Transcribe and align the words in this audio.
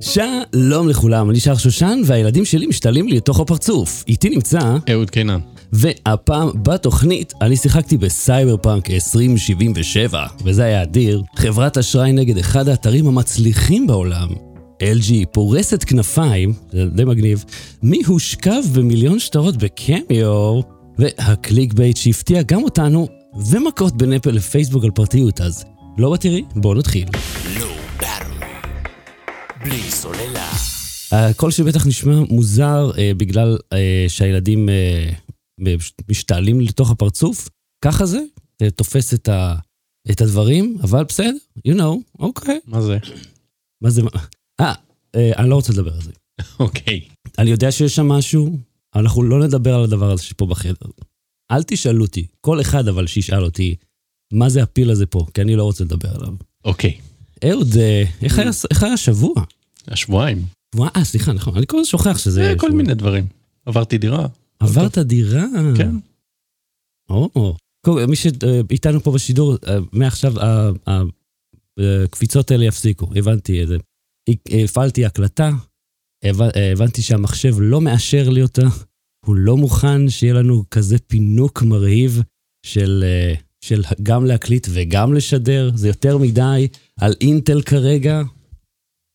שלום 0.00 0.88
לכולם, 0.88 1.30
אני 1.30 1.40
שר 1.40 1.56
שושן 1.56 2.00
והילדים 2.04 2.44
שלי 2.44 2.66
משתעלים 2.66 3.08
לי 3.08 3.16
לתוך 3.16 3.40
הפרצוף. 3.40 4.04
איתי 4.08 4.30
נמצא, 4.30 4.76
אהוד 4.92 5.10
קינן. 5.10 5.38
והפעם 5.72 6.50
בתוכנית 6.62 7.32
אני 7.40 7.56
שיחקתי 7.56 7.96
ב-Cyberpunk 7.96 8.90
2077, 8.90 10.26
וזה 10.44 10.64
היה 10.64 10.82
אדיר, 10.82 11.22
חברת 11.36 11.78
אשראי 11.78 12.12
נגד 12.12 12.38
אחד 12.38 12.68
האתרים 12.68 13.06
המצליחים 13.06 13.86
בעולם. 13.86 14.28
LG 14.82 15.12
פורסת 15.32 15.84
כנפיים, 15.84 16.52
זה 16.72 16.84
די 16.86 17.04
מגניב, 17.04 17.44
מי 17.82 18.02
הושכב 18.06 18.62
במיליון 18.74 19.18
שטרות 19.18 19.56
ב-cameo, 19.56 20.60
וה-clickbait 20.98 21.96
שהפתיע 21.96 22.42
גם 22.42 22.62
אותנו, 22.62 23.08
ומכות 23.50 23.96
בין 23.96 24.12
אפל 24.12 24.30
לפייסבוק 24.30 24.84
על 24.84 24.90
פרטיות, 24.90 25.40
אז 25.40 25.64
לא 25.98 26.12
בתראי, 26.12 26.42
בואו 26.56 26.74
נתחיל. 26.74 27.08
בלי 29.68 29.90
סוללה. 29.90 30.50
הקול 31.12 31.50
שלי 31.50 31.64
בטח 31.64 31.86
נשמע 31.86 32.20
מוזר 32.28 32.90
אה, 32.98 33.12
בגלל 33.16 33.58
אה, 33.72 34.04
שהילדים 34.08 34.68
אה, 34.68 35.10
משתעלים 36.08 36.60
לתוך 36.60 36.90
הפרצוף, 36.90 37.48
ככה 37.84 38.06
זה, 38.06 38.20
זה 38.62 38.70
תופס 38.70 39.14
את, 39.14 39.28
ה, 39.28 39.54
את 40.10 40.20
הדברים, 40.20 40.76
אבל 40.82 41.04
בסדר, 41.04 41.36
you 41.68 41.72
know, 41.72 42.18
אוקיי. 42.18 42.60
מה 42.66 42.82
זה? 42.82 42.98
מה 43.82 43.90
זה, 43.90 44.02
אה, 44.60 44.74
אה, 45.14 45.32
אני 45.36 45.50
לא 45.50 45.54
רוצה 45.54 45.72
לדבר 45.72 45.94
על 45.94 46.02
זה. 46.02 46.12
אוקיי. 46.60 47.00
אני 47.38 47.50
יודע 47.50 47.72
שיש 47.72 47.94
שם 47.94 48.08
משהו, 48.08 48.58
אבל 48.94 49.02
אנחנו 49.02 49.22
לא 49.22 49.46
נדבר 49.46 49.74
על 49.74 49.84
הדבר 49.84 50.10
הזה 50.10 50.22
שפה 50.22 50.46
בחדר. 50.46 50.88
אל 51.52 51.62
תשאלו 51.62 52.04
אותי, 52.04 52.26
כל 52.40 52.60
אחד 52.60 52.88
אבל 52.88 53.06
שישאל 53.06 53.44
אותי, 53.44 53.76
מה 54.32 54.48
זה 54.48 54.62
הפיל 54.62 54.90
הזה 54.90 55.06
פה, 55.06 55.26
כי 55.34 55.42
אני 55.42 55.56
לא 55.56 55.62
רוצה 55.62 55.84
לדבר 55.84 56.14
עליו. 56.14 56.34
אוקיי. 56.64 56.98
אהוד, 57.44 57.76
אה, 57.76 58.04
איך 58.70 58.82
היה 58.82 58.92
השבוע? 58.92 59.34
השבועיים. 59.88 60.42
אה, 60.96 61.04
סליחה, 61.04 61.32
נכון, 61.32 61.56
אני 61.56 61.66
כל 61.66 61.76
הזמן 61.76 61.84
שוכח 61.90 62.18
שזה... 62.18 62.50
אה, 62.50 62.58
כל 62.58 62.70
מיני 62.72 62.94
דברים. 62.94 63.26
עברתי 63.66 63.98
דירה. 63.98 64.26
עברת 64.60 64.98
דירה? 64.98 65.44
כן. 65.76 65.90
או, 67.10 67.56
מי 68.08 68.16
שאיתנו 68.16 69.00
פה 69.00 69.12
בשידור, 69.12 69.56
אה, 69.66 69.78
מעכשיו 69.92 70.40
ה- 70.40 70.70
ה- 70.90 71.02
הקפיצות 72.04 72.50
האלה 72.50 72.64
יפסיקו, 72.64 73.08
הבנתי 73.16 73.62
את 73.62 73.68
זה. 73.68 73.76
הפעלתי 74.64 75.04
הקלטה, 75.04 75.50
הבנ- 76.24 76.56
אה, 76.56 76.72
הבנתי 76.72 77.02
שהמחשב 77.02 77.54
לא 77.60 77.80
מאשר 77.80 78.28
לי 78.28 78.42
אותה, 78.42 78.62
הוא 79.26 79.36
לא 79.36 79.56
מוכן 79.56 80.08
שיהיה 80.08 80.34
לנו 80.34 80.64
כזה 80.70 80.98
פינוק 80.98 81.62
מרהיב 81.62 82.22
של, 82.66 83.04
אה, 83.06 83.34
של 83.64 83.82
גם 84.02 84.24
להקליט 84.26 84.66
וגם 84.70 85.14
לשדר, 85.14 85.70
זה 85.74 85.88
יותר 85.88 86.18
מדי 86.18 86.68
על 87.00 87.14
אינטל 87.20 87.62
כרגע, 87.62 88.22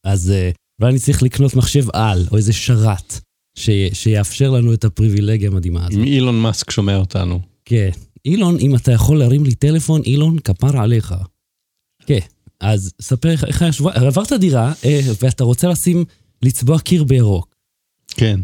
אז 0.05 0.33
אה, 0.81 0.85
אולי 0.85 0.91
אני 0.91 0.99
צריך 0.99 1.23
לקנות 1.23 1.55
מחשב 1.55 1.85
על, 1.93 2.25
או 2.31 2.37
איזה 2.37 2.53
שרת, 2.53 3.19
ש- 3.57 3.69
שיאפשר 3.93 4.51
לנו 4.51 4.73
את 4.73 4.85
הפריבילגיה 4.85 5.49
המדהימה 5.49 5.81
הזאת. 5.87 5.93
אם 5.99 6.03
אילון 6.03 6.41
מאסק 6.41 6.71
שומע 6.71 6.95
אותנו. 6.97 7.39
כן. 7.65 7.89
אילון, 8.25 8.57
אם 8.59 8.75
אתה 8.75 8.91
יכול 8.91 9.19
להרים 9.19 9.43
לי 9.43 9.55
טלפון, 9.55 10.01
אילון, 10.05 10.39
כפרה 10.39 10.83
עליך. 10.83 11.13
כן. 12.05 12.19
אז 12.59 12.91
ספר 13.01 13.29
איך- 13.31 13.61
היה 13.61 13.71
שבוע, 13.71 13.91
עברת 13.93 14.33
דירה, 14.33 14.73
אה, 14.85 14.99
ואתה 15.21 15.43
רוצה 15.43 15.69
לשים, 15.69 16.05
לצבוע 16.41 16.79
קיר 16.79 17.03
בירוק. 17.03 17.55
כן. 18.07 18.39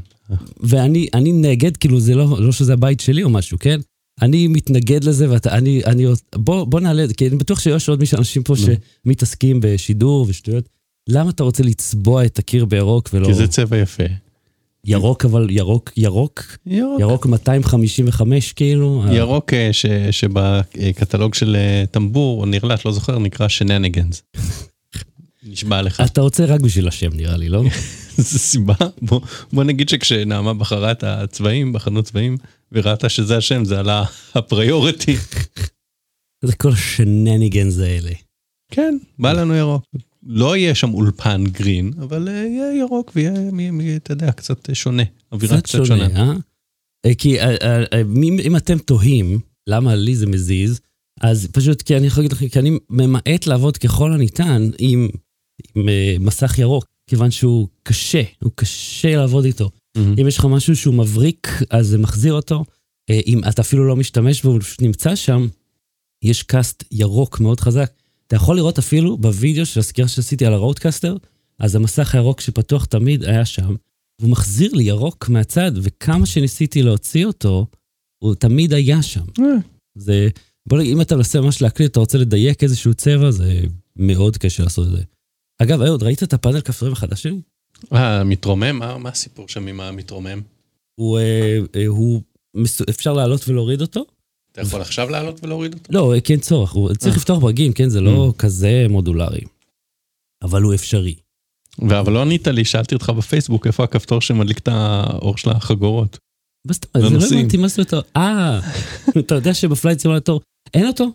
ואני 0.59 1.07
אני 1.13 1.31
נגד, 1.31 1.77
כאילו 1.77 2.00
זה 2.00 2.16
לא, 2.16 2.38
לא 2.39 2.52
שזה 2.52 2.73
הבית 2.73 3.00
שלי 3.00 3.23
או 3.23 3.30
משהו, 3.30 3.57
כן? 3.59 3.80
אני 4.22 4.47
מתנגד 4.47 5.03
לזה, 5.03 5.30
ואתה, 5.31 5.57
אני, 5.57 5.81
אני, 5.85 6.05
בוא, 6.35 6.63
בוא 6.66 6.80
נעלה 6.80 7.03
את 7.03 7.07
זה, 7.09 7.13
כי 7.13 7.27
אני 7.27 7.35
בטוח 7.38 7.59
שיש 7.59 7.89
עוד 7.89 8.00
מישהו, 8.00 8.17
אנשים 8.17 8.44
פה 8.44 8.53
שמתעסקים 9.05 9.59
בשידור 9.63 10.25
ושטויות. 10.30 10.69
למה 11.10 11.30
אתה 11.30 11.44
רוצה 11.44 11.64
לצבוע 11.64 12.26
את 12.26 12.40
הקיר 12.40 12.66
בירוק 12.66 13.10
ולא... 13.14 13.28
כי 13.28 13.34
זה 13.34 13.48
צבע 13.48 13.78
יפה. 13.78 14.04
ירוק, 14.86 15.26
אבל 15.26 15.48
ירוק, 15.50 15.92
ירוק, 15.98 16.44
ירוק. 16.66 17.00
ירוק 17.02 17.26
255 17.26 18.54
כאילו. 18.54 19.04
ירוק 19.12 19.53
אה, 19.53 19.69
ש- 19.72 19.86
שבקטלוג 20.12 21.34
של 21.34 21.56
אה, 21.56 21.84
טמבור, 21.92 22.42
או 22.42 22.46
נרלט, 22.46 22.86
לא 22.86 22.92
זוכר, 22.92 23.19
נקרא 23.19 23.48
שנניגנס. 23.48 24.24
נשבע 25.50 25.81
לך. 25.81 26.02
אתה 26.02 26.22
רוצה 26.22 26.46
רק 26.46 26.62
בשביל 26.62 26.88
השם 26.88 27.09
נראה 27.14 27.38
לי, 27.38 27.50
לא? 27.50 27.64
זו 28.18 28.40
סיבה. 28.40 28.74
בוא- 29.02 29.22
בוא 29.53 29.64
נגיד 29.64 29.90
שכשנעמה 29.90 30.53
בחרה 30.53 30.92
את 30.92 31.03
הצבעים, 31.03 31.74
בחנות 31.74 32.06
צבעים, 32.06 32.38
וראתה 32.72 33.09
שזה 33.09 33.38
השם, 33.38 33.66
זה 33.66 33.80
עלה 33.80 34.03
הפריוריטי. 34.36 35.16
זה 36.46 36.56
כל 36.56 36.72
השנניגנס 36.72 37.80
האלה. 37.80 38.12
כן, 38.72 38.98
בא 39.19 39.31
לנו 39.34 39.56
ירוק. 39.56 39.84
לא 40.31 40.57
יהיה 40.57 40.75
שם 40.75 40.94
אולפן 40.94 41.44
גרין, 41.44 41.91
אבל 42.01 42.28
אה, 42.28 42.34
יהיה 42.34 42.79
ירוק 42.79 43.12
ויהיה, 43.16 43.95
אתה 43.95 44.13
יודע, 44.13 44.31
קצת 44.31 44.69
שונה. 44.73 45.03
אווירה 45.31 45.62
קצת 45.62 45.85
שונה, 45.85 46.07
אה? 46.16 46.34
אה? 47.06 47.16
כי 47.16 47.40
אה, 47.40 48.01
אם 48.19 48.56
אתם 48.57 48.78
תוהים 48.78 49.39
למה 49.68 49.95
לי 49.95 50.16
זה 50.16 50.28
מזיז, 50.28 50.79
אז 51.22 51.47
פשוט 51.51 51.81
כי 51.81 51.97
אני 51.97 52.07
יכול 52.07 52.23
להגיד 52.23 52.31
לכם, 52.31 52.47
כי 52.47 52.59
אני 52.59 52.78
ממעט 52.89 53.47
לעבוד 53.47 53.78
ככל 53.78 54.13
הניתן 54.13 54.69
עם, 54.79 55.09
עם 55.75 55.89
מסך 56.19 56.59
ירוק, 56.59 56.85
כיוון 57.09 57.31
שהוא 57.31 57.68
קשה, 57.84 58.22
הוא 58.44 58.51
קשה 58.56 59.16
לעבוד 59.16 59.45
איתו. 59.45 59.69
מהמם. 59.97 60.16
אם 60.22 60.28
יש 60.28 60.38
לך 60.38 60.45
משהו 60.45 60.75
שהוא 60.75 60.94
מבריק, 60.94 61.47
אז 61.69 61.88
זה 61.88 61.97
מחזיר 61.97 62.34
אותו. 62.34 62.66
אם 63.09 63.41
אתה 63.50 63.62
אפילו 63.62 63.88
לא 63.88 63.95
משתמש 63.95 64.44
בו, 64.44 64.51
הוא 64.51 64.59
פשוט 64.59 64.81
נמצא 64.81 65.16
שם, 65.16 65.47
יש 66.23 66.44
cast 66.44 66.84
ירוק 66.91 67.39
מאוד 67.39 67.59
חזק. 67.59 67.91
אתה 68.29 68.35
יכול 68.35 68.56
לראות 68.56 68.78
אפילו 68.78 69.17
בווידאו 69.17 69.66
של 69.66 69.79
הסקירה 69.79 70.07
שעשיתי 70.07 70.45
על 70.45 70.53
ה-RODECaster, 70.53 71.18
אז 71.59 71.75
המסך 71.75 72.16
הירוק 72.16 72.41
שפתוח 72.41 72.85
תמיד 72.85 73.23
היה 73.23 73.45
שם, 73.45 73.75
והוא 74.19 74.31
מחזיר 74.31 74.72
לי 74.73 74.84
ירוק 74.84 75.29
מהצד, 75.29 75.72
וכמה 75.75 76.25
שניסיתי 76.25 76.84
להוציא 76.84 77.25
אותו, 77.25 77.66
הוא 78.23 78.35
תמיד 78.35 78.73
היה 78.73 79.01
שם. 79.01 79.23
אה, 79.39 79.45
זה, 79.95 80.29
בוא 80.66 80.78
נגיד, 80.78 80.94
אם 80.94 81.01
אתה 81.01 81.16
מנסה 81.16 81.41
ממש 81.41 81.62
להקליט, 81.62 81.91
אתה 81.91 82.00
רוצה 82.00 82.18
לדייק 82.18 82.63
איזשהו 82.63 82.94
צבע, 82.94 83.31
זה 83.31 83.62
מאוד 83.95 84.38
קשה 84.38 84.63
לעשות 84.63 84.88
את 84.88 84.91
זה. 84.91 85.03
אגב, 85.62 85.81
אהוד, 85.81 86.03
ראית 86.03 86.23
את 86.23 86.34
הפאנל 86.34 86.62
כפתורים 86.62 86.94
החדש 86.94 87.23
שלי? 87.23 87.41
אה, 87.94 88.23
מתרומם? 88.23 88.79
מה 88.79 88.97
מה 88.97 89.09
הסיפור 89.09 89.47
שם 89.47 89.68
עם 89.68 89.79
המתרומם? 89.79 90.41
הוא, 90.95 91.19
אה, 91.19 91.59
אפשר 92.89 93.13
לעלות 93.13 93.47
ולהוריד 93.50 93.81
אותו? 93.81 94.06
אתה 94.59 94.68
יכול 94.68 94.81
עכשיו 94.81 95.09
לעלות 95.09 95.44
ולהוריד 95.44 95.74
אותו? 95.74 95.94
לא, 95.94 96.14
אה, 96.14 96.22
כן 96.22 96.40
צורך, 96.40 96.72
הוא 96.72 96.94
צריך 96.94 97.14
אה. 97.14 97.18
לפתוח 97.18 97.40
ברגים, 97.40 97.74
כן? 97.74 97.90
זה 97.90 98.02
לא 98.02 98.34
כזה 98.38 98.86
מודולרי. 98.90 99.42
אבל 100.44 100.62
הוא 100.62 100.74
אפשרי. 100.74 101.16
אבל 101.81 102.14
לא 102.14 102.22
ענית 102.22 102.47
לי, 102.47 102.66
שאלתי 102.66 102.96
אותך 102.96 103.09
בפייסבוק 103.09 103.68
איפה 103.68 103.84
הכפתור 103.84 104.22
שמדליק 104.22 104.58
את 104.58 104.68
האור 104.68 105.38
של 105.38 105.50
החגורות. 105.50 106.18
זה 106.68 107.09
לא. 107.09 107.25
הבנתי 107.25 107.58
מה 107.58 107.68
זה 107.68 107.81
אותו. 107.81 108.02
אה, 108.18 108.59
אתה 109.19 109.36
יודע 109.36 109.53
שבפלייט 109.53 110.00
סימולטור 110.00 110.42
אין 110.74 110.88
אותו? 110.88 111.12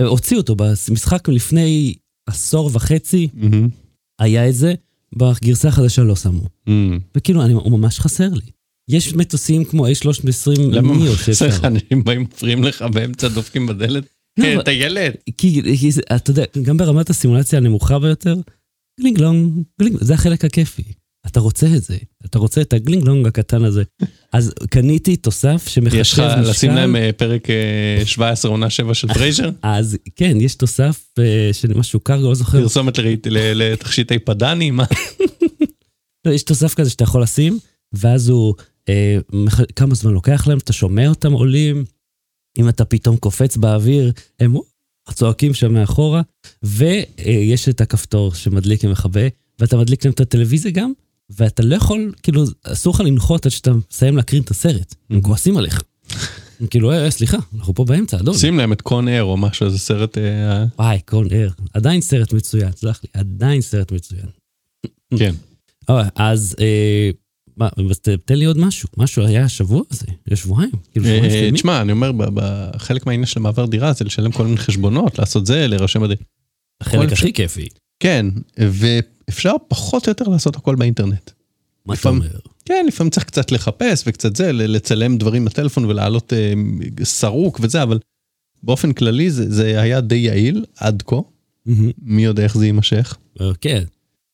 אה, 0.00 0.04
הוציאו 0.04 0.40
אותו 0.40 0.56
במשחק 0.56 1.28
לפני 1.28 1.94
עשור 2.26 2.70
וחצי. 2.72 3.28
היה 4.20 4.48
את 4.48 4.54
זה, 4.54 4.74
בגרסה 5.16 5.68
החדשה 5.68 6.02
לא 6.02 6.16
שמו. 6.16 6.42
וכאילו, 7.16 7.42
הוא 7.42 7.78
ממש 7.78 8.00
חסר 8.00 8.28
לי. 8.28 8.50
יש 8.90 9.14
מטוסים 9.14 9.64
כמו 9.64 9.86
A320 9.86 10.60
למה 10.60 10.96
neo 10.96 11.12
חסר 11.12 11.32
שאפשר. 11.32 11.46
לך 11.46 11.64
אנשים 11.64 12.04
באים 12.04 12.22
מפריעים 12.22 12.64
לך 12.64 12.82
באמצע 12.82 13.28
דופקים 13.28 13.66
בדלת? 13.66 14.04
לא, 14.38 14.62
כן, 14.64 14.72
ילד. 14.72 15.12
כי, 15.38 15.60
אתה 16.16 16.30
יודע, 16.30 16.44
גם 16.62 16.76
ברמת 16.76 17.10
הסימולציה 17.10 17.58
הנמוכה 17.58 17.98
ביותר, 17.98 18.36
גלינגלונג, 19.00 19.62
גלינג, 19.80 19.96
זה 20.00 20.14
החלק 20.14 20.44
הכיפי. 20.44 20.82
אתה 21.26 21.40
רוצה 21.40 21.66
את 21.76 21.82
זה, 21.82 21.96
אתה 22.24 22.38
רוצה 22.38 22.60
את 22.60 22.72
הגלינגלונג 22.72 23.26
הקטן 23.26 23.64
הזה. 23.64 23.82
אז 24.32 24.54
קניתי 24.70 25.16
תוסף 25.16 25.68
שמחשב 25.68 25.98
יש 25.98 26.12
לך 26.12 26.18
משקל. 26.20 26.50
לשים 26.50 26.70
להם 26.70 26.96
אה, 26.96 27.10
פרק 27.16 27.50
אה, 27.50 28.02
17 28.06 28.50
עונה 28.50 28.70
7 28.70 28.94
של 28.94 29.08
פרייזר? 29.14 29.50
אז 29.62 29.98
כן, 30.16 30.36
יש 30.40 30.54
תוסף 30.54 31.04
אה, 31.18 31.50
של 31.52 31.74
משהו 31.74 32.00
קרגו, 32.00 32.28
לא 32.28 32.34
זוכר. 32.34 32.62
פרסומת 32.62 32.98
לתכשיטי 33.32 34.18
פדני? 34.18 34.70
מה? 34.70 34.84
לא, 36.26 36.32
יש 36.32 36.42
תוסף 36.42 36.74
כזה 36.74 36.90
שאתה 36.90 37.04
יכול 37.04 37.22
לשים, 37.22 37.58
ואז 37.92 38.28
הוא, 38.28 38.54
אה, 38.58 38.64
כמה 39.76 39.94
זמן 39.94 40.12
לוקח 40.12 40.46
להם, 40.46 40.58
אתה 40.58 40.72
שומע 40.72 41.08
אותם 41.08 41.32
עולים, 41.32 41.84
אם 42.58 42.68
אתה 42.68 42.84
פתאום 42.84 43.16
קופץ 43.16 43.56
באוויר, 43.56 44.12
הם 44.40 44.54
צועקים 45.10 45.54
שם 45.54 45.74
מאחורה, 45.74 46.22
ויש 46.62 47.68
את 47.68 47.80
הכפתור 47.80 48.34
שמדליק 48.34 48.84
ומכבה, 48.84 49.20
ואתה 49.58 49.76
מדליק 49.76 50.04
להם 50.04 50.14
את 50.14 50.20
הטלוויזיה 50.20 50.70
גם, 50.70 50.92
ואתה 51.30 51.62
לא 51.62 51.76
יכול, 51.76 52.12
כאילו, 52.22 52.44
אסור 52.62 52.94
לך 52.94 53.00
לנחות 53.00 53.46
עד 53.46 53.52
שאתה 53.52 53.72
מסיים 53.90 54.16
להקרין 54.16 54.42
את 54.42 54.50
הסרט, 54.50 54.94
הם 55.10 55.20
כועסים 55.20 55.56
עליך. 55.56 55.82
כאילו, 56.70 56.90
אה, 56.92 57.04
אה, 57.04 57.10
סליחה, 57.10 57.36
אנחנו 57.54 57.74
פה 57.74 57.84
באמצע, 57.84 58.16
אדון. 58.20 58.38
שים 58.38 58.58
להם 58.58 58.72
את 58.72 58.80
קון 58.82 59.08
אר 59.08 59.22
או 59.22 59.36
משהו, 59.36 59.66
איזה 59.66 59.78
סרט... 59.78 60.18
אה, 60.18 60.64
וואי, 60.78 61.00
קון 61.00 61.26
אר, 61.32 61.48
עדיין 61.74 62.00
סרט 62.00 62.32
מצוין, 62.32 62.72
סלח 62.72 63.00
לי, 63.04 63.20
עדיין 63.20 63.60
סרט 63.60 63.92
מצוין. 63.92 64.26
כן. 65.18 65.34
אז, 66.16 66.56
אה, 66.60 67.10
מה, 67.62 67.68
תן 68.24 68.34
לי 68.34 68.44
עוד 68.44 68.58
משהו, 68.58 68.88
משהו 68.96 69.26
היה 69.26 69.44
השבוע 69.44 69.82
הזה, 69.90 70.06
יש 70.30 70.40
שבועיים, 70.40 70.70
כאילו 70.90 71.06
שבועיים 71.06 71.24
אה, 71.24 71.30
שלמים. 71.30 71.54
תשמע, 71.54 71.80
אני 71.80 71.92
אומר, 71.92 72.12
חלק 72.76 73.06
מהעניין 73.06 73.26
של 73.26 73.40
מעבר 73.40 73.66
דירה 73.66 73.92
זה 73.92 74.04
לשלם 74.04 74.32
כל 74.32 74.44
מיני 74.44 74.56
חשבונות, 74.56 75.18
לעשות 75.18 75.46
זה, 75.46 75.66
להירשם 75.66 76.02
בדירה. 76.02 76.22
החלק 76.80 77.12
הכי 77.12 77.32
כיפי. 77.32 77.68
כן, 78.00 78.26
אפשר 79.28 79.52
פחות 79.68 80.06
או 80.06 80.10
יותר 80.10 80.24
לעשות 80.24 80.56
הכל 80.56 80.74
באינטרנט. 80.74 81.30
מה 81.86 81.94
אתה 81.94 82.08
אומר? 82.08 82.38
כן, 82.64 82.84
לפעמים 82.88 83.10
צריך 83.10 83.26
קצת 83.26 83.52
לחפש 83.52 84.04
וקצת 84.06 84.36
זה, 84.36 84.52
לצלם 84.52 85.18
דברים 85.18 85.44
בטלפון 85.44 85.84
ולהעלות 85.84 86.32
אה, 86.32 86.52
סרוק 87.02 87.60
וזה, 87.62 87.82
אבל 87.82 87.98
באופן 88.62 88.92
כללי 88.92 89.30
זה, 89.30 89.80
היה 89.80 90.00
די 90.00 90.14
יעיל 90.14 90.64
עד 90.76 91.02
כה. 91.06 91.16
מי 92.02 92.24
יודע 92.24 92.42
איך 92.44 92.56
זה 92.56 92.66
יימשך. 92.66 93.16
אה, 93.40 93.50
כן. 93.60 93.84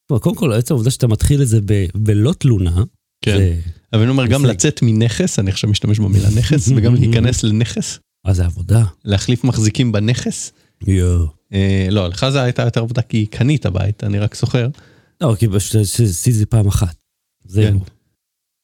קודם 0.06 0.36
כל, 0.36 0.52
עצם 0.52 0.75
העובדה 0.75 0.90
שאתה 0.90 1.06
מתחיל 1.06 1.42
את 1.42 1.48
זה 1.48 1.60
בלא 1.94 2.32
תלונה, 2.32 2.84
זה- 3.26 3.56
אבל 3.93 4.03
אני 4.03 4.11
אומר, 4.11 4.26
גם. 4.26 4.47
לצאת 4.47 4.81
מנכס, 4.82 5.38
אני 5.38 5.50
עכשיו 5.50 5.70
משתמש 5.70 5.99
במילה 5.99 6.29
נכס, 6.37 6.69
וגם 6.76 6.94
להיכנס 6.94 7.43
לנכס, 7.44 7.99
אה, 8.26 8.35
זה 8.35 8.44
עבודה. 8.44 8.85
להחליף 9.05 9.44
מחזיקים 9.44 9.93
בנכס. 9.93 10.53
יואו. 10.87 11.26
אה, 11.53 11.88
לא, 11.91 12.09
לך 12.09 12.26
זה 12.29 12.43
הייתה 12.43 12.62
יותר 12.62 12.81
עבודה 12.81 13.03
כי 13.03 13.26
קנית 13.26 13.67
בית, 13.67 14.05
אני 14.05 14.19
רק 14.19 14.35
סוחר. 14.35 14.69
לא, 15.20 15.35
כי 15.38 15.47
פשוט 15.49 15.75
עשיתי 15.81 16.32
זה 16.32 16.47
פעם 16.47 16.67
אחת. 16.67 16.97
זהו. 17.44 17.81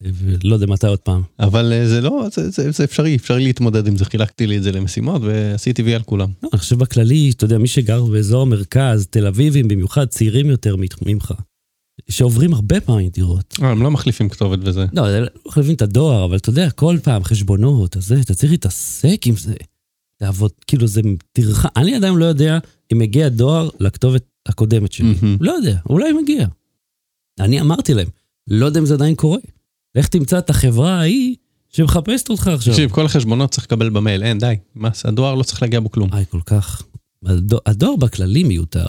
ולא 0.03 0.55
יודע 0.55 0.67
מתי 0.67 0.87
עוד 0.87 0.99
פעם. 0.99 1.23
אבל 1.41 1.73
אה, 1.73 1.89
זה 1.89 2.01
לא, 2.01 2.29
זה, 2.33 2.51
זה, 2.51 2.71
זה 2.71 2.85
אפשרי, 2.85 3.17
אפשרי 3.17 3.45
להתמודד 3.45 3.87
עם 3.87 3.97
זה, 3.97 4.05
חילקתי 4.05 4.47
לי 4.47 4.57
את 4.59 4.63
זה 4.63 4.73
למשימות 4.73 5.23
ועשיתי 5.25 5.83
וי 5.83 5.95
על 5.95 6.03
כולם. 6.03 6.29
לא, 6.43 6.49
אני 6.53 6.59
חושב 6.61 6.79
בכללי, 6.79 7.31
אתה 7.37 7.45
יודע, 7.45 7.59
מי 7.59 7.69
שגר 7.69 8.05
באזור 8.05 8.43
המרכז, 8.43 9.07
תל 9.11 9.27
אביבים, 9.27 9.69
במיוחד 9.69 10.05
צעירים 10.09 10.47
יותר 10.47 10.77
ממך, 11.07 11.33
שעוברים 12.09 12.55
הרבה 12.55 12.81
פעמים 12.81 13.09
דירות. 13.09 13.55
אה, 13.63 13.71
הם 13.71 13.83
לא 13.83 13.91
מחליפים 13.91 14.29
כתובת 14.29 14.59
וזה. 14.63 14.87
לא, 14.93 15.11
זה 15.11 15.21
לא 15.21 15.27
מחליפים 15.47 15.75
את 15.75 15.83
הדואר, 15.83 16.25
אבל 16.25 16.37
אתה 16.37 16.51
יודע, 16.51 16.71
כל 16.71 16.97
פעם 17.03 17.25
חשבונות, 17.25 17.97
אז 17.97 18.07
זה, 18.07 18.21
אתה 18.21 18.35
צריך 18.35 18.53
להתעסק 18.53 19.27
עם 19.27 19.37
זה. 19.37 19.55
לעבוד, 20.21 20.51
כאילו 20.67 20.87
זה 20.87 21.01
טרחה. 21.33 21.69
אני 21.77 21.95
עדיין 21.95 22.15
לא 22.15 22.25
יודע 22.25 22.59
אם 22.93 22.99
מגיע 22.99 23.29
דואר 23.29 23.69
לכתובת 23.81 24.25
הקודמת 24.47 24.93
שלי. 24.93 25.15
מהמם. 25.23 25.37
לא 25.41 25.53
יודע, 25.53 25.77
אולי 25.89 26.13
מגיע. 26.13 26.47
אני 27.41 27.61
אמרתי 27.61 27.95
להם, 27.95 28.09
לא 28.49 28.67
יודע 28.67 28.81
אם 28.81 28.87
זה 28.87 28.95
עדיין 28.95 29.15
קורה. 29.15 29.39
לך 29.95 30.09
תמצא 30.09 30.39
את 30.39 30.51
החברה 30.51 30.99
ההיא 30.99 31.37
שמחפשת 31.71 32.31
אותך 32.31 32.49
עכשיו. 32.49 32.75
תקשיב, 32.75 32.91
כל 32.91 33.07
החשבונות 33.07 33.51
צריך 33.51 33.65
לקבל 33.65 33.91
במייל, 33.91 34.23
אין, 34.23 34.39
די. 34.39 34.55
מה, 34.75 34.89
הדואר 35.05 35.35
לא 35.35 35.43
צריך 35.43 35.63
להגיע 35.63 35.81
בו 35.81 35.91
כלום. 35.91 36.09
איי, 36.13 36.25
כל 36.31 36.41
כך. 36.47 36.83
הדואר, 37.27 37.61
הדואר 37.67 37.97
בכללי 37.97 38.45
מיותר. 38.45 38.87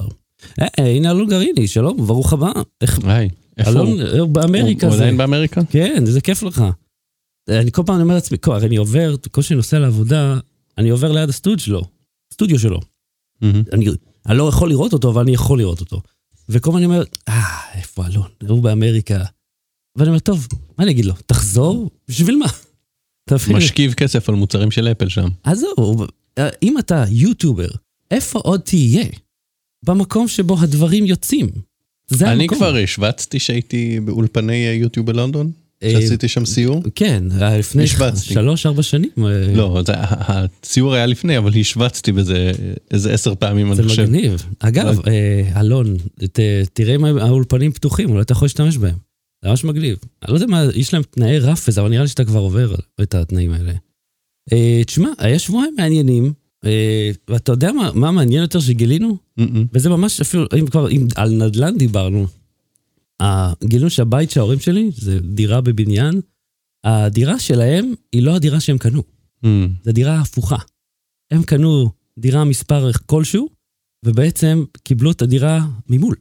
אה, 0.62 0.68
אה, 0.80 0.96
הנה 0.96 1.12
אלון 1.12 1.30
גריני, 1.30 1.68
שלום, 1.68 2.08
ברוך 2.08 2.34
הבא. 2.34 2.52
איך, 2.82 3.00
היי, 3.04 3.30
איפה 3.58 3.72
הוא? 3.72 3.80
אלון 3.80 4.02
אה, 4.02 4.26
באמריקה 4.26 4.88
הוא 4.88 4.96
זה. 4.96 5.02
עדיין 5.02 5.18
באמריקה? 5.18 5.62
כן, 5.70 6.04
איזה 6.08 6.22
כיף 6.22 6.44
לך. 6.44 6.64
אני 7.50 7.72
כל 7.72 7.84
פעם 7.86 8.02
אומר 8.02 8.16
לעצמי, 8.16 8.38
הרי 8.46 8.68
אני 8.68 8.76
עובר, 8.76 9.16
כל 9.32 9.42
שאני 9.42 9.58
נוסע 9.58 9.80
לעבודה, 9.80 10.40
אני 10.78 10.90
עובר 10.90 11.12
ליד 11.12 11.30
הסטודיו 11.30 11.60
שלו, 11.60 11.82
סטודיו 12.34 12.60
שלו. 12.60 12.80
אני, 13.74 13.86
לא 14.30 14.50
יכול 14.50 14.70
לראות 14.70 14.94
אותו, 14.94 15.10
אבל 15.10 15.22
אני 15.22 15.32
יכול 15.34 15.60
לראות 15.60 15.80
אותו. 15.80 16.02
וכל 16.50 16.72
פעם 16.72 16.78
אני 16.78 16.86
אומר, 16.86 17.04
אה, 17.30 17.74
איפה 17.74 18.06
אלון? 18.06 18.30
הוא 18.48 18.64
באמריקה. 18.64 19.24
ואני 19.98 20.10
אומר, 20.10 20.20
טוב, 20.20 20.48
מה 20.78 20.84
אני 20.84 20.92
אגיד 20.92 21.06
לו? 21.06 21.14
תחזור? 21.26 21.90
בשביל 22.08 22.36
מה? 22.36 22.48
משכיב 23.58 23.94
כסף 23.94 24.30
על 24.30 24.36
מוצרים 24.36 24.72
של 24.72 24.88
אפל 24.88 25.10
שם. 25.10 25.28
עזוב, 25.44 26.08
אם 26.64 26.78
אתה 26.78 27.04
יוטיובר, 27.10 27.70
איפה 28.12 28.40
עוד 28.40 28.62
תהיה? 28.62 29.06
במקום 29.86 30.28
שבו 30.28 30.60
הדברים 30.60 31.06
יוצאים. 31.06 31.50
זה 32.08 32.32
אני 32.32 32.44
המקום. 32.44 32.58
כבר 32.58 32.76
השווצתי 32.76 33.40
שהייתי 33.40 34.00
באולפני 34.00 34.68
אה, 34.68 34.74
יוטיוב 34.74 35.06
בלונדון, 35.06 35.52
אה, 35.84 35.92
שעשיתי 35.92 36.28
שם 36.28 36.46
סיור. 36.46 36.84
כן, 36.96 37.24
היה 37.40 37.58
לפני. 37.58 37.84
שלוש-ארבע 38.16 38.84
שנים. 38.84 39.10
אה, 39.18 39.54
לא, 39.56 39.82
זה- 39.86 39.94
ה- 39.98 40.44
הציור 40.44 40.94
היה 40.94 41.06
לפני, 41.06 41.38
אבל 41.38 41.52
השווצתי 41.60 42.12
בזה 42.12 42.52
איזה 42.92 43.14
עשר 43.14 43.36
פעמים, 43.36 43.76
זה 43.76 43.82
אני 43.82 43.90
חושב. 43.90 44.04
מגניב. 44.04 44.44
אגב, 44.60 45.00
אה, 45.08 45.60
אלון, 45.62 45.98
ת- 46.32 46.40
תראה 46.74 46.96
אם 46.96 47.06
האולפנים 47.06 47.72
פתוחים, 47.72 48.10
אולי 48.10 48.22
אתה 48.22 48.32
יכול 48.34 48.46
להשתמש 48.46 48.78
בהם. 48.78 48.96
זה 49.44 49.50
ממש 49.50 49.64
מגניב. 49.64 49.98
אני 50.24 50.32
לא 50.32 50.38
יודע 50.38 50.48
מה, 50.48 50.66
יש 50.76 50.94
להם 50.94 51.04
תנאי 51.04 51.40
רף 51.40 51.66
וזה, 51.70 51.82
אבל 51.82 51.90
נראה 51.90 52.02
לי 52.04 52.08
שאתה 52.08 52.26
כבר 52.26 52.40
עובר 52.40 52.76
את 53.02 53.16
התנאים 53.16 53.52
האלה. 53.52 53.74
אה, 54.54 54.82
תשמע, 54.86 55.10
היה 55.18 55.40
שבועיים 55.40 55.74
מעניינים, 55.78 56.26
אה, 56.26 56.32
ואתה 57.28 57.52
יודע 57.52 57.72
מה, 57.72 57.92
מה 57.94 58.12
מעניין 58.12 58.42
יותר 58.42 58.60
שגילינו? 58.60 59.18
וזה 59.74 59.90
ממש 59.90 60.22
אפילו, 60.22 60.46
אם 60.60 60.68
כבר, 60.68 60.90
אם 60.90 61.08
על 61.16 61.30
נדל"ן 61.30 61.78
דיברנו, 61.78 62.28
אה, 63.22 63.54
גילינו 63.64 63.90
שהבית 63.90 64.32
של 64.32 64.40
ההורים 64.40 64.60
שלי, 64.60 64.90
זה 64.96 65.20
דירה 65.20 65.62
בבניין, 65.62 66.22
הדירה 66.84 67.40
שלהם 67.40 67.94
היא 68.12 68.24
לא 68.24 68.36
הדירה 68.36 68.60
שהם 68.60 68.78
קנו, 68.78 69.04
מהמם. 69.44 69.74
זו 69.84 69.92
דירה 69.92 70.20
הפוכה. 70.22 70.58
הם 71.32 71.44
קנו 71.44 71.92
דירה 72.20 72.44
מספר 72.44 72.92
כלשהו, 73.06 73.50
ובעצם 74.06 74.64
קיבלו 74.84 75.12
את 75.12 75.22
הדירה 75.22 75.66
ממול, 75.90 76.16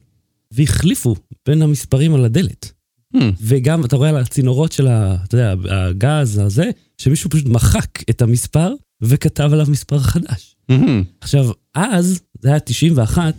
והחליפו 0.50 1.14
בין 1.46 1.62
המספרים 1.62 2.14
על 2.14 2.24
הדלת. 2.24 2.72
מהמם. 3.14 3.32
וגם, 3.40 3.84
אתה 3.84 3.96
רואה 3.96 4.08
על 4.08 4.16
הצינורות 4.16 4.72
של 4.72 4.86
ה... 4.86 5.16
אתה 5.24 5.34
יודע, 5.36 5.54
הגז 5.70 6.38
הזה, 6.38 6.70
שמישהו 6.98 7.30
פשוט 7.30 7.46
מחק 7.46 8.10
את 8.10 8.22
המספר 8.22 8.74
וכתב 9.04 9.50
עליו 9.52 9.66
מספר 9.68 9.98
חדש. 9.98 10.56
מהמם. 10.68 11.04
עכשיו, 11.20 11.44
אז, 11.74 12.20
זה 12.40 12.48
היה 12.48 12.60
91, 12.60 13.34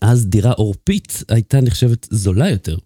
אז 0.00 0.26
דירה 0.26 0.52
עורפית 0.52 1.22
הייתה 1.28 1.60
נחשבת 1.60 2.08
זולה 2.10 2.50
יותר, 2.50 2.78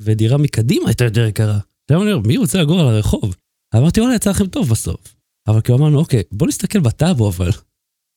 ודירה 0.00 0.36
מקדימה 0.36 0.88
הייתה 0.88 1.04
יותר 1.04 1.26
יקרה. 1.26 1.58
עכשיו 1.90 2.02
אני 2.02 2.12
אומר, 2.12 2.28
מי 2.28 2.36
רוצה 2.36 2.62
לגור 2.62 2.80
על 2.80 2.86
הרחוב? 2.86 3.36
אמרתי, 3.76 4.00
וואלה, 4.00 4.14
יצא 4.14 4.30
לכם 4.30 4.46
טוב 4.46 4.68
בסוף. 4.68 5.14
אבל 5.48 5.60
כאילו 5.60 5.78
אמרנו, 5.78 5.98
אוקיי, 5.98 6.22
בוא 6.32 6.46
נסתכל 6.46 6.80
בטאבו 6.80 7.28
אבל, 7.28 7.50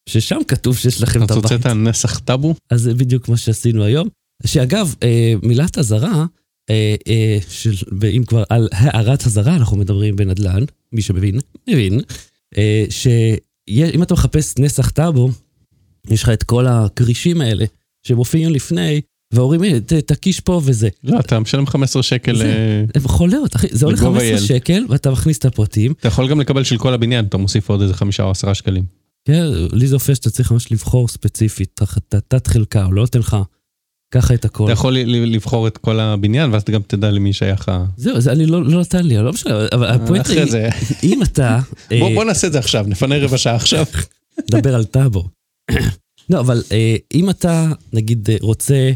ששם 0.10 0.40
כתוב 0.48 0.78
שיש 0.78 1.02
לכם 1.02 1.20
את 1.20 1.26
אתה 1.26 1.34
הבית. 1.34 1.44
רוצה 1.44 1.56
את 1.56 1.66
הנסח 1.66 2.20
טאבו? 2.20 2.56
אז 2.70 2.82
זה 2.82 2.94
בדיוק 2.94 3.30
מה 3.30 3.38
שעשינו 3.38 3.84
היום. 3.84 4.08
שאגב, 4.46 4.96
אה, 5.04 5.34
מילת 5.44 5.78
אזהרה, 5.78 6.26
אה, 6.70 6.96
אה, 7.08 7.38
של, 7.50 7.76
אם 8.18 8.24
כבר 8.28 8.44
על 8.50 8.70
הערת 8.72 9.26
אזהרה 9.26 9.56
אנחנו 9.56 9.78
מדברים 9.78 10.16
בנדל"ן, 10.16 10.64
מי 10.94 11.02
שמבין, 11.02 11.40
מבין, 11.70 12.02
שאם 12.90 14.04
אתה 14.04 14.14
מחפש 14.14 14.54
נסח 14.60 14.90
טאבו, 14.90 15.30
יש 16.10 16.24
לך 16.24 16.30
את 16.30 16.44
כל 16.44 16.68
הכרישים 16.68 17.42
האלה 17.42 17.66
שמופיעים 18.08 18.50
לפני, 18.50 19.02
ואומרים, 19.34 19.64
"הנה, 19.64 19.80
ת- 19.80 19.94
תקיש 19.94 20.40
פה 20.40 20.62
וזה. 20.66 20.90
לא, 21.04 21.20
אתה 21.20 21.40
משלם 21.40 21.68
15 21.68 22.04
שקל, 22.04 22.38
זה- 22.38 22.86
אה, 22.96 23.02
חולאות, 23.08 23.56
אחי, 23.56 23.68
זה 23.72 23.86
עולה 23.86 23.98
בגובה 23.98 24.20
15 24.20 24.30
ילד. 24.38 24.40
שקל, 24.62 24.86
ואתה 24.90 25.12
מכניס 25.12 25.38
את 25.38 25.46
הפרטים. 25.46 25.92
אתה 26.00 26.08
יכול 26.08 26.30
גם 26.30 26.40
לקבל 26.42 26.64
של 26.64 26.78
כל 26.78 26.94
הבניין, 26.94 27.26
אתה 27.26 27.38
מוסיף 27.38 27.70
עוד 27.70 27.82
איזה 27.82 27.94
חמישה 27.94 28.24
או 28.24 28.32
עשרה 28.32 28.54
שקלים. 28.56 28.84
כן, 29.26 29.44
לי 29.74 29.88
זה 29.88 29.96
אופי 29.96 30.16
שאתה 30.16 30.30
צריך 30.30 30.52
ממש 30.52 30.72
לבחור 30.72 31.08
ספציפית, 31.08 31.80
תת 32.28 32.48
חלקה, 32.48 32.84
הוא 32.86 32.94
לא 32.94 33.02
נותן 33.02 33.20
לך 33.20 33.38
ככה 34.12 34.34
את 34.34 34.46
הכל. 34.46 34.64
אתה 34.64 34.72
יכול 34.72 34.94
לבחור 35.04 35.68
את 35.68 35.78
כל 35.78 36.00
הבניין, 36.00 36.52
ואז 36.54 36.62
אתה 36.62 36.72
גם 36.72 36.82
תדע 36.88 37.12
למי 37.12 37.34
שייך 37.34 37.70
ה... 37.70 37.86
זהו, 37.98 38.22
זה 38.22 38.32
אני 38.32 38.46
לא, 38.46 38.64
לא 38.64 38.82
נתן 38.82 39.04
לי, 39.06 39.18
לא 39.18 39.34
משנה, 39.34 39.54
אבל 39.72 39.88
הפואנטה 39.88 40.22
אחרי 40.22 40.42
היא, 40.42 40.52
זה. 40.52 40.70
אם 41.04 41.24
אתה, 41.24 41.60
בוא 42.00 42.10
אה, 42.10 42.14
בוא 42.16 42.24
נעשה 42.24 42.48
את 42.48 42.52
זה 42.54 42.60
עכשיו, 42.60 42.86
נפנה 42.88 43.18
רבע 43.18 43.38
שעה 43.38 43.56
עכשיו. 43.56 43.86
נדבר 44.54 44.76
על 44.76 44.86
טאבו. 44.86 45.28
לא, 46.30 46.40
אבל 46.40 46.64
אה, 46.72 46.96
אם 47.14 47.30
אתה, 47.30 47.72
נגיד, 47.94 48.30
אה, 48.30 48.36
רוצה, 48.42 48.92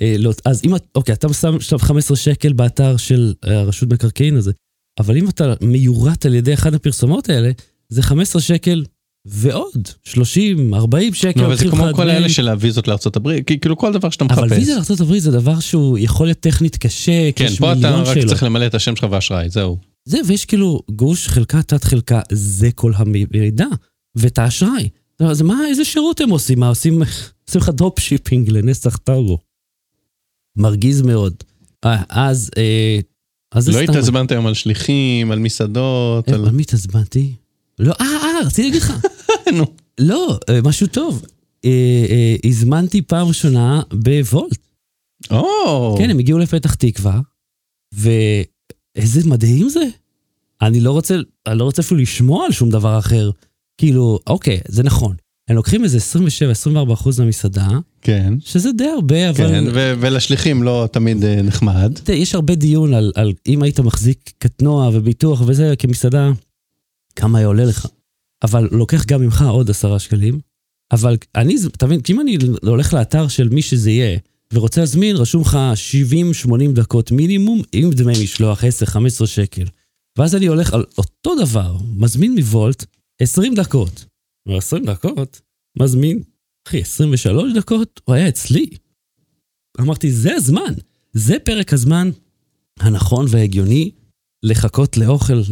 אה, 0.00 0.14
לא, 0.18 0.32
אז 0.44 0.60
אם, 0.64 0.76
את- 0.76 0.86
אוקיי, 0.94 1.12
אתה 1.12 1.32
שם 1.32 1.56
עכשיו 1.56 1.78
15 1.78 2.16
שקל 2.16 2.52
באתר 2.52 2.96
של 2.96 3.34
אה, 3.46 3.58
הרשות 3.60 3.92
מקרקעין 3.92 4.36
הזה, 4.36 4.52
אבל 5.00 5.16
אם 5.16 5.28
אתה 5.28 5.54
מיורט 5.60 6.26
על 6.26 6.34
ידי 6.34 6.54
אחד 6.54 6.74
הפרסומות 6.74 7.28
האלה, 7.30 7.50
זה 7.88 8.02
15 8.02 8.42
שקל 8.42 8.84
ועוד 9.26 9.88
30, 10.04 10.74
40 10.74 11.14
שקל. 11.14 11.44
אבל 11.44 11.56
זה 11.56 11.64
כמו 11.70 11.84
כל 11.94 12.10
האלה 12.10 12.28
של 12.28 12.48
הוויזות 12.48 12.88
לארצות 12.88 13.16
הברית, 13.16 13.46
כי- 13.46 13.60
כאילו 13.60 13.76
כל 13.76 13.92
דבר 13.92 14.10
שאתה 14.10 14.24
אבל 14.24 14.44
מחפש. 14.44 14.58
ויזה 14.58 14.72
לארה"ב 14.74 15.18
זה 15.18 15.30
דבר 15.30 15.60
שהוא 15.60 15.98
יכול 15.98 16.26
להיות 16.26 16.38
טכנית 16.40 16.76
קשה, 16.76 17.32
כן, 17.36 17.48
פה 17.58 17.72
אתה 17.72 17.90
רק 17.90 18.14
שאלות. 18.14 18.28
צריך 18.28 18.42
למלא 18.42 18.66
את 18.66 18.74
השם 18.74 18.96
שלך 18.96 19.06
ואשראי, 19.10 19.48
זהו. 19.50 19.76
זה, 20.04 20.18
ויש 20.26 20.44
כאילו 20.44 20.82
גוש, 20.90 21.28
חלקה, 21.28 21.62
תת 21.62 21.84
חלקה, 21.84 22.20
זה 22.32 22.72
כל 22.74 22.92
המידע, 22.96 23.66
ואת 24.16 24.38
האשראי. 24.38 24.88
אז 25.20 25.42
מה, 25.42 25.60
איזה 25.68 25.84
שירות 25.84 26.20
הם 26.20 26.30
עושים? 26.30 26.60
מה, 26.60 26.68
עושים, 26.68 27.02
עושים 27.48 27.60
לך 27.60 27.68
drop 27.68 27.98
shipping 28.00 28.50
לנסח 28.50 28.96
טאבו. 28.96 29.38
מרגיז 30.56 31.02
מאוד. 31.02 31.34
אה, 31.84 32.02
אז, 32.08 32.50
אה, 32.56 32.98
אז 33.54 33.68
לא 33.68 33.72
סתם. 33.82 33.92
התעצבנת 33.92 34.30
היום 34.32 34.46
על 34.46 34.54
שליחים, 34.54 35.30
על 35.32 35.38
מסעדות, 35.38 36.28
אה, 36.28 36.34
על... 36.34 36.50
מי 36.50 36.62
התעצבנתי? 36.62 37.32
לא, 37.80 37.92
אה, 38.00 38.06
אה, 38.06 38.46
רציתי 38.46 38.62
להגיד 38.62 38.82
לך. 38.82 38.92
נו. 39.58 39.64
לא, 39.98 40.38
אה, 40.48 40.58
משהו 40.64 40.86
טוב. 40.86 41.24
אה, 41.64 42.06
אה, 42.10 42.36
הזמנתי 42.44 43.02
פעם 43.02 43.28
ראשונה 43.28 43.82
בוולט. 43.92 44.58
או, 45.30 45.94
כן, 45.98 46.10
הם 46.10 46.18
הגיעו 46.18 46.38
לפתח 46.38 46.74
תקווה, 46.74 47.20
ואיזה 47.94 49.28
מדהים 49.28 49.68
זה. 49.68 49.84
אני 50.62 50.80
לא 50.80 50.92
רוצה, 50.92 51.16
אני 51.46 51.58
לא 51.58 51.64
רוצה 51.64 51.82
אפילו 51.82 52.00
לשמוע 52.00 52.46
על 52.46 52.52
שום 52.52 52.70
דבר 52.70 52.98
אחר. 52.98 53.30
כאילו, 53.78 54.18
אוקיי, 54.26 54.60
זה 54.68 54.82
נכון. 54.82 55.16
הם 55.48 55.56
לוקחים 55.56 55.84
איזה 55.84 55.98
27-24 56.88 56.92
אחוז 56.92 57.20
מהמסעדה, 57.20 57.68
כן, 58.02 58.34
שזה 58.40 58.72
די 58.72 58.88
הרבה, 58.88 59.30
אבל... 59.30 59.48
כן, 59.48 59.64
ו- 59.74 59.94
ולשליחים 60.00 60.62
לא 60.62 60.88
תמיד 60.92 61.24
נחמד. 61.24 61.92
יש 62.08 62.34
הרבה 62.34 62.54
דיון 62.54 62.94
על, 62.94 63.12
על 63.14 63.32
אם 63.46 63.62
היית 63.62 63.80
מחזיק 63.80 64.32
קטנוע 64.38 64.90
וביטוח 64.92 65.42
וזה 65.46 65.74
כמסעדה, 65.78 66.30
כמה 67.20 67.38
היה 67.38 67.46
עולה 67.46 67.64
לך. 67.64 67.86
אבל 68.42 68.68
לוקח 68.72 69.04
גם 69.04 69.20
ממך 69.20 69.44
עוד 69.50 69.70
עשרה 69.70 69.98
שקלים. 69.98 70.40
אבל 70.92 71.16
אני, 71.34 71.56
אתה 71.66 71.86
מבין, 71.86 72.00
כי 72.00 72.12
אם 72.12 72.20
אני 72.20 72.38
הולך 72.62 72.94
לאתר 72.94 73.28
של 73.28 73.48
מי 73.48 73.62
שזה 73.62 73.90
יהיה, 73.90 74.18
ורוצה 74.52 74.80
להזמין, 74.80 75.16
רשום 75.16 75.42
לך 75.42 75.58
70-80 76.46 76.72
דקות 76.74 77.12
מינימום, 77.12 77.62
עם 77.72 77.90
דמי 77.90 78.12
משלוח 78.24 78.64
10-15 79.22 79.26
שקל. 79.26 79.64
ואז 80.18 80.34
אני 80.34 80.46
הולך 80.46 80.72
על 80.72 80.84
אותו 80.98 81.34
דבר, 81.42 81.76
מזמין 81.96 82.34
מוולט 82.34 82.84
20 83.20 83.54
דקות. 83.54 84.04
אומר, 84.46 84.58
20 84.58 84.84
דקות? 84.84 85.40
מזמין. 85.78 86.22
אחי, 86.68 86.80
23 86.80 87.52
דקות? 87.54 88.00
הוא 88.04 88.14
היה 88.14 88.28
אצלי. 88.28 88.66
אמרתי, 89.80 90.12
זה 90.12 90.34
הזמן. 90.34 90.74
זה 91.12 91.36
פרק 91.44 91.72
הזמן 91.72 92.10
הנכון 92.80 93.26
וההגיוני 93.28 93.90
לחכות 94.42 94.96
לאוכל. 94.96 95.42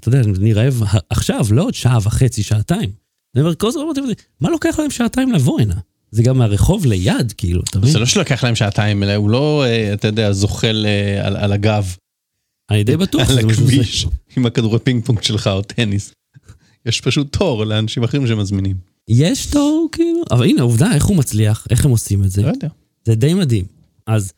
אתה 0.00 0.08
יודע, 0.08 0.20
אני 0.20 0.52
רעב 0.52 0.82
עכשיו, 1.10 1.46
לא 1.50 1.62
עוד 1.62 1.74
שעה 1.74 1.98
וחצי, 2.02 2.42
שעתיים. 2.42 2.90
אני 3.34 3.42
אומר, 3.42 3.54
כל 3.54 3.68
הזמן 3.68 3.82
מה 4.40 4.50
לוקח 4.50 4.78
להם 4.78 4.90
שעתיים 4.90 5.32
לבוא 5.32 5.60
הנה? 5.60 5.74
זה 6.10 6.22
גם 6.22 6.38
מהרחוב 6.38 6.86
ליד, 6.86 7.32
כאילו, 7.36 7.62
אתה 7.70 7.78
מבין? 7.78 7.90
זה 7.90 7.98
לא 7.98 8.06
שלוקח 8.06 8.44
להם 8.44 8.54
שעתיים, 8.54 9.02
אלא 9.02 9.14
הוא 9.14 9.30
לא, 9.30 9.64
אה, 9.64 9.94
אתה 9.94 10.08
יודע, 10.08 10.32
זוחל 10.32 10.86
אה, 10.88 11.26
על, 11.26 11.36
על 11.36 11.52
הגב. 11.52 11.96
אני 12.70 12.84
די 12.84 12.96
בטוח 12.96 13.30
על 13.30 13.44
משהו 13.44 13.66
זה. 13.66 13.72
הכביש, 13.72 14.06
עם 14.36 14.46
הכדורי 14.46 14.78
פינג 14.78 15.04
פונג 15.04 15.22
שלך 15.22 15.46
או 15.46 15.62
טניס. 15.62 16.12
יש 16.86 17.00
פשוט 17.00 17.36
תור 17.36 17.64
לאנשים 17.64 18.04
אחרים 18.04 18.26
שמזמינים. 18.26 18.76
יש 19.08 19.46
תור, 19.46 19.88
כאילו, 19.92 20.22
אבל 20.30 20.44
הנה, 20.44 20.62
עובדה, 20.62 20.94
איך 20.94 21.04
הוא 21.04 21.16
מצליח, 21.16 21.66
איך 21.70 21.84
הם 21.84 21.90
עושים 21.90 22.24
את 22.24 22.30
זה. 22.30 22.42
לא 22.42 22.48
יודע. 22.48 22.68
זה 23.04 23.14
די 23.14 23.34
מדהים. 23.34 23.64
אז 24.06 24.32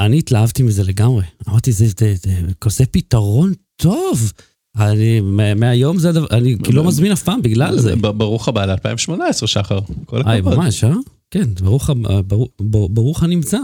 אני 0.00 0.18
התלהבתי 0.18 0.62
מזה 0.62 0.82
לגמרי. 0.82 1.24
אמרתי, 1.48 1.72
זה, 1.72 1.86
זה, 1.98 2.14
זה 2.14 2.30
כזה 2.60 2.86
פתרון 2.86 3.52
טוב. 3.76 4.32
אני, 4.78 5.20
מה- 5.20 5.54
מהיום 5.54 5.98
זה 5.98 6.08
הדבר, 6.08 6.26
אני 6.30 6.56
כאילו 6.64 6.82
לא 6.82 6.88
מזמין 6.88 7.12
אף 7.12 7.22
פעם 7.22 7.42
בגלל 7.42 7.78
זה. 7.78 7.96
ברוך 7.96 8.48
הבא 8.48 8.64
ל-2018, 8.64 9.46
שחר. 9.46 9.78
כל 10.06 10.22
היי, 10.26 10.38
הכבוד. 10.38 10.54
ממש, 10.54 10.84
אה? 10.84 10.90
כן, 11.30 11.54
ברוך, 11.60 11.90
ה- 11.90 11.92
ברוך, 12.22 12.48
ברוך 12.90 13.22
הנמצא. 13.22 13.58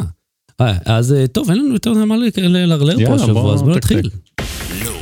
אה, 0.60 0.78
אז 0.86 1.12
אה, 1.12 1.26
טוב, 1.26 1.50
אין 1.50 1.58
לנו 1.58 1.72
יותר 1.74 1.92
מה 2.04 2.16
ללרלר 2.36 3.06
פה 3.06 3.14
השבוע, 3.14 3.54
אז 3.54 3.62
בוא. 3.62 3.76
נתחיל. 3.76 4.10
לא. 4.84 4.92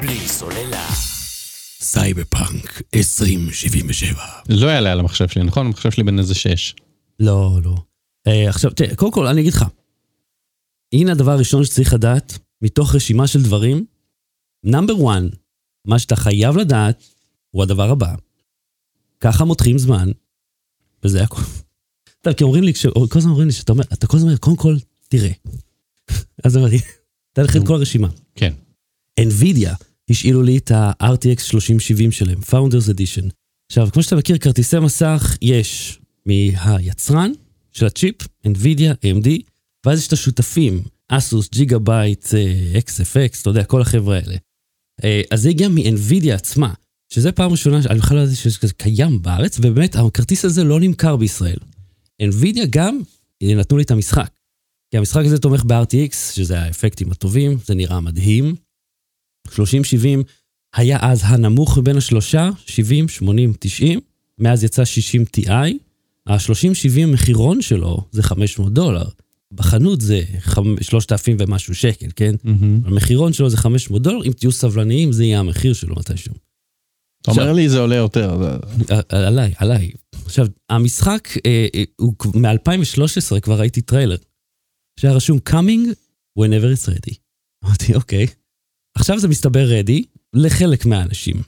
בלי 0.00 0.18
סוללה. 0.28 0.86
סייבר 1.80 2.22
פאנק 2.28 2.82
2077. 2.94 4.22
לא 4.48 4.66
יעלה 4.66 4.92
על 4.92 5.00
המחשב 5.00 5.28
שלי, 5.28 5.42
נכון? 5.44 5.66
המחשב 5.66 5.90
שלי 5.90 6.02
בן 6.04 6.18
איזה 6.18 6.34
שש. 6.34 6.74
לא, 7.20 7.58
לא. 7.64 7.74
אה, 8.26 8.48
עכשיו, 8.48 8.70
תראה, 8.70 8.96
קודם 8.96 9.12
כל, 9.12 9.26
אני 9.26 9.40
אגיד 9.40 9.52
לך. 9.52 9.64
הנה 10.92 11.12
הדבר 11.12 11.30
הראשון 11.30 11.64
שצריך 11.64 11.94
לדעת, 11.94 12.38
מתוך 12.62 12.94
רשימה 12.94 13.26
של 13.26 13.42
דברים. 13.42 13.86
נאמבר 14.64 14.94
1, 14.94 15.22
מה 15.84 15.98
שאתה 15.98 16.16
חייב 16.16 16.56
לדעת, 16.56 17.04
הוא 17.50 17.62
הדבר 17.62 17.90
הבא. 17.90 18.14
ככה 19.20 19.44
מותחים 19.44 19.78
זמן, 19.78 20.10
וזה 21.04 21.22
הכל. 21.22 21.40
אתה 22.20 22.30
יודע, 22.30 22.38
כי 22.38 22.44
אומרים 22.44 22.64
לי, 22.64 22.72
כל 23.10 23.18
הזמן 23.18 23.30
אומרים 23.30 23.46
לי, 23.46 23.52
שאתה 23.52 23.72
אומר, 23.72 23.84
אתה 23.92 24.06
כל 24.06 24.16
הזמן 24.16 24.28
אומר, 24.28 24.38
קודם 24.38 24.56
כל, 24.56 24.76
תראה. 25.08 25.30
אז 26.44 26.56
אמרתי, 26.56 26.78
תן 27.32 27.44
לך 27.44 27.56
את 27.56 27.66
כל 27.66 27.74
הרשימה. 27.74 28.08
כן. 28.34 28.52
NVIDIA 29.20 29.84
השאילו 30.10 30.42
לי 30.42 30.58
את 30.58 30.70
ה-RTX 30.70 31.40
3070 31.40 32.12
שלהם, 32.12 32.38
Founders 32.38 32.88
Edition. 32.94 33.30
עכשיו, 33.66 33.88
כמו 33.92 34.02
שאתה 34.02 34.16
מכיר, 34.16 34.38
כרטיסי 34.38 34.78
מסך 34.78 35.36
יש 35.42 36.00
מהיצרן 36.26 37.32
של 37.76 37.86
הצ'יפ, 37.86 38.16
NVIDIA, 38.46 38.92
AMD, 39.04 39.28
ואז 39.86 39.98
יש 39.98 40.06
את 40.08 40.12
השותפים, 40.12 40.82
ASUS, 41.08 41.48
Gigabyte, 41.52 42.26
XFX, 42.74 43.40
אתה 43.40 43.50
יודע, 43.50 43.64
כל 43.64 43.80
החבר'ה 43.80 44.16
האלה. 44.16 44.36
אה, 45.04 45.22
אז 45.30 45.42
זה 45.42 45.48
הגיע 45.48 45.68
מ-NVIDIA 45.68 46.32
עצמה, 46.34 46.74
שזה 47.12 47.32
פעם 47.32 47.50
ראשונה, 47.50 47.80
אני 47.90 47.98
בכלל 47.98 48.16
לא 48.16 48.22
ידעתי 48.22 48.36
שזה 48.36 48.72
קיים 48.76 49.22
בארץ, 49.22 49.58
ובאמת, 49.58 49.96
הכרטיס 49.96 50.44
הזה 50.44 50.64
לא 50.64 50.80
נמכר 50.80 51.16
בישראל. 51.16 51.58
NVIDIA 52.22 52.66
גם 52.70 53.00
אה, 53.42 53.54
נתנו 53.54 53.76
לי 53.76 53.82
את 53.82 53.90
המשחק. 53.90 54.30
כי 54.90 54.98
המשחק 54.98 55.24
הזה 55.24 55.38
תומך 55.38 55.64
ב-RTX, 55.64 56.14
שזה 56.34 56.60
האפקטים 56.60 57.12
הטובים, 57.12 57.58
זה 57.64 57.74
נראה 57.74 58.00
מדהים. 58.00 58.54
30-70 59.48 59.52
היה 60.74 60.98
אז 61.02 61.20
הנמוך 61.24 61.78
מבין 61.78 61.96
השלושה, 61.96 62.50
70, 62.66 63.08
80, 63.08 63.52
90, 63.58 64.00
מאז 64.38 64.64
יצא 64.64 64.84
60 64.84 65.24
Ti. 65.36 65.50
ה-30-70 66.26 67.06
מחירון 67.06 67.62
שלו 67.62 68.04
זה 68.12 68.22
500 68.22 68.72
דולר. 68.72 69.04
בחנות 69.52 70.00
זה 70.00 70.22
3,000 70.80 71.36
ומשהו 71.40 71.74
שקל, 71.74 72.06
כן? 72.16 72.34
המחירון 72.84 73.32
שלו 73.32 73.50
זה 73.50 73.56
500 73.56 74.02
דולר, 74.02 74.24
אם 74.24 74.32
תהיו 74.32 74.52
סבלניים 74.52 75.12
זה 75.12 75.24
יהיה 75.24 75.38
המחיר 75.40 75.72
שלו 75.72 75.94
מתישהו. 75.98 76.34
אתה 77.22 77.30
אומר 77.30 77.52
לי 77.52 77.68
זה 77.68 77.78
עולה 77.78 77.96
יותר. 77.96 78.38
זה- 78.38 78.94
אה, 78.94 79.26
עליי, 79.26 79.52
עליי. 79.58 79.90
עכשיו, 80.24 80.46
המשחק 80.70 81.28
אה, 81.46 81.66
אה, 81.74 81.82
הוא 81.96 82.14
מ-2013 82.34 83.40
כבר 83.40 83.58
ראיתי 83.60 83.80
טריילר. 83.80 84.16
שהיה 85.00 85.14
רשום 85.14 85.38
coming 85.50 85.88
whenever 86.38 86.76
it's 86.76 86.88
ready. 86.90 87.14
אמרתי, 87.64 87.94
אוקיי. 87.94 88.26
עכשיו 88.96 89.18
זה 89.18 89.28
מסתבר 89.28 89.68
ready 89.70 90.02
לחלק 90.34 90.86
מהאנשים. 90.86 91.42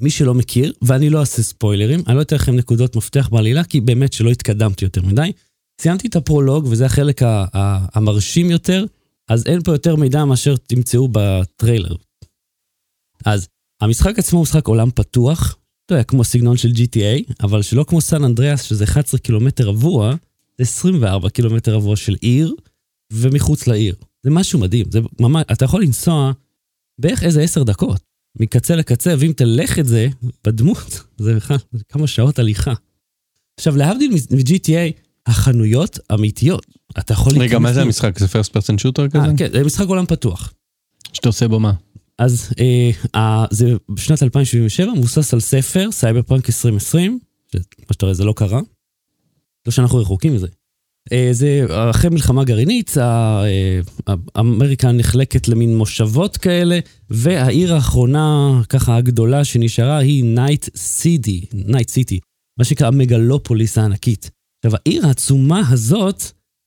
מי 0.00 0.10
שלא 0.10 0.34
מכיר, 0.34 0.72
ואני 0.82 1.10
לא 1.10 1.20
אעשה 1.20 1.42
ספוילרים, 1.42 2.00
אני 2.06 2.16
לא 2.16 2.22
אתן 2.22 2.36
לכם 2.36 2.56
נקודות 2.56 2.96
מפתח 2.96 3.28
בעלילה, 3.32 3.64
כי 3.64 3.80
באמת 3.80 4.12
שלא 4.12 4.30
התקדמתי 4.30 4.84
יותר 4.84 5.02
מדי. 5.02 5.32
סיימתי 5.80 6.08
את 6.08 6.16
הפרולוג, 6.16 6.66
וזה 6.70 6.86
החלק 6.86 7.22
ה- 7.22 7.44
ה- 7.54 7.86
המרשים 7.98 8.50
יותר, 8.50 8.84
אז 9.28 9.46
אין 9.46 9.62
פה 9.62 9.72
יותר 9.72 9.96
מידע 9.96 10.24
מאשר 10.24 10.56
תמצאו 10.56 11.08
בטריילר. 11.12 11.96
אז 13.24 13.48
המשחק 13.82 14.18
עצמו 14.18 14.38
הוא 14.38 14.42
משחק 14.42 14.66
עולם 14.66 14.90
פתוח, 14.90 15.56
אתה 15.86 15.94
יודע, 15.94 16.04
כמו 16.04 16.24
סגנון 16.24 16.56
של 16.56 16.68
GTA, 16.68 17.32
אבל 17.42 17.62
שלא 17.62 17.84
כמו 17.88 18.00
סן 18.00 18.24
אנדריאס, 18.24 18.62
שזה 18.62 18.84
11 18.84 19.20
קילומטר 19.20 19.68
רבוע, 19.68 20.14
זה 20.58 20.62
24 20.62 21.30
קילומטר 21.30 21.74
רבוע 21.74 21.96
של 21.96 22.16
עיר, 22.20 22.54
ומחוץ 23.12 23.66
לעיר. 23.66 23.94
זה 24.22 24.30
משהו 24.30 24.58
מדהים, 24.58 24.86
זה 24.90 25.00
ממש, 25.20 25.44
אתה 25.52 25.64
יכול 25.64 25.82
לנסוע 25.82 26.32
בערך 27.00 27.22
איזה 27.22 27.42
10 27.42 27.62
דקות, 27.62 28.02
מקצה 28.36 28.76
לקצה, 28.76 29.14
ואם 29.18 29.32
תלך 29.36 29.78
את 29.78 29.86
זה 29.86 30.08
בדמות, 30.44 31.02
זה 31.18 31.34
בכלל 31.34 31.56
כמה 31.88 32.06
שעות 32.06 32.38
הליכה. 32.38 32.72
עכשיו, 33.58 33.76
להבדיל 33.76 34.10
מ-GTA, 34.10 34.92
החנויות 35.26 35.98
אמיתיות. 36.14 36.66
אתה 36.98 37.12
יכול 37.12 37.32
רגע, 37.38 37.58
מה 37.58 37.72
זה 37.72 37.80
להיכנס- 37.80 38.04
המשחק? 38.04 38.18
זה 38.18 38.26
first 38.26 38.48
person 38.52 38.74
shooter 38.80 39.08
כזה? 39.10 39.26
כן, 39.36 39.52
זה 39.52 39.64
משחק 39.64 39.86
עולם 39.86 40.06
פתוח. 40.06 40.52
שאתה 41.12 41.28
עושה 41.28 41.48
בו 41.48 41.60
מה? 41.60 41.72
אז 42.18 42.50
אה, 42.60 42.90
אה, 43.14 43.44
זה 43.50 43.72
בשנת 43.88 44.22
2077, 44.22 44.92
מבוסס 44.94 45.34
על 45.34 45.40
ספר, 45.40 45.92
סייבר 45.92 46.22
פאנק 46.22 46.46
2020, 46.46 47.18
שכמו 47.52 47.62
שאתה 47.92 48.06
רואה 48.06 48.14
זה 48.14 48.24
לא 48.24 48.32
קרה, 48.36 48.60
לא 49.66 49.72
שאנחנו 49.72 49.98
רחוקים 49.98 50.34
מזה. 50.34 50.46
אה, 51.12 51.28
זה 51.32 51.66
אחרי 51.90 52.10
מלחמה 52.10 52.44
גרעינית, 52.44 52.98
אה, 52.98 53.42
אמריקה 54.38 54.92
נחלקת 54.92 55.48
למין 55.48 55.76
מושבות 55.76 56.36
כאלה, 56.36 56.78
והעיר 57.10 57.74
האחרונה, 57.74 58.60
ככה 58.68 58.96
הגדולה 58.96 59.44
שנשארה, 59.44 59.98
היא 59.98 60.24
Night 60.24 60.68
City, 60.76 61.44
Night 61.54 61.88
City, 61.90 62.18
מה 62.58 62.64
שנקרא 62.64 62.86
המגלופוליס 62.86 63.78
הענקית. 63.78 64.30
עכשיו, 64.64 64.78
העיר 64.80 65.06
העצומה 65.06 65.62
הזאת 65.68 66.22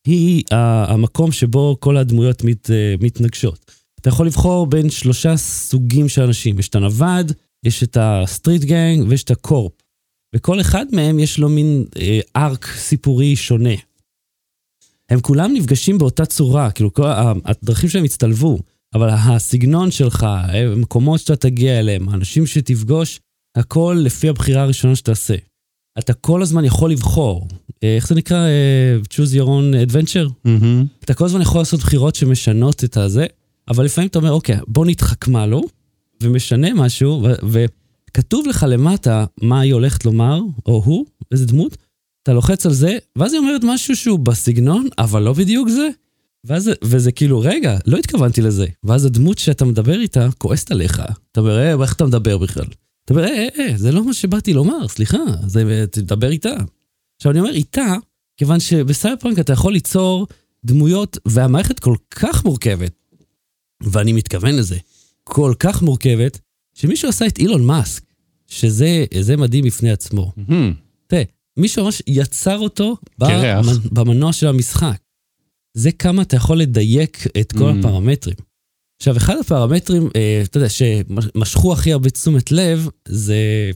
היא 0.07 0.43
ה- 0.51 0.93
המקום 0.93 1.31
שבו 1.31 1.77
כל 1.79 1.97
הדמויות 1.97 2.43
מת, 2.43 2.71
אה, 2.71 2.95
מתנגשות. 3.01 3.71
אתה 4.01 4.09
יכול 4.09 4.25
לבחור 4.27 4.67
בין 4.67 4.89
שלושה 4.89 5.37
סוגים 5.37 6.09
של 6.09 6.21
אנשים. 6.21 6.59
יש 6.59 6.67
את 6.69 6.75
הנווד, 6.75 7.31
יש 7.65 7.83
את 7.83 7.97
ה-street 7.99 8.63
gang 8.63 9.05
ויש 9.07 9.23
את 9.23 9.31
ה-corp. 9.31 9.71
וכל 10.35 10.61
אחד 10.61 10.85
מהם 10.91 11.19
יש 11.19 11.39
לו 11.39 11.49
מין 11.49 11.85
אה, 11.99 12.19
arc 12.35 12.67
סיפורי 12.77 13.35
שונה. 13.35 13.73
הם 15.11 15.19
כולם 15.19 15.53
נפגשים 15.53 15.97
באותה 15.97 16.25
צורה, 16.25 16.71
כאילו 16.71 16.93
כל 16.93 17.03
הדרכים 17.45 17.89
שלהם 17.89 18.05
הצטלבו, 18.05 18.59
אבל 18.93 19.09
הסגנון 19.09 19.91
שלך, 19.91 20.27
המקומות 20.73 21.19
שאתה 21.19 21.35
תגיע 21.35 21.79
אליהם, 21.79 22.09
האנשים 22.09 22.45
שתפגוש, 22.45 23.19
הכל 23.57 23.97
לפי 24.03 24.29
הבחירה 24.29 24.61
הראשונה 24.61 24.95
שתעשה. 24.95 25.35
אתה 25.99 26.13
כל 26.13 26.41
הזמן 26.41 26.65
יכול 26.65 26.91
לבחור. 26.91 27.47
אה, 27.83 27.95
איך 27.95 28.07
זה 28.07 28.15
נקרא? 28.15 28.37
אה, 28.37 28.97
choose 29.13 29.35
your 29.37 29.45
own 29.45 29.91
adventure? 29.91 30.29
מהמם. 30.45 30.85
אתה 31.03 31.13
כל 31.13 31.25
הזמן 31.25 31.41
יכול 31.41 31.61
לעשות 31.61 31.79
בחירות 31.79 32.15
שמשנות 32.15 32.83
את 32.83 32.97
הזה, 32.97 33.25
אבל 33.67 33.85
לפעמים 33.85 34.07
אתה 34.07 34.19
אומר, 34.19 34.31
אוקיי, 34.31 34.57
בוא 34.67 34.85
נתחכם 34.85 35.45
לו, 35.45 35.61
ומשנה 36.23 36.73
משהו, 36.73 37.27
וכתוב 37.51 38.47
לך 38.47 38.65
למטה 38.69 39.25
מה 39.41 39.59
היא 39.59 39.73
הולכת 39.73 40.05
לומר, 40.05 40.41
או 40.65 40.83
הוא, 40.85 41.05
איזה 41.31 41.45
דמות, 41.45 41.77
אתה 42.23 42.33
לוחץ 42.33 42.65
על 42.65 42.73
זה, 42.73 42.97
ואז 43.15 43.33
היא 43.33 43.39
אומרת 43.39 43.61
משהו 43.63 43.95
שהוא 43.95 44.19
בסגנון, 44.19 44.87
אבל 44.97 45.23
לא 45.23 45.33
בדיוק 45.33 45.69
זה. 45.69 45.89
ואז, 46.43 46.71
וזה 46.83 47.11
כאילו, 47.11 47.39
רגע, 47.39 47.77
לא 47.85 47.97
התכוונתי 47.97 48.41
לזה. 48.41 48.65
ואז 48.83 49.05
הדמות 49.05 49.37
שאתה 49.37 49.65
מדבר 49.65 49.99
איתה 49.99 50.27
כועסת 50.37 50.71
עליך. 50.71 51.01
אתה 51.31 51.39
אומר, 51.39 51.59
אה, 51.59 51.83
איך 51.83 51.93
אתה 51.93 52.05
מדבר 52.05 52.37
בכלל? 52.37 52.65
אתה 53.05 53.13
אומר, 53.13 53.23
אה, 53.23 53.47
אה, 53.59 53.65
אה, 53.65 53.77
זה 53.77 53.91
לא 53.91 54.05
מה 54.05 54.13
שבאתי 54.13 54.53
לומר, 54.53 54.87
סליחה, 54.87 55.17
זה, 55.47 55.85
תדבר 55.91 56.29
איתה. 56.29 56.53
עכשיו, 57.17 57.31
אני 57.31 57.39
אומר 57.39 57.51
איתה, 57.51 57.95
כיוון 58.37 58.59
שב-Cyberpunk 58.59 59.39
אתה 59.39 59.53
יכול 59.53 59.73
ליצור 59.73 60.27
דמויות, 60.65 61.17
והמערכת 61.25 61.79
כל 61.79 61.95
כך 62.09 62.45
מורכבת, 62.45 62.91
ואני 63.83 64.13
מתכוון 64.13 64.55
לזה, 64.55 64.77
כל 65.23 65.53
כך 65.59 65.81
מורכבת, 65.81 66.39
שמישהו 66.73 67.09
עשה 67.09 67.27
את 67.27 67.37
אילון 67.37 67.65
מאסק, 67.65 68.03
שזה 68.47 69.05
זה 69.19 69.37
מדהים 69.37 69.65
בפני 69.65 69.91
עצמו. 69.91 70.31
מהמם. 70.37 70.73
תראה, 71.07 71.23
מישהו 71.59 71.83
ממש 71.85 72.01
יצר 72.07 72.57
אותו 72.59 72.97
קרח. 73.19 73.65
במנ- 73.65 73.89
במנוע 73.91 74.33
של 74.33 74.47
המשחק. 74.47 74.97
זה 75.77 75.91
כמה 75.91 76.21
אתה 76.21 76.35
יכול 76.35 76.57
לדייק 76.59 77.23
את 77.41 77.51
כל 77.51 77.71
Mm. 77.71 77.79
הפרמטרים. 77.79 78.35
עכשיו, 79.01 79.17
אחד 79.17 79.35
הפרמטרים, 79.39 80.09
אה, 80.15 80.41
אתה 80.43 80.57
יודע, 80.57 80.69
שמשכו 80.69 81.73
הכי 81.73 81.93
הרבה 81.93 82.09
תשומת 82.09 82.51
לב, 82.51 82.87
זה 83.07 83.71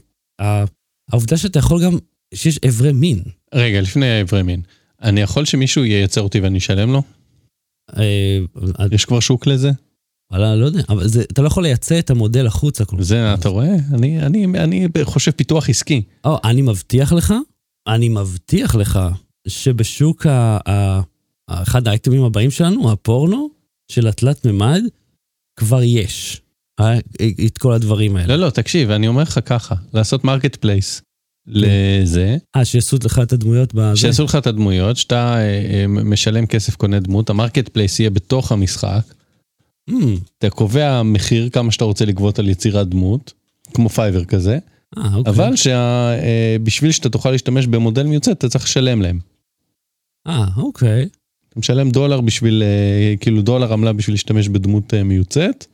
העובדה 1.10 1.36
שאתה 1.36 1.58
יכול 1.58 1.84
גם, 1.84 1.98
שיש 2.34 2.58
אברי 2.68 2.92
מין. 2.92 3.22
רגע, 3.54 3.80
לפני 3.80 4.06
האיברי 4.06 4.42
מין. 4.42 4.62
אני 5.02 5.20
יכול 5.20 5.44
שמישהו 5.44 5.84
ייצר 5.84 6.20
אותי 6.20 6.40
ואני 6.40 6.58
אשלם 6.58 6.92
לו? 6.92 7.02
אה, 7.96 8.38
יש 8.92 9.04
כבר 9.04 9.20
שוק 9.20 9.46
לזה? 9.46 9.70
וואלה, 10.32 10.56
לא 10.56 10.64
יודע, 10.64 10.82
אבל 10.88 11.08
זה, 11.08 11.22
אתה 11.22 11.42
לא 11.42 11.46
יכול 11.46 11.62
לייצא 11.62 11.98
את 11.98 12.10
המודל 12.10 12.46
החוצה. 12.46 12.84
זה, 12.98 13.34
אתה 13.34 13.48
רואה? 13.48 13.74
אני, 13.94 14.20
אני, 14.22 14.44
אני 14.46 14.88
חושב 15.02 15.30
פיתוח 15.30 15.68
עסקי. 15.68 16.02
או, 16.24 16.38
אני 16.44 16.62
מבטיח 16.62 17.12
לך, 17.12 17.34
אני 17.86 18.08
מבטיח 18.08 18.74
לך 18.74 19.00
שבשוק 19.48 20.26
ה... 20.26 20.58
ה... 20.70 21.00
אחד 21.48 21.88
האייטמים 21.88 22.22
הבאים 22.22 22.50
שלנו, 22.50 22.92
הפורנו 22.92 23.50
של 23.92 24.06
התלת 24.06 24.46
מימד, 24.46 24.82
כבר 25.58 25.82
יש 25.82 26.40
אה, 26.80 26.98
את 27.46 27.58
כל 27.58 27.72
הדברים 27.72 28.16
האלה. 28.16 28.36
לא, 28.36 28.46
לא, 28.46 28.50
תקשיב, 28.50 28.90
אני 28.90 29.08
אומר 29.08 29.22
לך 29.22 29.40
ככה, 29.44 29.74
לעשות 29.94 30.24
marketplace 30.24 31.02
לזה, 31.46 32.36
אה, 32.56 32.64
שיעשו 32.64 32.96
לך 33.04 33.20
את 33.22 33.32
הדמויות 33.32 33.74
בזה? 33.74 33.96
שיעשו 33.96 34.24
לך 34.24 34.34
את 34.34 34.46
הדמויות, 34.46 34.96
שאתה 34.96 35.36
אה, 35.36 35.40
אה, 35.40 35.86
משלם 35.88 36.46
כסף, 36.46 36.76
קונה 36.76 37.00
דמות, 37.00 37.30
ה-marketplace 37.30 38.00
יהיה 38.00 38.10
בתוך 38.10 38.52
המשחק, 38.52 39.02
Mm, 39.90 39.94
אתה 40.38 40.50
קובע 40.50 41.02
מחיר 41.02 41.48
כמה 41.48 41.72
שאתה 41.72 41.84
רוצה 41.84 42.04
לגבות 42.04 42.38
על 42.38 42.48
יצירת 42.48 42.88
דמות, 42.88 43.32
כמו 43.74 43.88
Fiverr 43.88 44.24
כזה, 44.24 44.58
אה, 44.98 45.14
אוקיי. 45.14 45.32
אבל 45.32 45.52
שבשביל 45.56 46.92
שאתה 46.92 47.08
תוכל 47.08 47.30
להשתמש 47.30 47.66
במודל 47.66 48.02
מיוצא, 48.06 48.32
אתה 48.32 48.48
צריך 48.48 48.64
לשלם 48.64 49.02
להם. 49.02 49.18
אה, 50.26 50.44
אוקיי. 50.56 51.08
אתה 51.48 51.58
משלם 51.58 51.90
דולר 51.90 52.20
בשביל, 52.20 52.62
אה, 52.62 53.14
כאילו 53.20 53.42
דולר 53.42 53.72
עמלה 53.72 53.92
בשביל 53.92 54.14
להשתמש 54.14 54.48
בדמות 54.48 54.94
אה, 54.94 55.02
מיוצאת. 55.02 55.66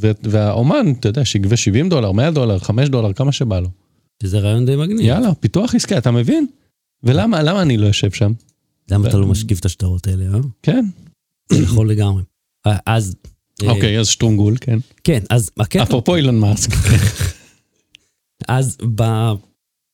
ו- 0.00 0.10
והאומן, 0.22 0.92
אתה 1.00 1.08
יודע, 1.08 1.24
שיגבה 1.24 1.56
70 1.56 1.88
דולר, 1.88 2.12
100 2.12 2.30
דולר, 2.30 2.58
5 2.58 2.88
דולר, 2.88 3.12
כמה 3.12 3.32
שבא 3.32 3.60
לו. 3.60 3.68
שזה 4.22 4.38
רעיון 4.38 4.66
די 4.66 4.76
מגניב. 4.76 5.00
יאללה, 5.00 5.34
פיתוח 5.34 5.74
עסקי, 5.74 5.98
אתה 5.98 6.10
מבין? 6.10 6.46
ולמה 7.02 7.42
למה 7.42 7.62
אני 7.62 7.76
לא 7.76 7.86
יושב 7.86 8.10
שם? 8.10 8.32
למה 8.90 9.08
אתה 9.08 9.16
לא 9.16 9.26
משקיף 9.26 9.60
את 9.60 9.64
השטרות 9.64 10.06
האלה, 10.06 10.24
אה? 10.34 10.40
כן. 10.62 10.84
זה 11.52 11.62
יכול 11.62 11.90
לגמרי. 11.90 12.22
אה, 12.66 12.76
אז... 12.86 13.16
אה, 13.62 13.68
אוקיי, 13.70 14.00
אז 14.00 14.08
שטרונגול, 14.08 14.56
כן. 14.60 14.78
כן, 15.04 15.20
אז. 15.30 15.50
אפרופו 15.82 16.16
אילון 16.16 16.38
מאסק. 16.40 16.70
אז 18.48 18.76
ב... 18.94 19.02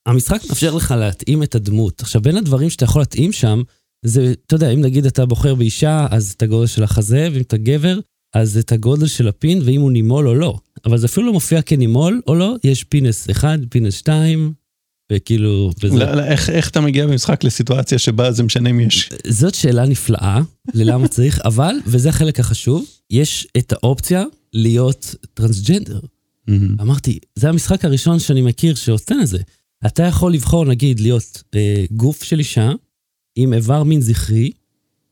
המשחק 0.07 0.41
מאפשר 0.49 0.75
לך 0.75 0.95
להתאים 0.99 1.43
את 1.43 1.55
הדמות. 1.55 2.01
עכשיו, 2.01 2.23
בין 2.23 2.37
הדברים 2.37 2.71
שאתה 2.71 2.85
יכול 2.85 3.03
להתאים 3.03 3.33
שם, 3.33 3.63
זה, 4.05 4.35
אתה 4.47 4.55
יודע, 4.55 4.71
אם 4.71 4.81
נגיד 4.81 5.07
אתה 5.07 5.27
בוחר 5.27 5.55
באישה, 5.55 6.07
אז 6.11 6.35
את 6.37 6.43
הגודל 6.43 6.67
של 6.67 6.83
החזה, 6.83 7.29
ואם 7.33 7.41
אתה 7.41 7.57
גבר, 7.57 7.99
אז 8.35 8.59
את 8.59 8.73
הגודל 8.73 9.07
של 9.07 9.29
הפין, 9.29 9.63
ואם 9.65 9.81
הוא 9.81 9.93
נימול 9.93 10.29
או 10.29 10.35
לא. 10.35 10.59
אבל 10.85 10.99
זה 10.99 11.07
אפילו 11.07 11.27
לא 11.27 11.33
מופיע 11.33 11.63
כנימול 11.63 12.21
או 12.27 12.35
לא, 12.35 12.55
יש 12.65 12.85
פינס 12.85 13.31
1, 13.31 13.59
פינס 13.71 13.95
2, 13.95 14.53
וכאילו... 15.13 15.71
וזה... 15.83 15.97
לא, 15.97 16.15
לא, 16.15 16.25
איך 16.25 16.51
איך 16.51 16.71
אתה 16.71 16.81
מגיע 16.81 17.07
במשחק 17.07 17.45
לסיטואציה 17.45 17.99
שבה 17.99 18.33
זה 18.33 18.43
משנה 18.43 18.71
אם 18.71 18.81
יש... 18.81 19.11
זאת 19.29 19.55
שאלה 19.55 19.87
נפלאה, 19.87 20.41
ללמה 20.75 21.09
צריך, 21.09 21.41
אבל, 21.45 21.75
וזה 21.87 22.09
החלק 22.09 22.41
החשוב, 22.41 22.85
יש 23.11 23.47
את 23.57 23.73
האופציה 23.73 24.25
להיות 24.53 25.15
טרנסג'נדר. 25.35 26.01
אמרתי, 26.81 27.19
זה 27.35 27.49
המשחק 27.49 27.85
הראשון 27.85 28.19
שאני 28.19 28.43
מכיר 28.43 28.75
שעושה 28.75 29.15
את 29.23 29.27
זה. 29.27 29.39
אתה 29.87 30.03
יכול 30.03 30.33
לבחור, 30.35 30.65
נגיד, 30.65 31.01
להיות 31.01 31.43
אה, 31.55 31.85
גוף 31.91 32.23
של 32.23 32.39
אישה 32.39 32.73
עם 33.37 33.53
איבר 33.53 33.83
מין 33.83 34.01
זכרי, 34.01 34.51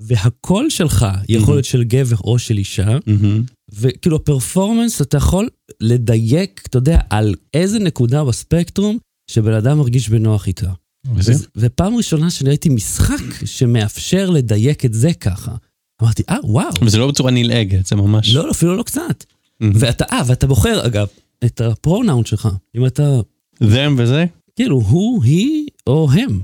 והקול 0.00 0.70
שלך 0.70 1.06
יכול 1.28 1.54
להיות 1.54 1.64
של 1.64 1.84
גבר 1.84 2.16
או 2.24 2.38
של 2.38 2.58
אישה, 2.58 2.98
מהמם. 3.06 3.42
וכאילו 3.72 4.16
הפרפורמנס, 4.16 5.02
אתה 5.02 5.16
יכול 5.16 5.48
לדייק, 5.80 6.62
אתה 6.66 6.78
יודע, 6.78 6.98
על 7.10 7.34
איזה 7.54 7.78
נקודה 7.78 8.24
בספקטרום 8.24 8.98
שבן 9.30 9.52
אדם 9.52 9.78
מרגיש 9.78 10.08
בנוח 10.08 10.46
איתה. 10.46 10.72
וזה? 11.14 11.32
ופעם 11.56 11.96
ראשונה 11.96 12.30
שאני 12.30 12.48
ראיתי 12.48 12.68
משחק 12.68 13.44
שמאפשר 13.44 14.30
לדייק 14.30 14.84
את 14.84 14.94
זה 14.94 15.12
ככה. 15.12 15.54
אמרתי, 16.02 16.22
אה, 16.30 16.36
וואו. 16.44 16.70
וזה 16.82 16.98
לא 16.98 17.08
בצורה 17.08 17.30
נלעגת, 17.30 17.86
זה 17.86 17.96
ממש... 17.96 18.34
לא, 18.34 18.50
אפילו 18.50 18.76
לא 18.76 18.82
קצת. 18.82 19.24
מהמם. 19.60 19.72
ואתה, 19.78 20.04
אה, 20.12 20.22
ואתה 20.26 20.46
בוחר, 20.46 20.86
אגב, 20.86 21.06
את 21.44 21.60
הפרונאונד 21.60 22.26
שלך. 22.26 22.48
אם 22.76 22.86
אתה, 22.86 23.20
them 23.62 23.92
וזה? 23.96 24.24
כאילו, 24.56 24.76
הוא, 24.76 25.24
היא 25.24 25.66
או 25.86 26.08
הם. 26.12 26.40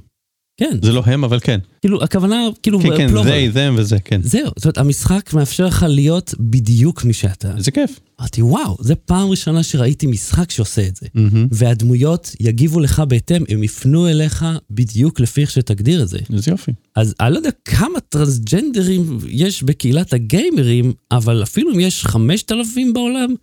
כן, 0.61 0.79
זה 0.83 0.93
לא 0.93 1.03
הם, 1.07 1.25
אבל 1.25 1.41
כן. 1.41 1.61
כאילו, 1.81 2.03
הכוונה, 2.03 2.49
כאילו, 2.63 2.81
כן, 2.81 2.97
כן, 2.97 3.09
פלוral. 3.09 3.25
they, 3.25 3.55
them 3.57 3.81
וזה, 3.81 3.99
כן. 4.05 4.23
זהו, 4.23 4.51
זאת 4.57 4.65
אומרת, 4.65 4.79
המשחק 4.79 5.31
מאפשר 5.35 5.67
לך 5.67 5.87
להיות 5.89 6.35
בדיוק 6.41 7.05
מי 7.05 7.13
שאתה. 7.13 7.57
איזה 7.57 7.71
כיף. 7.71 8.01
אמרתי, 8.21 8.43
וואו, 8.43 8.77
זה 8.81 8.95
פעם 8.95 9.29
ראשונה 9.29 9.63
שראיתי 9.63 10.07
משחק 10.07 10.51
שעושה 10.51 10.87
את 10.87 10.97
זה. 10.97 11.07
מהמם. 11.15 11.47
והדמויות 11.51 12.37
יגיבו 12.41 12.81
לך 12.81 13.03
בהתאם, 13.09 13.45
הם 13.49 13.65
יפנו 13.65 14.09
אליך 14.09 14.47
בדיוק 14.71 15.21
לפי 15.21 15.41
איך 15.41 15.51
שתגדיר 15.51 16.03
את 16.03 16.09
זה. 16.09 16.19
איזה 16.33 16.51
יופי. 16.51 16.73
אז 16.97 17.15
אני 17.21 17.33
לא 17.33 17.37
יודע 17.37 17.51
כמה 17.65 18.01
טרנסג'נדרים 18.01 19.19
יש 19.29 19.63
בקהילת 19.63 20.13
הגיימרים, 20.13 20.93
אבל 21.11 21.43
אפילו 21.43 21.73
אם 21.73 21.81
יש 21.81 22.05
5,000 22.07 22.93
בעולם, 22.93 23.35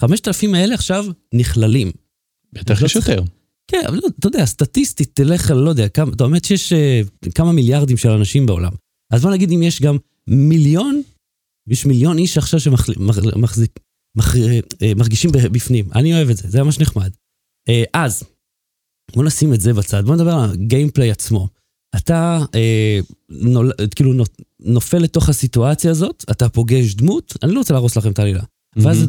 5,000 0.00 0.54
האלה 0.54 0.74
עכשיו 0.74 1.06
נכללים. 1.34 1.92
בטח 2.52 2.80
לא 2.80 2.86
יש 2.86 2.96
יותר. 2.96 3.22
כן, 3.70 3.82
אבל 3.88 3.96
לא, 3.96 4.08
אתה 4.18 4.28
יודע, 4.28 4.46
סטטיסטית 4.46 5.10
תלך 5.14 5.50
לא 5.50 5.70
יודע, 5.70 5.88
כמה, 5.88 6.12
אתה 6.12 6.24
אומר 6.24 6.38
שיש 6.44 6.72
אה, 6.72 7.00
כמה 7.34 7.52
מיליארדים 7.52 7.96
של 7.96 8.10
אנשים 8.10 8.46
בעולם. 8.46 8.72
אז 9.12 9.22
בוא 9.22 9.30
נגיד 9.30 9.50
אם 9.50 9.62
יש 9.62 9.82
גם 9.82 9.96
מיליון, 10.26 11.02
יש 11.68 11.86
מיליון 11.86 12.18
איש 12.18 12.38
עכשיו 12.38 12.60
שמרגישים 12.60 15.30
בפנים. 15.32 15.88
אני 15.94 16.14
אוהב 16.14 16.30
את 16.30 16.36
זה, 16.36 16.50
זה 16.50 16.62
ממש 16.62 16.80
נחמד. 16.80 17.10
אה, 17.68 17.82
אז, 17.94 18.22
בוא 19.14 19.24
נשים 19.24 19.54
את 19.54 19.60
זה 19.60 19.72
בצד, 19.72 20.04
בוא 20.04 20.14
נדבר 20.14 20.32
על 20.32 20.50
הגיימפליי 20.50 21.10
עצמו. 21.10 21.48
אתה 21.96 22.38
אה, 22.54 23.00
נול, 23.28 23.72
כאילו 23.94 24.12
נו- 24.12 24.24
נופל 24.60 24.98
לתוך 24.98 25.28
הסיטואציה 25.28 25.90
הזאת, 25.90 26.24
אתה 26.30 26.48
פוגש 26.48 26.94
דמות, 26.94 27.36
אני 27.42 27.52
לא 27.52 27.58
רוצה 27.58 27.74
להרוס 27.74 27.96
לכם 27.96 28.12
את 28.12 28.18
העלילה. 28.18 28.42
ואז 28.76 29.06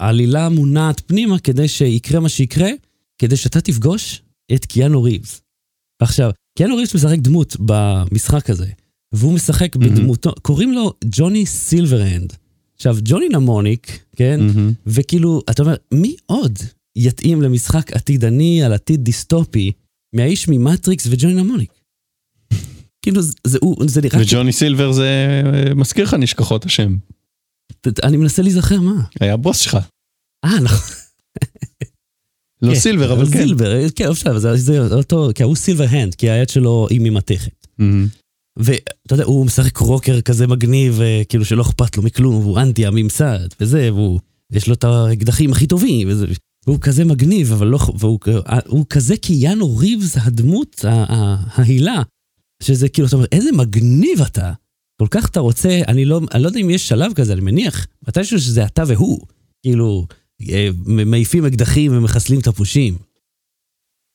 העלילה 0.00 0.48
מונעת 0.48 1.00
פנימה 1.06 1.38
כדי 1.38 1.68
שיקרה 1.68 2.20
מה 2.20 2.28
שיקרה, 2.28 2.68
כדי 3.18 3.36
שאתה 3.36 3.60
תפגוש 3.60 4.22
את 4.54 4.64
קיאנו 4.64 5.02
ריבס. 5.02 5.40
עכשיו, 6.02 6.30
קיאנו 6.58 6.76
ריבס 6.76 6.94
משחק 6.94 7.18
דמות 7.18 7.56
במשחק 7.60 8.50
הזה, 8.50 8.66
והוא 9.12 9.32
משחק. 9.32 9.76
בדמותו, 9.76 10.32
קוראים 10.42 10.72
לו 10.72 10.92
ג'וני 11.04 11.46
סילברהנד. 11.46 12.32
עכשיו, 12.76 12.96
ג'וני 13.04 13.28
נמוניק, 13.28 13.98
כן. 14.16 14.40
וכאילו, 14.86 15.40
אתה 15.50 15.62
אומר, 15.62 15.74
מי 15.92 16.16
עוד 16.26 16.58
יתאים 16.96 17.42
למשחק 17.42 17.92
עתידני 17.92 18.62
על 18.62 18.72
עתיד 18.72 19.04
דיסטופי 19.04 19.72
מהאיש 20.14 20.48
ממטריקס 20.48 21.06
וג'וני 21.10 21.34
נמוניק? 21.34 21.70
כאילו, 23.02 23.22
זה, 23.22 23.32
זה, 23.46 23.58
הוא- 23.60 23.76
זה 23.88 24.00
נראה... 24.02 24.20
וג'וני 24.20 24.52
סילבר 24.52 24.92
זה 24.92 25.26
אה, 25.68 25.74
מזכיר 25.74 26.04
לך 26.04 26.14
נשכחות 26.14 26.64
השם. 26.66 26.96
אני 28.02 28.16
מנסה 28.16 28.42
להיזכר 28.42 28.80
מה. 28.80 29.04
היה 29.20 29.34
הבוס 29.34 29.58
שלך. 29.58 29.78
אה, 30.44 30.60
נכון. 30.60 30.96
לא 32.62 32.74
כן, 32.74 32.80
סילבר, 32.80 33.12
אבל 33.12 33.26
כן. 33.26 33.38
סילבר, 33.38 33.88
כן, 33.96 34.10
עכשיו, 34.10 34.38
זה, 34.38 34.56
זה 34.56 34.94
אותו, 34.94 35.30
כי 35.34 35.42
הוא 35.42 35.56
סילבר 35.56 35.84
הנד, 35.88 36.14
כי 36.14 36.30
היד 36.30 36.48
שלו 36.48 36.86
היא 36.90 37.00
ממתכת. 37.00 37.66
ואתה 38.56 39.14
יודע, 39.14 39.24
הוא 39.24 39.46
משחק 39.46 39.76
רוקר 39.76 40.20
כזה 40.20 40.46
מגניב, 40.46 41.00
אה, 41.00 41.22
כאילו 41.28 41.44
שלא 41.44 41.62
אכפת 41.62 41.96
לו 41.96 42.02
מכלום, 42.02 42.34
והוא 42.34 42.60
אנטי 42.60 42.86
הממסד, 42.86 43.48
וזה, 43.60 43.92
והוא, 43.92 44.20
יש 44.52 44.68
לו 44.68 44.74
את 44.74 44.84
האקדחים 44.84 45.52
הכי 45.52 45.66
טובים, 45.66 46.08
וזה, 46.10 46.26
והוא 46.66 46.78
כזה 46.80 47.04
מגניב, 47.04 47.52
אבל 47.52 47.66
לא, 47.66 47.78
והוא 47.98 48.18
אה, 48.46 48.58
הוא 48.66 48.84
כזה 48.90 49.16
קיאנו 49.16 49.76
ריבס, 49.76 50.16
הדמות, 50.16 50.84
ההילה, 51.54 52.02
שזה 52.62 52.88
כאילו, 52.88 53.08
אתה 53.08 53.16
אומר, 53.16 53.26
איזה 53.32 53.52
מגניב 53.52 54.20
אתה. 54.20 54.52
כל 54.96 55.06
כך 55.10 55.28
אתה 55.28 55.40
רוצה, 55.40 55.80
אני 55.88 56.04
לא, 56.04 56.20
אני 56.34 56.42
לא 56.42 56.48
יודע 56.48 56.60
אם 56.60 56.70
יש 56.70 56.88
שלב 56.88 57.12
כזה, 57.14 57.32
אני 57.32 57.40
מניח, 57.40 57.86
מתישהו 58.08 58.40
שזה 58.40 58.64
אתה 58.64 58.82
והוא, 58.86 59.20
כאילו, 59.62 60.06
אה, 60.50 60.68
מעיפים 60.86 61.46
אקדחים 61.46 61.96
ומחסלים 61.96 62.40
את 62.40 62.46
הפושים. 62.46 62.96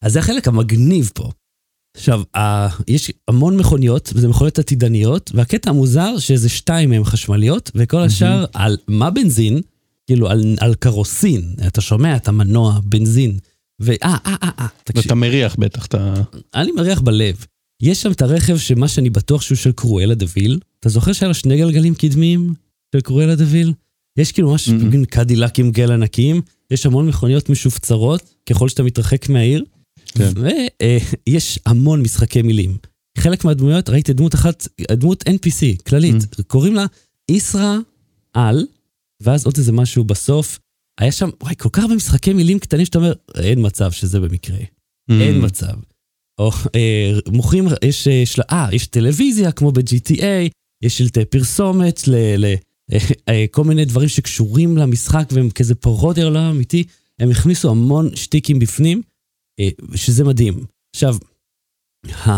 אז 0.03 0.13
זה 0.13 0.19
החלק 0.19 0.47
המגניב 0.47 1.11
פה. 1.13 1.31
עכשיו, 1.97 2.21
ה- 2.37 2.67
יש 2.87 3.11
המון 3.27 3.57
מכוניות, 3.57 4.09
וזה 4.15 4.27
מכוניות 4.27 4.59
עתידניות, 4.59 5.31
והקטע 5.33 5.69
המוזר 5.69 6.17
שזה 6.17 6.49
שתיים 6.49 6.89
מהן 6.89 7.03
חשמליות, 7.03 7.71
וכל 7.75 8.01
השאר 8.01 8.45
על 8.53 8.77
מה 8.87 9.09
בנזין? 9.09 9.61
כאילו, 10.07 10.29
על, 10.29 10.55
על 10.59 10.75
קרוסין. 10.75 11.53
אתה 11.67 11.81
שומע 11.81 12.15
את 12.15 12.27
המנוע, 12.27 12.79
בנזין. 12.83 13.37
ואה, 13.79 13.97
אה, 14.25 14.35
אה, 14.43 14.49
אה, 14.59 14.67
תקשיב, 14.83 15.03
ואתה 15.05 15.15
מריח 15.15 15.55
בטח 15.59 15.85
את 15.85 15.95
ה... 15.95 16.13
אני 16.55 16.71
מריח 16.71 17.01
בלב. 17.01 17.45
יש 17.81 18.01
שם 18.01 18.11
את 18.11 18.21
הרכב 18.21 18.57
שמה 18.57 18.87
שאני 18.87 19.09
בטוח 19.09 19.41
שהוא 19.41 19.55
של 19.55 19.71
קרואלה 19.71 20.15
דוויל. 20.15 20.59
אתה 20.79 20.89
זוכר 20.89 21.13
שהיה 21.13 21.27
לו 21.27 21.33
שני 21.33 21.57
גלגלים 21.57 21.95
קדמיים 21.95 22.53
של 22.95 23.01
קרואלה 23.01 23.35
דוויל? 23.35 23.73
יש 24.17 24.31
כאילו 24.31 24.51
ממש 24.51 24.69
Mhm. 24.69 25.05
קדילק 25.09 25.59
עם 25.59 25.71
גל 25.71 25.91
ענקיים, 25.91 26.41
יש 26.71 26.85
המון 26.85 27.07
מכוניות 27.07 27.49
משופצרות, 27.49 28.33
ככל 28.49 28.69
שאתה 28.69 28.83
מתרחק 28.83 29.29
מהעיר. 29.29 29.63
כן. 30.05 30.31
ויש 31.29 31.59
המון 31.65 32.01
משחקי 32.01 32.41
מילים. 32.41 32.77
חלק 33.17 33.45
מהדמויות, 33.45 33.89
ראיתי 33.89 34.13
דמות 34.13 34.35
אחת, 34.35 34.67
דמות 34.91 35.23
NPC, 35.27 35.83
כללית, 35.89 36.15
קוראים 36.47 36.75
לה 36.75 36.85
איסרה 37.29 37.77
על, 38.33 38.65
ואז 39.23 39.45
עוד 39.45 39.57
איזה 39.57 39.71
משהו 39.71 40.03
בסוף. 40.03 40.59
היה 40.99 41.11
שם, 41.11 41.29
וואי, 41.43 41.53
כל 41.57 41.69
כך 41.73 41.83
הרבה 41.83 41.95
משחקי 41.95 42.33
מילים 42.33 42.59
קטנים 42.59 42.85
שאתה 42.85 42.97
אומר, 42.97 43.13
אין 43.35 43.65
מצב 43.65 43.91
שזה 43.91 44.19
במקרה. 44.19 44.57
אין 45.09 45.45
מצב. 45.45 45.73
או 46.39 46.51
אה, 46.75 47.19
מוכרים, 47.31 47.67
יש, 47.85 48.07
אה, 48.07 48.23
של- 48.25 48.41
אה, 48.51 48.69
יש 48.71 48.87
טלוויזיה 48.87 49.51
כמו 49.51 49.71
ב-GTA, 49.71 50.49
יש 50.81 50.97
שלטי 50.97 51.25
פרסומת 51.25 52.07
ל... 52.07 52.15
ל 52.45 52.55
אה, 52.93 52.97
אה, 53.29 53.63
מיני 53.65 53.85
דברים 53.85 54.09
שקשורים 54.09 54.77
למשחק 54.77 55.29
והם 55.31 55.49
כזה 55.49 55.75
פרודיה 55.75 56.23
לעולם 56.23 56.55
אמיתי, 56.55 56.83
הם 57.19 57.31
הכניסו 57.31 57.69
המון 57.69 58.15
שטיקים 58.15 58.59
בפנים, 58.59 59.01
אה, 59.59 59.69
שזה 59.95 60.23
מדהים. 60.23 60.65
עכשיו, 60.95 61.15
ה, 62.25 62.31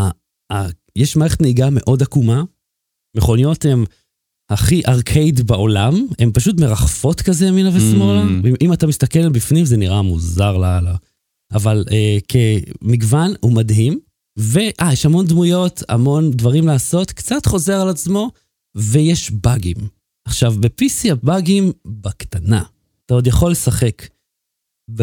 ה, 0.54 0.68
יש 0.96 1.16
מערכת 1.16 1.42
נהיגה 1.42 1.70
מאוד 1.72 2.02
עקומה, 2.02 2.44
מכוניות 3.18 3.66
הן 3.66 3.84
הכי 4.50 4.82
ארקייד 4.88 5.42
בעולם, 5.42 6.08
הן 6.20 6.32
פשוט 6.34 6.60
מרחפות 6.60 7.22
כזה 7.22 7.46
ימינה 7.46 7.70
ושמאלה, 7.70 8.24
Mm. 8.24 8.48
אם, 8.48 8.54
אם 8.62 8.74
אתה 8.74 8.88
מסתכל 8.88 9.30
בפנים 9.30 9.66
זה 9.66 9.78
נראה 9.78 10.02
מוזר 10.02 10.58
לאללה. 10.58 10.96
אבל 11.54 11.86
אה, 11.92 12.18
כמגוון 12.28 13.34
הוא 13.40 13.52
מדהים, 13.52 14.00
ואה, 14.38 14.90
יש 14.94 15.06
המון 15.06 15.26
דמויות, 15.26 15.84
המון 15.90 16.32
דברים 16.32 16.68
לעשות, 16.68 17.12
קצת 17.12 17.46
חוזר 17.46 17.82
על 17.82 17.90
עצמו, 17.90 18.32
ויש 18.76 19.32
באגים. 19.32 19.78
עכשיו, 20.26 20.54
ב-PC 20.60 21.12
הבאגים 21.12 21.72
בקטנה. 21.86 22.64
אתה 23.06 23.14
עוד 23.14 23.28
יכול 23.28 23.52
לשחק. 23.52 24.08
ב... 24.96 25.02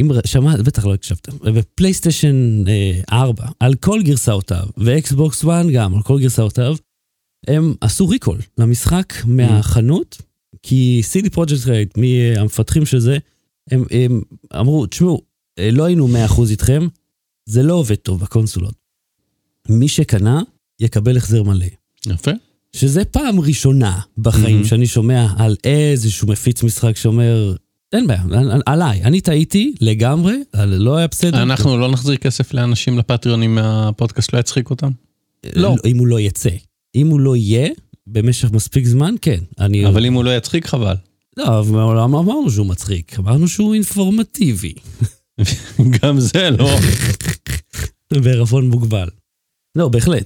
אם 0.00 0.10
שמעת, 0.26 0.60
בטח 0.60 0.86
לא 0.86 0.94
הקשבת, 0.94 1.28
בפלייסטיישן 1.28 2.64
אה, 2.68 3.00
4, 3.12 3.48
על 3.60 3.74
כל 3.74 4.02
גרסאותיו, 4.02 4.66
ואקסבוקס 4.76 5.44
1 5.44 5.66
גם, 5.74 5.94
על 5.94 6.02
כל 6.02 6.20
גרסאותיו, 6.20 6.76
הם 7.46 7.74
עשו 7.80 8.08
ריקול 8.08 8.38
למשחק 8.58 9.12
מהחנות, 9.26 10.22
כי 10.62 11.02
CD 11.12 11.30
פרויקט 11.30 11.66
רייט, 11.66 11.94
מהמפתחים 11.96 12.86
של 12.86 12.98
זה, 12.98 13.18
הם, 13.70 13.84
הם 13.90 14.20
אמרו, 14.60 14.86
תשמעו, 14.86 15.22
אה, 15.58 15.70
לא 15.70 15.84
היינו 15.84 16.08
100% 16.08 16.50
איתכם, 16.50 16.86
זה 17.48 17.62
לא 17.62 17.74
עובד 17.74 17.94
טוב 17.94 18.20
בקונסולות. 18.20 18.74
מי 19.68 19.88
שקנה, 19.88 20.42
יקבל 20.80 21.16
החזר 21.16 21.42
מלא. 21.42 21.66
יפה. 22.06 22.30
שזה 22.72 23.04
פעם 23.04 23.40
ראשונה 23.40 24.00
בחיים 24.18 24.62
Mhm. 24.62 24.66
שאני 24.66 24.86
שומע 24.86 25.26
על 25.38 25.56
איזשהו 25.64 26.28
מפיץ 26.28 26.62
משחק 26.62 26.96
שאומר, 26.96 27.54
אין 27.92 28.06
בעיה, 28.06 28.22
על- 28.32 28.62
עליי, 28.66 29.02
אני 29.02 29.20
טעיתי 29.20 29.74
לגמרי, 29.80 30.34
על- 30.52 30.74
לא 30.74 30.96
היה 30.96 31.06
בסדר. 31.06 31.42
אנחנו 31.42 31.78
לא 31.78 31.90
נחזיר 31.90 32.16
כסף 32.16 32.54
לאנשים 32.54 32.98
לפטריון 32.98 33.42
אם 33.42 33.58
הפודקאסט 33.58 34.32
לא 34.32 34.38
יצחיק 34.38 34.70
אותם? 34.70 34.90
לא. 35.56 35.74
אם 35.84 35.98
הוא 35.98 36.06
לא 36.06 36.20
יצא. 36.20 36.50
אם 36.94 37.06
הוא 37.06 37.20
לא 37.20 37.36
יהיה, 37.36 37.68
במשך 38.06 38.50
מספיק 38.52 38.86
זמן, 38.86 39.14
כן. 39.22 39.38
אני... 39.58 39.86
אבל 39.86 40.06
אם 40.06 40.14
הוא 40.14 40.24
לא 40.24 40.36
יצחיק 40.36 40.66
חבל. 40.66 40.94
לא, 41.36 41.58
אבל 41.58 41.70
מעולם 41.72 42.12
לא 42.12 42.18
אמרנו 42.20 42.50
שהוא 42.50 42.66
מצחיק, 42.66 43.18
אמרנו 43.18 43.48
שהוא 43.48 43.74
אינפורמטיבי, 43.74 44.72
גם 46.02 46.20
זה 46.20 46.50
לא. 46.50 46.70
בערבון 48.12 48.68
מוגבל. 48.68 49.08
לא, 49.78 49.88
בהחלט. 49.88 50.24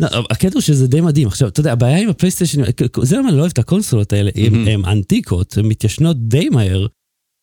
לא, 0.00 0.08
הקטע 0.30 0.54
הוא 0.54 0.62
שזה 0.62 0.86
די 0.86 1.00
מדהים. 1.00 1.28
עכשיו, 1.28 1.48
אתה 1.48 1.60
יודע, 1.60 1.72
הבעיה 1.72 1.98
עם 1.98 2.08
הפלייסטיישן, 2.08 2.62
זה 3.02 3.16
למה 3.16 3.28
אני 3.28 3.36
לא 3.36 3.40
אוהב 3.42 3.52
את 3.52 3.58
הקונסולות 3.58 4.12
האלה, 4.12 4.30
הן 4.34 4.54
Mhm. 4.66 4.70
הן 4.70 4.84
אנטיקות, 4.84 5.58
הן 5.58 5.66
מתיישנות 5.66 6.28
די 6.28 6.48
מהר. 6.48 6.86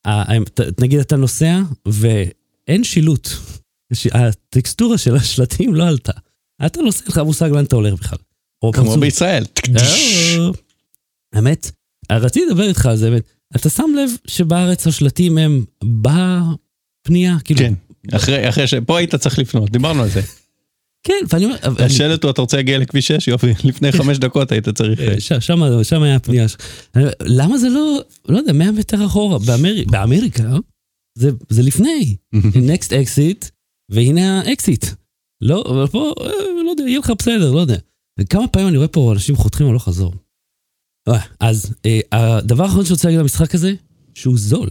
הם- 0.06 0.44
ת- 0.46 0.82
נגיד 0.82 1.00
אתה 1.00 1.16
נוסע 1.16 1.60
ואין 1.88 2.84
שילוט. 2.84 3.30
הטקסטורה 4.14 4.98
של 4.98 5.16
השלטים 5.16 5.74
לא 5.76 5.88
עלתה. 5.88 6.12
אתה 6.66 6.82
נוסע, 6.82 7.00
אין 7.04 7.08
לך 7.12 7.18
מושג 7.18 7.50
לאן 7.54 7.66
אתה 7.66 7.76
הולך 7.76 7.94
בכלל. 7.94 8.18
כמו. 8.74 8.98
בישראל. 8.98 9.44
אה, 9.78 10.50
האמת, 11.34 11.72
רציתי 12.12 12.46
לדבר 12.46 12.68
איתך 12.68 12.86
על 12.86 12.96
זה. 12.98 13.18
אתה 13.56 13.70
שם 13.70 13.90
לב 13.98 14.10
שבארץ 14.28 14.88
השלטים 14.88 15.38
הם 15.38 15.66
בפנייה, 15.84 17.38
כאילו... 17.44 17.60
אחרי, 18.12 18.50
אחרי 18.50 18.68
ש... 18.68 18.74
פה 18.74 18.98
היית 18.98 19.16
צריך 19.16 19.40
לפנות, 19.40 19.70
דיברנו 19.70 20.04
על 20.04 20.10
זה. 20.10 20.22
כן, 21.04 21.14
ואני 21.30 21.46
אומר... 21.46 21.56
השלט 21.80 22.24
הוא 22.24 22.32
אתה 22.32 22.42
רוצה 22.42 22.58
להגיע 22.58 22.78
לכביש 22.78 23.08
6? 23.08 23.28
יופי, 23.28 23.48
לפני 23.64 23.92
חמש 23.92 24.18
דקות 24.18 24.52
היית 24.52 24.70
צריך... 24.70 25.00
אה, 25.00 25.20
שם, 25.20 25.40
שם 25.84 26.04
היה 26.04 26.16
הפנייה. 26.16 26.46
למה 27.22 27.58
זה 27.58 27.70
לא, 27.70 28.00
לא 28.30 28.38
יודע, 28.38 28.54
100 28.54 28.72
מטר 28.72 29.06
אחורה? 29.06 29.40
באמר... 29.40 29.74
באמריקה 29.88 30.44
זה, 31.18 31.30
זה 31.50 31.64
לפני. 31.64 32.16
Next 32.72 32.88
exit, 32.88 33.50
והנה 33.92 34.42
האקזיט. 34.42 34.86
לא, 35.42 35.64
אבל 35.70 35.88
פה, 35.88 36.14
אה, 36.22 36.64
לא 36.66 36.70
יודע, 36.70 36.84
יהיה 36.84 37.00
לך 37.00 37.12
בסדר, 37.20 37.52
לא 37.52 37.60
יודע. 37.60 37.78
כמה 38.30 38.48
פעמים 38.48 38.68
אני 38.68 38.78
רואה 38.78 38.88
פה 38.88 39.14
אנשים 39.14 39.36
חותכים 39.36 39.68
הלוך 39.68 39.84
חזור. 39.84 40.14
אה, 41.08 41.20
אז 41.40 41.74
הדבר 42.12 42.64
האחרון 42.64 42.86
שאני 42.86 42.94
רוצה 42.94 43.08
להגיד 43.08 43.20
למשחק 43.20 43.56
הזה, 43.56 43.74
שהוא 44.14 44.38
זול, 44.38 44.70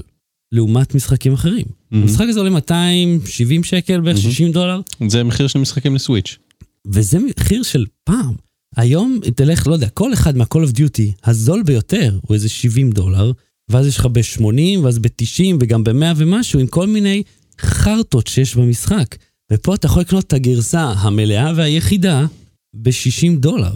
לעומת 0.53 0.95
משחקים 0.95 1.33
אחרים. 1.33 1.65
המשחק 1.93 2.27
הזה 2.29 2.39
עולה 2.41 2.51
270 2.51 3.65
שקל, 3.65 4.01
בערך 4.01 4.17
Mhm. 4.19 4.21
60 4.21 4.53
דולר. 4.53 4.81
זה 5.09 5.25
מחיר 5.25 5.47
של 5.47 5.59
משחקים 5.59 5.95
ל 5.95 6.00
Switch. 6.00 6.39
וזה 6.87 7.19
מחיר 7.19 7.63
של 7.63 7.87
פעם. 8.05 8.35
היום, 8.77 9.21
אם 9.27 9.31
תלך, 9.31 9.67
לא 9.67 9.73
יודע, 9.73 9.89
כל 9.89 10.13
אחד 10.15 10.37
מה- 10.37 10.41
Call 10.41 10.47
of 10.71 10.77
Duty, 10.77 11.13
הזול 11.25 11.63
ביותר 11.63 12.19
הוא 12.23 12.35
איזה 12.35 12.49
70 12.49 12.91
דולר, 12.91 13.33
ואז 13.69 13.87
יש 13.87 13.97
לך 13.99 14.07
ב-80, 14.07 14.45
ואז 14.83 14.99
ב-90, 14.99 15.57
וגם 15.61 15.85
ב-100 15.85 15.93
ומשהו, 16.17 16.61
עם 16.61 16.67
כל 16.67 16.87
מיני 16.87 17.23
חרטות 17.61 18.27
שיש 18.27 18.55
במשחק. 18.57 19.17
ופה 19.53 19.75
אתה 19.75 19.87
יכול 19.87 20.03
לקנות 20.03 20.25
את 20.27 20.33
הגרסה 20.33 20.83
המלאה 20.97 21.53
והיחידה 21.57 22.27
ב-60 22.75 23.37
דולר. 23.39 23.75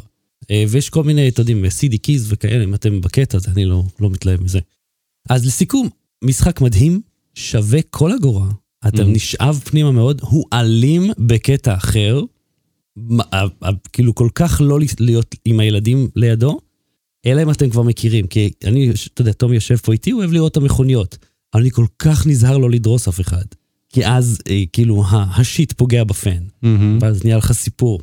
אה, 0.50 0.64
ויש 0.68 0.90
כל 0.90 1.04
מיני, 1.04 1.28
אתם 1.28 1.40
יודעים, 1.40 1.64
CD 1.64 1.94
keys 2.06 2.20
וכאלה, 2.28 2.64
אם 2.64 2.74
אתם 2.74 3.00
בקטע 3.00 3.36
הזה, 3.38 3.50
אני 3.50 3.64
לא, 3.64 3.82
לא 4.00 4.10
מתלהב 4.10 4.42
מזה. 4.42 4.58
אז 5.28 5.46
לסיכום, 5.46 5.88
משחק 6.24 6.60
מדהים, 6.60 7.00
שווה 7.34 7.78
כל 7.90 8.12
אגורה, 8.12 8.48
אתה 8.88 9.02
Mhm. 9.02 9.06
נשאב 9.06 9.60
פנימה 9.64 9.92
מאוד, 9.92 10.20
הוא 10.24 10.44
אלים 10.52 11.10
בקטע 11.18 11.74
אחר, 11.74 12.20
כאילו 13.92 14.14
כל 14.14 14.28
כך 14.34 14.60
לא 14.64 14.78
להיות 15.00 15.34
עם 15.44 15.60
הילדים 15.60 16.08
לידו, 16.16 16.58
אלא 17.26 17.42
אם 17.42 17.50
אתם 17.50 17.70
כבר 17.70 17.82
מכירים, 17.82 18.26
כי 18.26 18.50
אני, 18.64 18.90
אתה 19.14 19.20
יודע, 19.22 19.32
תום 19.32 19.52
יושב 19.52 19.76
פה 19.76 19.92
איתי, 19.92 20.10
הוא 20.10 20.20
אוהב 20.20 20.32
לראות 20.32 20.52
את 20.52 20.56
המכוניות, 20.56 21.18
אבל 21.54 21.62
אני 21.62 21.70
כל 21.70 21.86
כך 21.98 22.26
נזהר 22.26 22.58
לא 22.58 22.70
לדרוס 22.70 23.08
אף 23.08 23.20
אחד, 23.20 23.44
כי 23.88 24.06
אז 24.06 24.38
אה, 24.50 24.62
כאילו 24.72 25.04
ה 25.10 25.23
shit 25.23 25.72
פוגע 25.72 26.04
ב 26.04 26.12
fan, 26.12 26.42
Mhm. 26.62 26.98
ואז 27.00 27.24
נהיה 27.24 27.36
לך 27.36 27.52
סיפור. 27.52 28.00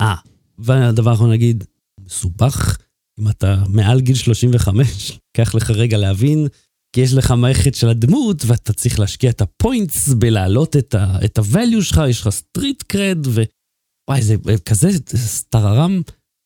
אה, 0.00 0.14
והדבר 0.58 1.10
האחרון 1.10 1.30
להגיד, 1.30 1.64
מסובך, 2.06 2.76
אם 3.20 3.28
אתה 3.28 3.62
מעל 3.68 4.00
גיל 4.00 4.14
35, 4.16 5.18
קח 5.36 5.54
לך 5.54 5.70
רגע 5.70 5.98
להבין, 5.98 6.46
כי 6.92 7.00
יש 7.00 7.14
לך 7.14 7.30
מערכת 7.30 7.74
של 7.74 7.88
הדמות, 7.88 8.42
ואתה 8.46 8.72
צריך 8.72 8.98
להשקיע 9.00 9.30
את 9.30 9.40
ה 9.40 9.50
points 9.50 10.08
בלהעלות 10.08 10.76
את 10.76 10.94
ה- 10.94 11.18
את 11.24 11.38
ה-value 11.38 11.82
שלך, 11.82 12.00
יש 12.08 12.20
לך 12.20 12.28
street 12.28 12.82
cred, 12.82 13.26
ווואי, 13.26 14.22
זה 14.22 14.36
כזה 14.66 14.88
סטררם, 15.16 16.02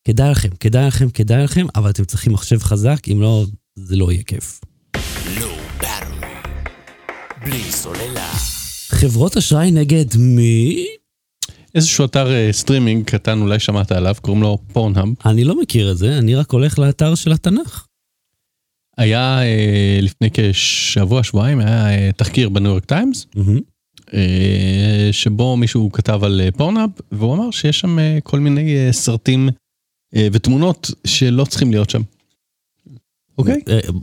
כדאי 0.07 0.31
לכם, 0.31 0.49
כדאי 0.59 0.87
לכם, 0.87 1.09
כדאי 1.09 1.43
לכם, 1.43 1.65
אבל 1.75 1.89
אתם 1.89 2.05
צריכים 2.05 2.33
מחשב 2.33 2.59
חזק, 2.59 2.99
אם 3.11 3.21
לא, 3.21 3.45
זה 3.75 3.95
לא 3.95 4.11
יהיה 4.11 4.23
כיף. 4.23 4.61
בלי 7.45 7.71
סוללה. 7.71 8.33
חברות 8.89 9.37
אשראי 9.37 9.71
נגד 9.71 10.05
מי? 10.17 10.85
איזשהו 11.75 12.05
אתר 12.05 12.31
אה, 12.31 12.49
סטרימינג 12.51 13.05
קטן, 13.05 13.41
אולי 13.41 13.59
שמעת 13.59 13.91
עליו, 13.91 14.15
קוראים 14.21 14.43
לו 14.43 14.57
Pornhub. 14.73 15.07
אני 15.25 15.43
לא 15.43 15.61
מכיר 15.61 15.91
את 15.91 15.97
זה, 15.97 16.17
אני 16.17 16.35
רק 16.35 16.51
הולך 16.51 16.79
לאתר 16.79 17.15
של 17.15 17.31
התנ"ך. 17.31 17.85
היה 18.97 19.43
אה, 19.43 19.99
לפני 20.01 20.29
כשבוע, 20.33 21.23
שבועיים, 21.23 21.59
היה 21.59 21.89
אה, 21.89 22.11
תחקיר 22.11 22.49
בניו 22.49 22.71
יורק 22.71 22.85
טיימס. 22.85 23.27
אה, 24.13 25.09
שבו 25.11 25.57
מישהו 25.57 25.91
כתב 25.91 26.23
על 26.23 26.41
פורנהאב, 26.57 26.89
והוא 27.11 27.33
אמר 27.33 27.51
שיש 27.51 27.79
שם 27.79 27.97
כל 28.23 28.39
מיני 28.39 28.75
סרטים 28.91 29.49
ותמונות 30.31 30.91
שלא 31.07 31.45
צריכים 31.45 31.71
להיות 31.71 31.89
שם. 31.89 32.01
אוקיי? 33.37 33.61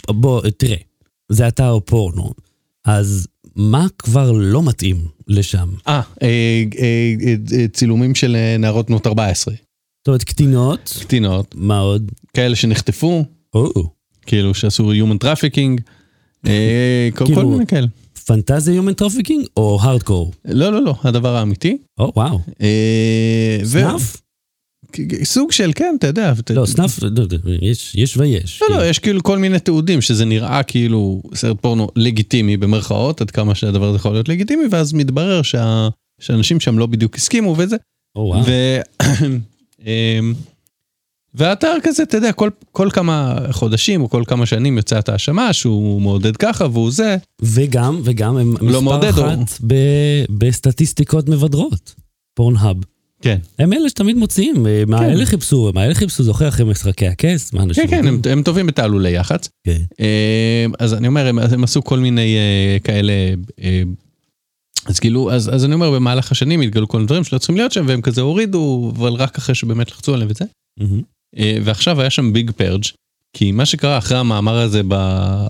בוא, 0.09 0.43
תראה, 0.57 0.77
זה 1.29 1.49
אתר 1.49 1.79
פורנו, 1.85 2.33
אז 2.85 3.29
מה 3.57 3.87
כבר 3.99 4.33
לא 4.33 4.63
מתאים 4.63 4.97
לשם? 5.29 5.69
אה, 5.89 6.01
אה, 6.23 6.65
אה, 6.79 7.15
אה, 7.59 7.69
צילומים 7.69 8.15
של 8.15 8.37
נערות 8.59 8.87
בנות 8.87 9.07
14, 9.07 9.55
זאת 9.55 10.09
אומרת, 10.09 10.25
קטינות, 10.25 10.99
קטינות, 11.01 11.55
מה 11.55 11.79
עוד? 11.79 12.13
כאלה 12.35 12.57
שנחטפו, 12.57 13.25
או, 13.55 13.91
כאילו 14.27 14.55
שעשו 14.55 14.93
human 14.93 15.25
trafficking, 15.25 15.81
אה, 16.47 17.09
כל 17.15 17.19
כל 17.19 17.35
כאילו- 17.35 17.49
מיני 17.51 17.67
כאלה. 17.67 17.87
פנטזיה 18.27 18.75
human 18.75 18.93
trafficking 18.93 19.47
או 19.57 19.79
הארדקור? 19.83 20.33
לא, 20.45 20.73
לא, 20.73 20.83
לא, 20.83 20.95
הדבר 21.05 21.37
האמיתי. 21.37 21.77
או, 21.99 22.13
וואו. 22.17 22.39
אה, 22.63 23.59
snuff? 23.65 24.17
סוג 25.25 25.53
של, 25.53 25.71
כן, 25.75 25.95
אתה 25.99 26.07
יודע. 26.07 26.33
לא, 26.51 26.67
snuff, 26.67 27.03
לא, 27.03 27.09
לא, 27.45 27.53
יש 27.63 27.95
יש 27.95 28.17
ויש. 28.17 28.63
לא, 28.63 28.67
כאילו. 28.67 28.81
לא, 28.81 28.89
יש 28.89 28.99
כאילו 28.99 29.23
כל 29.23 29.39
מיני 29.39 29.59
תיעודים 29.59 30.01
שזה 30.01 30.25
נראה 30.25 30.63
כאילו 30.63 31.23
סרט 31.35 31.57
פורנו 31.61 31.89
לגיטימי 31.97 32.57
במרכאות, 32.57 33.21
עד 33.21 33.31
כמה 33.31 33.55
שהדבר 33.55 33.89
הזה 33.89 33.97
יכול 33.97 34.13
להיות 34.13 34.29
לגיטימי, 34.29 34.63
ואז 34.71 34.93
מתברר. 34.93 35.41
שאנשים 36.21 36.61
שם 36.61 36.79
לא 36.79 36.87
בדיוק 36.87 37.17
הסכימו 37.17 37.55
וזה. 37.59 37.77
או, 38.17 38.21
וואו. 38.21 38.43
ו... 38.47 38.81
אמ, 39.87 40.35
והאתר 41.35 41.75
כזה, 41.83 42.03
אתה 42.03 42.17
יודע, 42.17 42.33
כל, 42.33 42.51
כל 42.73 42.89
כמה 42.93 43.39
חודשים 43.51 44.01
או 44.03 44.11
כל 44.11 44.23
כמה 44.27 44.47
שנים 44.47 44.77
יוצאת 44.77 45.09
האשמה 45.09 45.53
שהוא 45.53 46.03
מעודד 46.03 46.37
ככה 46.37 46.67
והוא 46.73 46.91
זה. 46.91 47.17
וגם, 47.43 48.01
וגם 48.05 48.37
הם 48.37 48.51
מספר 48.51 48.67
לא 48.71 48.81
או- 48.81 49.11
אחת 49.11 49.59
ב- 49.67 50.25
בסטטיסטיקות 50.39 51.29
מבדרות. 51.29 51.95
פורנהאב. 52.35 52.77
כן. 53.23 53.39
הם 53.59 53.73
אלה 53.73 53.89
שתמיד 53.89 54.17
מוציאים, 54.17 54.67
אה, 54.67 54.83
מה 54.87 54.99
כן. 54.99 55.05
אלה 55.05 55.27
חיפשו, 55.27 55.71
מה 55.75 55.85
אלה 55.85 55.95
חיפשו, 55.95 56.23
זוכר 56.23 56.49
אחרי 56.49 56.65
משחקי 56.65 57.07
הכס? 57.07 57.53
מה 57.53 57.63
אנשים 57.63 57.87
כן, 57.87 58.03
כן, 58.03 58.07
הם, 58.07 58.21
הם 58.31 58.43
טובים 58.43 58.67
בתעלולי 58.67 59.11
יח"צ. 59.11 59.49
כן. 59.67 59.83
אה, 60.01 60.67
אז 60.79 60.95
אני 60.95 61.09
אומר, 61.09 61.27
הם, 61.27 61.39
הם 61.39 61.65
עשו 61.65 61.85
כל 61.85 61.99
מיני 61.99 62.37
אה, 62.37 62.77
כאלה, 62.85 63.13
אז 64.87 64.99
כאילו, 65.01 65.33
אז, 65.33 65.55
אז 65.55 65.65
אני 65.65 65.75
אומר, 65.75 65.91
במהלך 65.91 66.33
השנים 66.33 66.61
התגלו 66.61 66.89
כל 66.89 66.99
מיני 66.99 67.07
דברים 67.07 67.25
שלא 67.25 67.39
צריכים 67.39 67.57
להיות 67.57 67.73
שם, 67.73 67.85
והם 67.89 68.01
כזה 68.03 68.21
הורידו, 68.21 68.93
אבל 68.97 69.13
רק 69.13 69.39
אחרי 69.39 69.55
שבאמת 69.55 69.91
לחצו 69.91 70.15
עליהם 70.15 70.31
וזה. 70.31 70.45
מהמם. 70.81 71.03
אה, 71.39 71.57
ועכשיו 71.65 72.01
היה 72.01 72.11
שם 72.11 72.33
ביג 72.33 72.51
פרג', 72.51 72.85
כי 73.33 73.53
מה 73.53 73.67
שקרה 73.67 73.99
אחרי 73.99 74.19
המאמר 74.19 74.59
הזה 74.59 74.83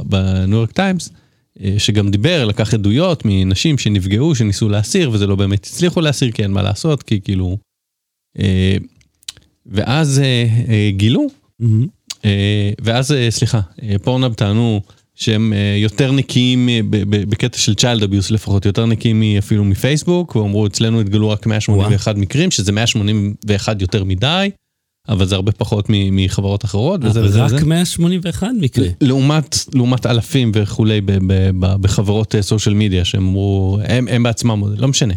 בניו 0.05 0.57
יורק 0.57 0.73
טיימס, 0.73 1.11
אה, 1.61 1.75
שגם 1.79 2.11
דיבר, 2.11 2.45
לקח 2.45 2.75
עדויות 2.75 3.23
מנשים 3.25 3.79
שנפגעו, 3.79 4.35
שניסו 4.35 4.69
להסיר, 4.69 5.11
וזה 5.11 5.27
לא 5.27 5.37
באמת 5.37 5.65
הצליחו 5.67 6.01
להסיר, 6.01 6.31
כי 6.31 6.43
אין 6.43 6.51
מה 6.51 6.63
לעשות, 6.63 7.03
כי 7.03 7.21
כאילו... 7.21 7.59
אה, 8.39 8.77
ואז 9.67 10.23
גילו 10.91 11.27
ואז, 12.81 13.15
סליחה, 13.31 13.61
פורנאב 14.03 14.35
טענו 14.35 14.81
שהם 15.15 15.53
יותר 15.77 16.13
נקיים 16.13 16.69
בקטע 17.11 17.59
של 17.59 17.75
צ'יילד 17.75 18.03
אביוס 18.03 18.31
לפחות, 18.31 18.67
יותר 18.67 18.87
נקיים 18.87 19.23
אפילו 19.39 19.65
מפייסבוק, 19.65 20.37
ואמרו 20.37 20.67
אצלנו 20.67 21.01
התגלו 21.01 21.31
רק 21.31 21.47
181 21.47 22.17
מקרים, 22.17 22.51
שזה 22.51 22.73
181 22.73 23.81
יותר 23.81 24.05
מדי, 24.05 24.51
אבל 25.09 25.27
זה 25.27 25.35
הרבה 25.35 25.53
פחות 25.53 25.87
מ- 25.89 26.17
מחברות 26.17 26.65
אחרות, 26.65 27.01
וזה 27.05 27.23
וזה 27.25 27.45
וזה. 27.45 27.57
רק 27.57 27.63
181 27.63 28.49
מקרה. 28.61 28.89
לעומת, 29.01 29.57
לעומת 29.75 30.07
אלפים 30.07 30.53
וכולי 30.55 31.01
ב- 31.01 31.13
ב- 31.13 31.51
ב- 31.61 31.77
בחברות 31.81 32.35
סושיאל 32.41 32.75
מדיה 32.75 33.05
שהם 33.05 33.27
אמרו, 33.27 33.79
הם, 33.85 34.09
הם 34.09 34.23
בעצמם, 34.23 34.63
לא 34.77 34.89
משנה. 34.89 35.15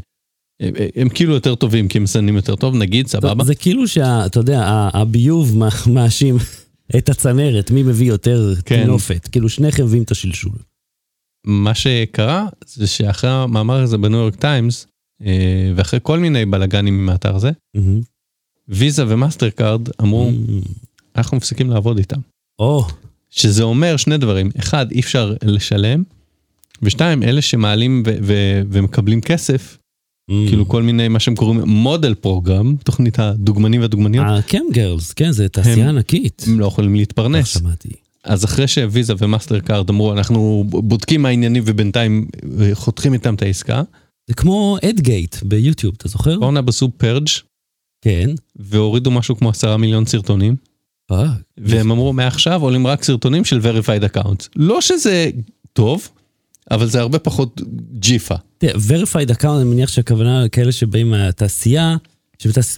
הם, 0.61 0.73
הם 0.95 1.09
כאילו 1.09 1.33
יותר 1.33 1.55
טובים 1.55 1.87
כי 1.87 1.97
הם 1.97 2.03
מסננים 2.03 2.35
יותר 2.35 2.55
טוב, 2.55 2.75
נגיד, 2.75 3.07
סבבה. 3.07 3.43
זה 3.43 3.55
כאילו 3.55 3.87
שאתה 3.87 4.39
יודע, 4.39 4.89
הביוב 4.93 5.57
מאשים 5.93 6.37
את 6.97 7.09
הצנרת, 7.09 7.71
מי 7.71 7.83
מביא 7.83 8.07
יותר 8.07 8.53
כן. 8.65 8.81
טינופת. 8.81 9.27
כאילו 9.31 9.49
שניכם 9.49 9.83
מביאים 9.85 10.03
את 10.03 10.11
השלשול. 10.11 10.51
מה 11.47 11.75
שקרה 11.75 12.45
זה 12.65 12.87
שאחרי 12.87 13.29
המאמר 13.29 13.81
הזה 13.81 13.97
בניו 13.97 14.19
יורק 14.19 14.35
טיימס, 14.35 14.87
אה, 15.25 15.71
ואחרי 15.75 15.99
כל 16.03 16.19
מיני 16.19 16.45
בלאגנים 16.45 17.05
מהאתר 17.05 17.35
הזה, 17.35 17.51
Mhm. 17.75 18.01
ויזה 18.69 19.03
ומאסטר 19.07 19.49
קארד 19.49 19.81
אמרו, 20.01 20.31
Mhm. 20.31 20.61
אנחנו 21.15 21.37
מפסיקים 21.37 21.69
לעבוד 21.69 21.97
איתם. 21.97 22.19
או, 22.59 22.85
שזה 23.29 23.63
אומר 23.63 23.97
שני 23.97 24.17
דברים, 24.17 24.49
אחד, 24.59 24.91
אי 24.91 24.99
אפשר 24.99 25.33
לשלם, 25.43 26.03
ושתיים, 26.81 27.23
אלה 27.23 27.41
שמעלים 27.41 28.03
ו- 28.07 28.17
ו- 28.21 28.61
ומקבלים 28.69 29.21
כסף, 29.21 29.77
מהמם. 30.29 30.47
כאילו 30.47 30.67
כל 30.67 30.83
מיני, 30.83 31.07
מה 31.07 31.19
שהם 31.19 31.35
קוראים 31.35 31.61
model 31.61 32.13
program, 32.13 32.75
תוכנית 32.83 33.19
הדוגמנים 33.19 33.81
והדוגמניות, 33.81 34.25
ה 34.29 34.38
cam 34.38 34.63
girls, 34.71 35.13
כן, 35.13 35.31
זה 35.31 35.49
תעשייה 35.49 35.89
ענקית. 35.89 36.43
הם 36.47 36.59
לא 36.59 36.65
יכולים 36.65 36.95
להתפרנס. 36.95 37.47
שמעתי. 37.47 37.89
אז 38.23 38.45
אחרי 38.45 38.67
שוויזה 38.67 39.13
ומאסטר 39.17 39.59
קארד 39.59 39.89
אמרו, 39.89 40.13
אנחנו 40.13 40.65
בודקים 40.67 41.21
מה 41.21 41.29
העניינים 41.29 41.63
ובינתיים 41.65 42.27
אה, 42.61 42.69
חותכים 42.73 43.13
איתם 43.13 43.35
את 43.35 43.41
העסקה, 43.41 43.83
זה 44.27 44.33
כמו 44.33 44.77
אדגייט 44.89 45.35
ביוטיוב, 45.43 45.93
אתה 45.97 46.07
זוכר? 46.07 46.39
Pornhub 46.39 46.69
עשו 46.69 46.89
purge 46.97 47.27
כן. 48.01 48.29
והורידו 48.55 49.11
משהו 49.11 49.37
כמו 49.37 49.49
עשרה 49.49 49.77
מיליון 49.77 50.05
סרטונים, 50.05 50.55
fuck. 51.07 51.29
והם 51.57 51.91
אמרו 51.91 52.13
מעכשיו 52.13 52.61
עולים 52.61 52.87
רק 52.87 53.03
סרטונים 53.03 53.45
של 53.45 53.59
verified 53.59 54.15
account. 54.15 54.47
לא 54.55 54.81
שזה 54.81 55.29
טוב, 55.73 56.09
אבל 56.71 56.85
זה 56.87 56.99
הרבה 56.99 57.19
פחות 57.19 57.61
ג'יפה. 57.99 58.35
תראה, 58.57 58.73
verified 58.73 59.29
account, 59.31 59.47
אני 59.55 59.63
מניח 59.63 59.89
שהכוונה 59.89 60.43
לכאלה 60.45 60.71
שבאים 60.71 61.09
מהתעשייה, 61.11 61.95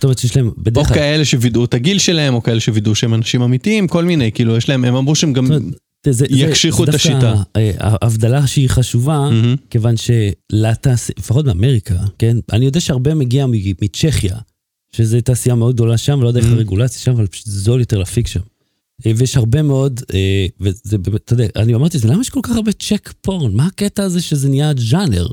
אומרת 0.04 0.18
שיש 0.20 0.36
להם 0.38 0.48
או 0.48 0.52
בדרך 0.58 0.88
כלל... 0.88 0.96
כאלה 0.96 1.26
שווידאו 1.26 1.66
את 1.66 1.74
הגיל 1.74 2.00
שלהם, 2.00 2.34
או 2.34 2.44
כאלה 2.44 2.60
שווידאו 2.60 2.96
שהם 2.96 3.14
אנשים 3.14 3.42
אמיתיים, 3.42 3.88
כל 3.88 4.06
מיני, 4.06 4.32
כאילו 4.32 4.58
יש 4.58 4.70
להם, 4.70 4.86
הם 4.86 4.96
אמרו 4.96 5.16
שהם 5.16 5.34
גם... 5.34 5.48
זה- 6.06 6.12
זה- 6.12 6.26
יקשיחו 6.30 6.86
זה 6.86 6.92
את 6.92 6.96
דווקא, 6.96 7.08
השיטה. 7.10 7.34
אה, 7.56 7.72
ההבדלה 7.80 8.48
שהיא 8.48 8.70
חשובה, 8.70 9.20
מהמם. 9.20 9.56
כיוון 9.70 9.96
שלתעשייה, 9.98 11.16
לפחות 11.20 11.46
באמריקה, 11.46 11.96
כן? 12.20 12.38
אני 12.54 12.66
יודע 12.66 12.80
שהרבה 12.80 13.14
מגיע 13.16 13.46
מצ'כיה, 13.82 14.36
שזו 14.92 15.22
תעשייה 15.22 15.56
מאוד 15.56 15.76
גדולה 15.76 15.98
שם, 15.98 16.18
ולא 16.20 16.28
יודע 16.28 16.40
איך 16.40 16.50
Mm. 16.50 16.52
הרגולציה 16.52 17.00
שם, 17.02 17.12
אבל 17.12 17.28
פשוט 17.28 17.46
זול 17.48 17.80
יותר 17.80 17.98
להפיק 17.98 18.28
שם. 18.28 18.40
אה, 19.06 19.12
ויש 19.18 19.38
הרבה 19.38 19.62
מאוד, 19.62 20.02
אה, 20.14 20.46
וזה 20.60 20.98
באמת, 20.98 21.22
אתה 21.24 21.34
יודע, 21.34 21.48
אני 21.56 21.76
אמרתי, 21.76 21.98
למה 22.06 22.22
יש 22.22 22.30
כל 22.30 22.40
כך 22.44 22.56
הרבה 22.56 22.72
צ'ק 22.72 23.14
פורן? 23.22 23.54
מה 23.54 23.66
הקטע 23.66 24.04
הזה 24.04 24.22
שזה 24.22 24.50
נהיה 24.50 24.72
ז'אנר? 24.78 25.28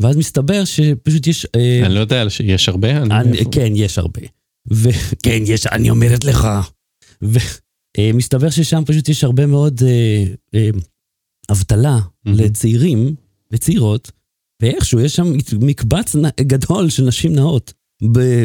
ואז 0.00 0.16
מסתבר 0.16 0.64
שפשוט 0.64 1.26
יש... 1.26 1.46
אה, 1.56 1.86
אני 1.86 1.94
לא 1.94 2.00
יודע, 2.00 2.24
יש 2.44 2.68
הרבה? 2.68 3.02
אני- 3.02 3.38
איפה- 3.38 3.50
כן, 3.50 3.72
יש 3.74 3.98
הרבה. 3.98 4.20
וכן, 4.70 5.42
יש, 5.46 5.66
אני 5.66 5.90
אומרת 5.90 6.24
לך. 6.24 6.48
ומסתבר 7.98 8.50
ששם 8.50 8.82
פשוט 8.86 9.08
יש 9.08 9.24
הרבה 9.24 9.46
מאוד 9.46 9.80
אבטלה 11.52 11.98
מהמם. 12.24 12.38
לצעירים 12.40 13.14
וצעירות, 13.52 14.10
ואיכשהו 14.62 15.00
יש 15.00 15.16
שם 15.16 15.32
מקבץ 15.60 16.16
גדול 16.40 16.90
של 16.90 17.04
נשים 17.04 17.32
נאות 17.34 17.72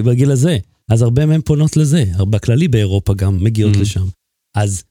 בגיל 0.06 0.32
הזה. 0.32 0.58
אז 0.90 1.02
הרבה 1.02 1.26
מהן 1.26 1.42
פונות 1.42 1.78
לזה, 1.78 2.04
בכללי 2.30 2.68
באירופה 2.68 3.14
גם 3.14 3.44
מגיעות 3.44 3.72
מהמם. 3.72 3.82
לשם. 3.82 4.06
אז 4.56 4.84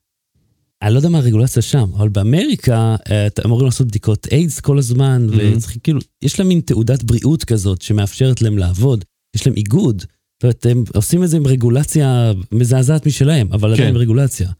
אני 0.82 0.92
לא 0.92 0.98
יודע 0.98 1.08
מה 1.08 1.18
הרגולציה 1.18 1.62
שם, 1.62 1.90
אבל 1.94 2.08
באמריקה 2.08 2.96
אה, 3.10 3.26
אתם 3.26 3.42
אמורים 3.46 3.66
לעשות 3.66 3.86
בדיקות 3.86 4.26
איידס 4.32 4.60
כל 4.60 4.78
הזמן, 4.78 5.26
מהמם. 5.26 5.56
וצריך 5.56 5.76
כאילו, 5.82 6.00
יש 6.22 6.38
להם 6.38 6.48
מין 6.48 6.60
תעודת 6.60 7.02
בריאות 7.02 7.44
כזאת 7.44 7.82
שמאפשרת 7.82 8.42
להם 8.42 8.58
לעבוד, 8.58 9.04
יש 9.36 9.46
להם 9.46 9.56
איגוד, 9.56 10.04
זאת 10.40 10.42
אומרת, 10.42 10.66
הם 10.66 10.84
עושים 10.94 11.24
את 11.24 11.28
זה 11.28 11.36
עם 11.36 11.46
רגולציה 11.46 12.32
מזעזעת 12.52 13.06
משלהם, 13.06 13.52
אבל 13.52 13.72
עדיין 13.72 13.88
כן. 13.88 13.94
עם 13.94 14.00
רגולציה. 14.00 14.50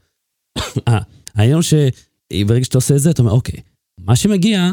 אה, 0.87 0.99
העניין 1.35 1.55
הוא 1.55 1.63
שברגע 1.63 2.63
שאתה 2.63 2.77
עושה 2.77 2.95
את 2.95 2.99
זה, 2.99 3.09
אתה 3.09 3.21
אומר, 3.21 3.31
אוקיי, 3.31 3.59
מה 3.99 4.15
שמגיע, 4.15 4.71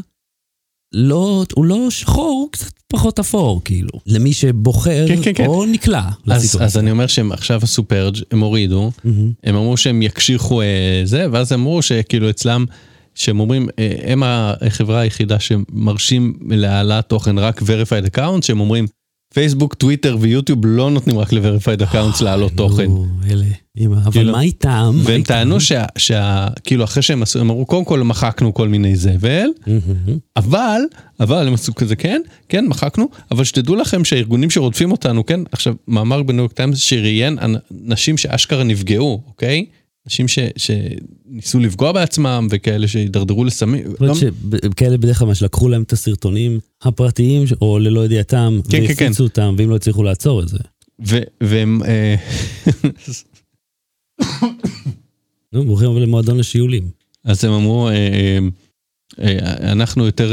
לא, 0.93 1.45
הוא 1.55 1.65
לא 1.65 1.91
שחור, 1.91 2.25
הוא 2.25 2.53
קצת 2.53 2.73
פחות 2.89 3.19
אפור, 3.19 3.61
כאילו, 3.65 3.91
למי 4.07 4.33
שבוחר 4.33 5.09
כן, 5.09 5.23
כן, 5.23 5.33
כן. 5.35 5.47
או 5.47 5.67
נקלע 5.67 5.99
אז, 5.99 6.13
לסיטואציה. 6.27 6.67
אז 6.67 6.79
אני 6.79 6.91
אומר 6.91 7.07
שהם 7.07 7.33
עכשיו 7.33 7.61
עשו 7.63 7.85
פרג', 7.85 8.17
הם 8.31 8.41
הורידו, 8.41 8.91
מהמם. 9.05 9.33
הם 9.45 9.57
אמרו 9.57 9.77
שהם 9.77 10.03
יקשיחו 10.03 10.63
אה, 10.63 11.01
זה, 11.05 11.27
ואז 11.33 11.53
אמרו 11.53 11.83
שכאילו 11.83 12.31
אצלם, 12.31 12.65
שהם 13.15 13.41
אומרים, 13.41 13.69
אה, 13.79 13.97
הם 14.03 14.23
החברה 14.27 15.01
היחידה 15.01 15.39
שמרשים 15.41 16.39
להעלאת 16.51 17.09
תוכן 17.09 17.39
רק 17.39 17.63
verified 17.63 18.17
account, 18.17 18.43
שהם 18.43 18.61
אומרים, 18.61 18.87
פייסבוק, 19.35 19.75
טוויטר 19.75 20.17
ויוטיוב 20.21 20.67
לא 20.67 20.91
נותנים 20.91 21.19
רק 21.19 21.33
ל-verified 21.33 21.83
accounts 21.83 22.23
תוכן. 22.57 22.85
נו, 22.85 23.07
אלה, 23.31 23.45
אמא, 23.79 23.97
אבל 23.97 24.13
כאילו, 24.13 24.33
מה 24.33 24.41
איתם? 24.41 24.99
והם? 25.03 25.23
טענו 25.23 25.61
שה, 25.61 25.85
שה... 25.99 26.47
כאילו 26.65 26.85
אחרי 26.85 27.03
שהם 27.03 27.23
עשו, 27.23 27.41
הם 27.41 27.51
אמרו, 27.51 27.67
קודם 27.67 27.85
כל 27.85 28.03
מחקנו 28.03 28.55
כל 28.55 28.69
מיני 28.69 28.97
זבל. 28.97 29.49
אבל, 30.37 30.81
אבל 31.21 31.47
הם 31.47 31.55
עשו 31.55 31.75
כזה 31.75 31.97
כן, 31.97 32.21
כן, 32.49 32.67
מחקנו, 32.67 33.09
אבל 33.31 33.45
שתדעו 33.45 33.77
לכם 33.77 34.05
שהארגונים 34.05 34.51
שרודפים 34.51 34.93
אותנו, 34.93 35.27
כן, 35.27 35.41
עכשיו, 35.53 35.75
מאמר 35.89 36.23
בניו 36.23 36.43
יורק 36.43 36.53
טיימס 36.53 36.79
שראיין 36.79 37.39
נשים 37.71 38.19
שאשכרה 38.19 38.65
נפגעו, 38.65 39.23
אוקיי? 39.27 39.65
נשים 40.09 40.29
ש, 40.29 40.39
שניסו 40.57 41.59
לפגוע 41.59 41.93
בעצמם 41.93 42.47
וכאלה 42.51 42.89
שהידרדרו 42.89 43.45
לסמים. 43.45 43.91
זאת 43.91 44.01
אומרת 44.01 44.17
לא- 44.23 44.31
שכאלה 44.71 44.97
בדרך 44.97 45.19
כלל 45.19 45.35
שלקחו 45.35 45.69
להם 45.69 45.83
את 45.83 45.93
הסרטונים 45.93 46.61
הפרטיים, 46.83 47.45
או 47.61 47.79
ללא 47.79 48.05
ידיעתם, 48.05 48.61
כן, 48.65 48.71
כן, 48.71 48.95
כן. 48.95 49.05
והפיצו 49.05 49.25
אותם, 49.25 49.55
ואם 49.59 49.71
לא 49.71 49.77
הצליחו 49.77 50.03
לעצור 50.03 50.43
את 50.43 50.49
זה. 50.49 50.59
ו- 51.07 51.23
והם... 51.41 51.83
אה, 51.83 52.15
נו, 55.53 55.65
ברוכים 55.65 55.91
הבאים 55.91 56.03
למועדון 56.03 56.41
השיעולים. 56.41 56.91
אז 57.25 57.45
הם 57.45 57.53
אמרו, 57.53 57.89
אה, 57.89 58.39
אה, 59.21 59.73
אנחנו 59.73 60.07
יותר 60.07 60.33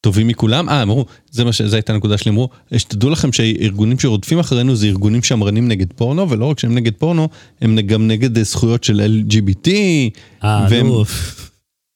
טובים 0.00 0.28
מכולם. 0.28 0.68
אה, 0.68 0.82
אמרו, 0.82 1.06
זה 1.30 1.44
מה 1.44 1.52
ש... 1.52 1.62
זו 1.62 1.76
הייתה 1.76 1.92
הנקודה 1.92 2.18
שלי, 2.18 2.30
אמרו, 2.30 2.48
שתדעו 2.76 3.10
לכם 3.10 3.32
שהארגונים 3.32 3.98
שרודפים 3.98 4.38
אחרינו 4.38 4.76
זה 4.76 4.86
ארגונים 4.86 5.22
שמרנים 5.22 5.68
נגד 5.68 5.92
פורנו, 5.92 6.30
ולא 6.30 6.44
רק 6.44 6.58
שהם 6.58 6.74
נגד 6.74 6.92
פורנו, 6.94 7.28
הם 7.60 7.80
גם 7.80 8.06
נגד 8.08 8.38
אה, 8.38 8.44
זכויות 8.44 8.84
של 8.84 9.00
LGBT. 9.00 9.68
אה, 10.44 10.66
והם- 10.70 10.86
נו. 10.86 11.04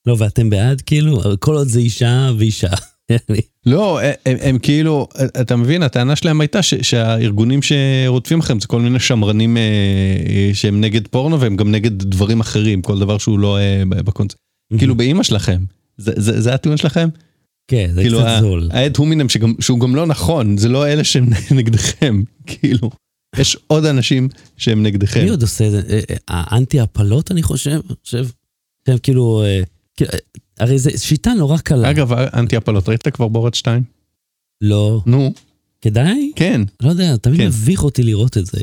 לא, 0.06 0.16
ואתם 0.18 0.50
בעד 0.50 0.80
כאילו? 0.80 1.20
כל 1.38 1.54
עוד 1.54 1.68
זה 1.68 1.80
אישה 1.80 2.30
ואישה. 2.38 2.68
לא, 3.66 4.00
הם, 4.26 4.36
הם 4.40 4.58
כאילו, 4.58 5.08
אתה 5.40 5.56
מבין, 5.56 5.82
הטענה 5.82 6.16
שלהם 6.16 6.40
הייתה 6.40 6.62
ש, 6.62 6.74
שהארגונים 6.74 7.60
שרודפים 7.62 8.38
אחריהם 8.38 8.60
זה 8.60 8.66
כל 8.66 8.80
מיני 8.80 9.00
שמרנים 9.00 9.56
אה, 9.56 9.62
אה, 10.28 10.50
שהם 10.54 10.80
נגד 10.80 11.08
פורנו 11.08 11.40
והם 11.40 11.56
גם 11.56 11.70
נגד 11.72 11.98
דברים 12.02 12.40
אחרים, 12.40 12.82
כל 12.82 12.98
דבר 12.98 13.18
שהוא 13.18 13.38
לא 13.38 13.58
אה, 13.58 13.82
בקונספט. 13.88 14.38
כאילו 14.78 14.94
באימא 14.94 15.22
שלכם, 15.22 15.64
זה, 15.96 16.12
זה, 16.16 16.40
זה 16.40 16.54
הטיעון 16.54 16.76
שלכם? 16.78 17.08
כן, 17.68 17.90
זה 17.94 18.00
כאילו, 18.02 18.18
קצת 18.20 18.36
זול. 18.40 18.68
האד 18.72 18.96
הומינם 18.96 19.28
שגם, 19.28 19.54
שהוא 19.60 19.80
גם 19.80 19.94
לא 19.96 20.06
נכון, 20.06 20.56
זה 20.56 20.68
לא 20.68 20.86
אלה 20.88 21.04
שהם 21.04 21.26
נגדכם, 21.58 22.22
כאילו, 22.46 22.90
יש 23.36 23.56
עוד 23.66 23.84
אנשים 23.84 24.28
שהם 24.56 24.82
נגדכם. 24.82 25.22
מי 25.24 25.28
עוד 25.30 25.42
עושה 25.42 25.66
את 25.66 25.70
זה? 25.70 25.80
אה, 25.90 26.00
אה, 26.10 26.16
האנטי 26.28 26.80
הפלות, 26.80 27.30
אני 27.30 27.42
חושב, 27.42 27.80
חושב. 28.04 28.26
שהם 28.86 28.98
כאילו, 28.98 29.42
אה, 29.44 29.60
כאילו, 29.96 30.10
הרי 30.60 30.78
זו 30.78 30.90
שיטה 30.96 31.34
נורא 31.34 31.58
קלה. 31.58 31.90
אגב, 31.90 32.12
אנטי 32.12 32.56
הפלות, 32.56 32.88
ראית 32.88 33.08
כבר 33.08 33.28
בורד 33.28 33.54
2? 33.54 33.82
לא. 34.60 35.00
נו, 35.06 35.32
כדאי? 35.82 36.32
כן. 36.36 36.60
לא 36.82 36.90
יודע, 36.90 37.16
תמיד 37.16 37.40
כן. 37.40 37.46
מביך 37.46 37.84
אותי 37.84 38.02
לראות 38.02 38.38
את 38.38 38.46
זה. 38.46 38.60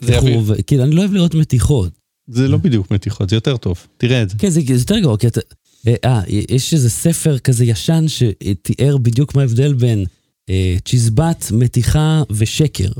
זה, 0.00 0.18
עובד- 0.18 0.60
כאילו, 0.66 0.84
אני 0.84 0.94
לא 0.94 1.00
אוהב 1.00 1.12
לראות 1.12 1.34
מתיחות. 1.34 1.92
זה 2.28 2.48
לא 2.48 2.58
בדיוק 2.58 2.90
מתיחות, 2.90 3.30
זה 3.30 3.36
יותר 3.36 3.56
טוב, 3.56 3.86
תראה 3.96 4.22
את 4.22 4.30
זה. 4.30 4.36
כן, 4.38 4.48
זה 4.48 4.60
זה 4.66 4.72
יותר 4.72 4.98
גרוע, 4.98 5.16
כי 5.16 5.26
אתה... 5.26 5.40
אה, 5.86 5.94
אה, 6.04 6.20
יש 6.28 6.74
איזה 6.74 6.90
ספר 6.90 7.38
כזה 7.38 7.64
ישן 7.64 8.04
שתיאר 8.08 8.96
בדיוק 8.96 9.34
מה 9.34 9.40
ההבדל 9.42 9.74
בין 9.74 10.04
אה, 10.50 10.76
צ'יזבט, 10.84 11.44
מתיחה 11.50 12.22
ושקר. 12.30 12.90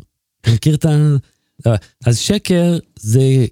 אתה 0.40 0.50
מכיר 0.52 0.74
את 0.74 0.84
ה... 0.84 1.16
אה, 1.66 1.76
אז 2.06 2.18
שקר 2.18 2.78
זה 3.00 3.46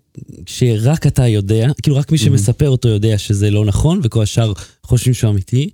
שרק 0.46 1.06
אתה 1.06 1.28
יודע, 1.28 1.68
כאילו 1.82 1.96
רק 1.96 2.12
מי 2.12 2.18
שמספר 2.18 2.68
אותו 2.68 2.88
יודע 2.88 3.18
שזה 3.18 3.50
לא 3.50 3.64
נכון, 3.64 4.00
וכל 4.02 4.22
השאר 4.22 4.52
חושבים 4.82 5.14
שהוא 5.14 5.30
אמיתי. 5.30 5.70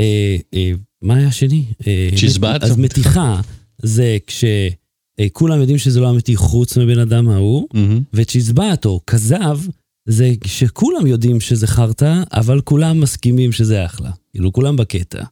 אה, 0.00 0.36
אה, 0.54 0.72
מה 1.02 1.14
היה 1.16 1.28
השני? 1.28 1.64
אה, 1.86 2.08
צ'יזבט? 2.16 2.62
אז 2.62 2.76
מתיחה 2.76 3.40
זה 3.82 4.18
כשכולם 4.26 5.60
יודעים 5.60 5.78
שזה 5.78 6.00
לא 6.00 6.10
אמיתי 6.10 6.36
חוץ 6.36 6.76
מבן 6.76 6.98
אדם 6.98 7.28
ההוא. 7.28 7.68
מהמם. 7.74 8.02
וצ'יזבט 8.12 8.86
או 8.86 9.00
כזב, 9.06 9.58
זה 10.08 10.30
שכולם 10.46 11.06
יודעים 11.06 11.40
שזה 11.40 11.66
חרטא, 11.66 12.22
אבל 12.32 12.60
כולם 12.60 13.00
מסכימים 13.00 13.52
שזה 13.52 13.84
אחלה. 13.84 14.10
כאילו, 14.32 14.52
כולם 14.52 14.76
בקטע. 14.76 15.24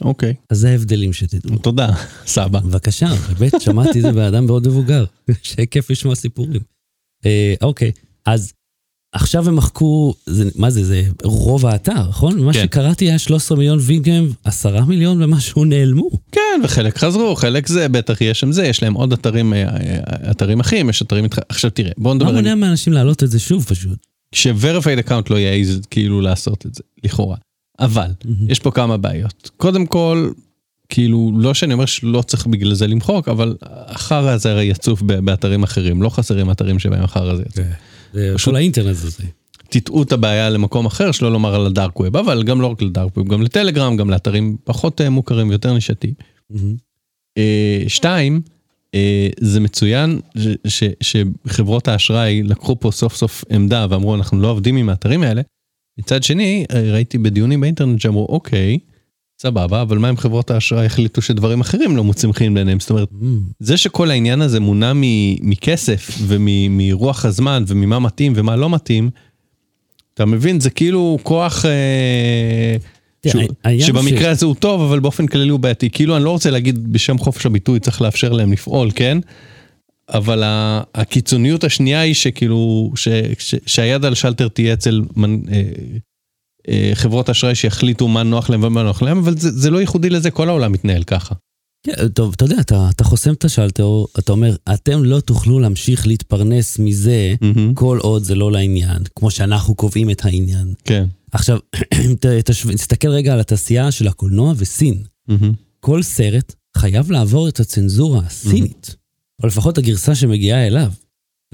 אוקיי, 0.00 0.34
אז 0.50 0.58
זה 0.58 0.70
ההבדלים 0.70 1.12
שתדעו. 1.12 1.58
תודה, 1.58 1.90
סבא. 2.26 2.60
בבקשה, 2.60 3.08
באמת, 3.38 3.60
שמעתי 3.60 4.02
זה 4.02 4.12
באדם 4.12 4.46
מאוד 4.46 4.68
מבוגר. 4.68 5.04
שכיף 5.42 5.90
לשמוע 5.90 6.14
סיפורים. 6.14 6.60
אה, 7.26 7.54
אוקיי, 7.62 7.92
אז 8.26 8.52
עכשיו 9.12 9.48
הם 9.48 9.56
מחקו, 9.56 10.14
זה, 10.26 10.50
מה 10.56 10.70
זה, 10.70 10.84
זה 10.84 11.02
רוב 11.22 11.66
האתר, 11.66 12.08
נכון? 12.08 12.40
מה 12.40 12.52
כן. 12.52 12.62
שקראתי 12.62 13.04
היה 13.04 13.18
13 13.18 13.58
מיליון 13.58 13.78
ויגם, 13.82 14.28
10 14.44 14.84
מיליון 14.84 15.22
ומשהו 15.22 15.64
נעלמו. 15.64 16.10
כן, 16.32 16.60
וחלק 16.64 16.98
חזרו, 16.98 17.36
חלק 17.36 17.66
זה, 17.66 17.88
בטח 17.88 18.20
יש 18.20 18.40
שם 18.40 18.52
זה, 18.52 18.64
יש 18.64 18.82
להם 18.82 18.94
עוד 18.94 19.12
אתרים, 19.12 19.54
אה, 19.54 19.62
אה, 19.62 20.30
אתרים 20.30 20.60
אחים, 20.60 20.90
יש 20.90 21.02
אתרים 21.02 21.24
איתך, 21.24 21.38
עכשיו 21.48 21.70
תראה, 21.70 21.92
בוא 21.98 22.10
מה 22.10 22.14
נדבר, 22.14 22.32
מונע 22.32 22.54
מאנשים 22.54 22.92
להעלות 22.92 23.22
את 23.22 23.30
זה 23.30 23.38
שוב 23.38 23.64
פשוט? 23.64 24.09
ש-verified 24.34 25.06
account 25.08 25.26
לא 25.30 25.36
יעז 25.36 25.80
כאילו 25.90 26.20
לעשות 26.20 26.66
את 26.66 26.74
זה, 26.74 26.82
לכאורה. 27.04 27.36
אבל, 27.80 28.10
יש 28.48 28.58
פה 28.58 28.70
כמה 28.70 28.96
בעיות. 28.96 29.50
קודם 29.56 29.86
כל, 29.86 30.30
כאילו, 30.88 31.32
לא 31.36 31.54
שאני 31.54 31.72
אומר 31.74 31.86
שלא 31.86 32.22
צריך 32.22 32.46
בגלל 32.46 32.74
זה 32.74 32.86
למחוק, 32.86 33.28
אבל 33.28 33.56
החרא 33.62 34.30
הזה 34.30 34.50
הרי 34.50 34.64
יצוף 34.64 35.02
באתרים 35.02 35.62
אחרים, 35.62 36.02
לא 36.02 36.08
חסרים 36.08 36.50
אתרים 36.50 36.78
שבהם 36.78 37.02
החרא 37.04 37.30
הזה 37.32 37.42
יצוף. 37.42 37.64
זה 38.12 38.32
פשוט- 38.34 38.54
האינטרנט 38.54 38.88
הזה. 38.88 39.24
תטעו 39.68 40.02
את 40.02 40.12
הבעיה 40.12 40.50
למקום 40.50 40.86
אחר, 40.86 41.12
שלא 41.12 41.32
לומר 41.32 41.54
על 41.54 41.66
הדארק 41.66 42.00
ווב, 42.00 42.16
אבל 42.16 42.42
גם 42.42 42.60
לא 42.60 42.66
רק 42.66 42.82
לדארק 42.82 43.16
ווב, 43.16 43.28
גם 43.28 43.42
לטלגרם, 43.42 43.96
גם 43.96 44.10
לאתרים 44.10 44.56
פחות 44.64 45.00
אה, 45.00 45.10
מוכרים 45.10 45.48
ויותר 45.48 45.72
נישתיים. 45.74 46.14
מהמם. 46.50 46.74
אה, 47.38 47.82
שתיים, 47.88 48.40
זה 49.40 49.60
מצוין 49.60 50.20
ש- 50.38 50.48
ש- 51.00 51.14
שחברות 51.46 51.88
האשראי 51.88 52.42
לקחו 52.42 52.80
פה 52.80 52.90
סוף 52.90 53.16
סוף 53.16 53.44
עמדה 53.50 53.86
ואמרו 53.90 54.14
אנחנו 54.14 54.40
לא 54.40 54.48
עובדים 54.48 54.76
עם 54.76 54.88
האתרים 54.88 55.22
האלה. 55.22 55.42
מצד 55.98 56.22
שני, 56.22 56.64
אה, 56.74 56.92
ראיתי 56.92 57.18
בדיונים 57.18 57.60
באינטרנט 57.60 58.00
שאמרו 58.00 58.26
אוקיי, 58.28 58.78
סבבה, 59.42 59.82
אבל 59.82 59.98
מה 59.98 60.10
אם 60.10 60.16
חברות 60.16 60.50
האשראי 60.50 60.86
החליטו 60.86 61.22
שדברים 61.22 61.60
אחרים 61.60 61.96
לא 61.96 62.04
מוצאים 62.04 62.32
חן 62.32 62.54
בעיניהם? 62.54 62.80
זאת 62.80 62.90
אומרת, 62.90 63.08
מהמם. 63.12 63.40
זה 63.60 63.76
שכל 63.76 64.10
העניין 64.10 64.42
הזה 64.42 64.60
מונע 64.60 64.92
מ- 64.94 65.50
מכסף 65.50 66.10
ומרוח 66.26 67.24
הזמן 67.24 67.64
וממה 67.66 67.98
מתאים 67.98 68.32
ומה 68.36 68.56
לא 68.56 68.70
מתאים, 68.70 69.10
אתה 70.14 70.24
מבין, 70.26 70.60
זה 70.60 70.70
כאילו 70.70 71.18
כוח 71.22 71.64
אה, 71.66 72.76
שבמקרה 73.86 74.20
ש- 74.20 74.36
הזה 74.36 74.46
הוא 74.46 74.54
טוב, 74.54 74.80
אבל 74.82 75.00
באופן 75.00 75.26
כללי 75.26 75.48
הוא 75.48 75.60
בעייתי. 75.60 75.90
כאילו, 75.90 76.16
אני 76.16 76.24
לא 76.24 76.30
רוצה 76.30 76.50
להגיד 76.50 76.92
בשם 76.92 77.18
חופש 77.18 77.46
הביטוי, 77.46 77.80
צריך 77.80 78.02
לאפשר 78.02 78.32
להם 78.32 78.52
לפעול, 78.52 78.90
כן? 78.94 79.18
אבל 80.08 80.42
הקיצוניות 80.94 81.64
השנייה 81.64 82.00
היא 82.00 82.14
שכאילו, 82.14 82.92
ש- 82.96 83.08
ש- 83.38 83.54
שהיד 83.66 84.04
על 84.04 84.14
שלטר 84.14 84.48
תהיה 84.48 84.72
אצל 84.72 85.02
מנ- 85.16 85.42
אה, 85.52 85.62
אה, 86.68 86.90
חברות 86.94 87.30
אשראי 87.30 87.54
שיחליטו 87.54 88.08
מה 88.08 88.22
נוח 88.22 88.50
להם 88.50 88.64
ומה 88.64 88.82
נוח 88.82 89.02
להם, 89.02 89.18
אבל 89.18 89.36
זה, 89.38 89.50
זה 89.50 89.70
לא 89.70 89.78
ייחודי 89.78 90.10
לזה, 90.10 90.30
כל 90.30 90.48
העולם 90.48 90.72
מתנהל 90.72 91.02
ככה. 91.02 91.34
כן, 91.82 92.08
טוב, 92.08 92.32
אתה 92.36 92.44
יודע, 92.44 92.60
אתה, 92.60 92.88
אתה 92.90 93.04
חוסם 93.04 93.32
את 93.32 93.44
השלטר, 93.44 93.88
אתה 94.18 94.32
אומר, 94.32 94.56
אתם 94.74 95.04
לא 95.04 95.20
תוכלו 95.20 95.60
להמשיך 95.60 96.06
להתפרנס 96.06 96.78
מזה 96.78 97.34
מהמם. 97.40 97.74
כל 97.74 97.98
עוד 98.02 98.24
זה 98.24 98.34
לא 98.34 98.52
לעניין, 98.52 99.02
כמו 99.16 99.30
שאנחנו 99.30 99.74
קובעים 99.74 100.10
את 100.10 100.24
העניין. 100.24 100.74
כן. 100.84 101.06
עכשיו, 101.32 101.58
תסתכל 102.76 103.08
רגע 103.08 103.32
על 103.32 103.40
התעשייה 103.40 103.90
של 103.90 104.08
הקולנוע 104.08 104.54
וסין. 104.56 105.02
מהמם. 105.28 105.52
כל 105.80 106.02
סרט 106.02 106.54
חייב 106.76 107.10
לעבור 107.10 107.48
את 107.48 107.60
הצנזורה 107.60 108.20
הסינית, 108.26 108.96
או 109.42 109.46
לפחות 109.46 109.78
הגרסה 109.78 110.14
שמגיעה 110.14 110.66
אליו. 110.66 110.92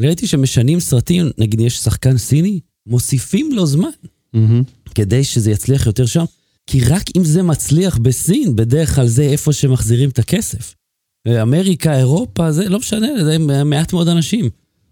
ראיתי 0.00 0.26
שמשנים 0.26 0.80
סרטים, 0.80 1.30
נגיד 1.38 1.60
יש 1.60 1.78
שחקן 1.78 2.18
סיני, 2.18 2.60
מוסיפים 2.86 3.50
לו 3.52 3.66
זמן 3.66 3.88
מהמם. 4.32 4.62
כדי 4.94 5.24
שזה 5.24 5.50
יצליח 5.50 5.86
יותר 5.86 6.06
שם, 6.06 6.24
כי 6.66 6.80
רק 6.84 7.02
אם 7.16 7.24
זה 7.24 7.42
מצליח 7.42 7.98
בסין, 7.98 8.56
בדרך 8.56 8.94
כלל 8.94 9.06
זה 9.06 9.22
איפה 9.22 9.52
שמחזירים 9.52 10.10
את 10.10 10.18
הכסף. 10.18 10.74
אמריקה, 11.42 11.98
אירופה, 11.98 12.52
זה 12.52 12.68
לא 12.68 12.78
משנה, 12.78 13.06
זה 13.24 13.38
מעט 13.64 13.92
מאוד 13.92 14.08
אנשים. 14.08 14.50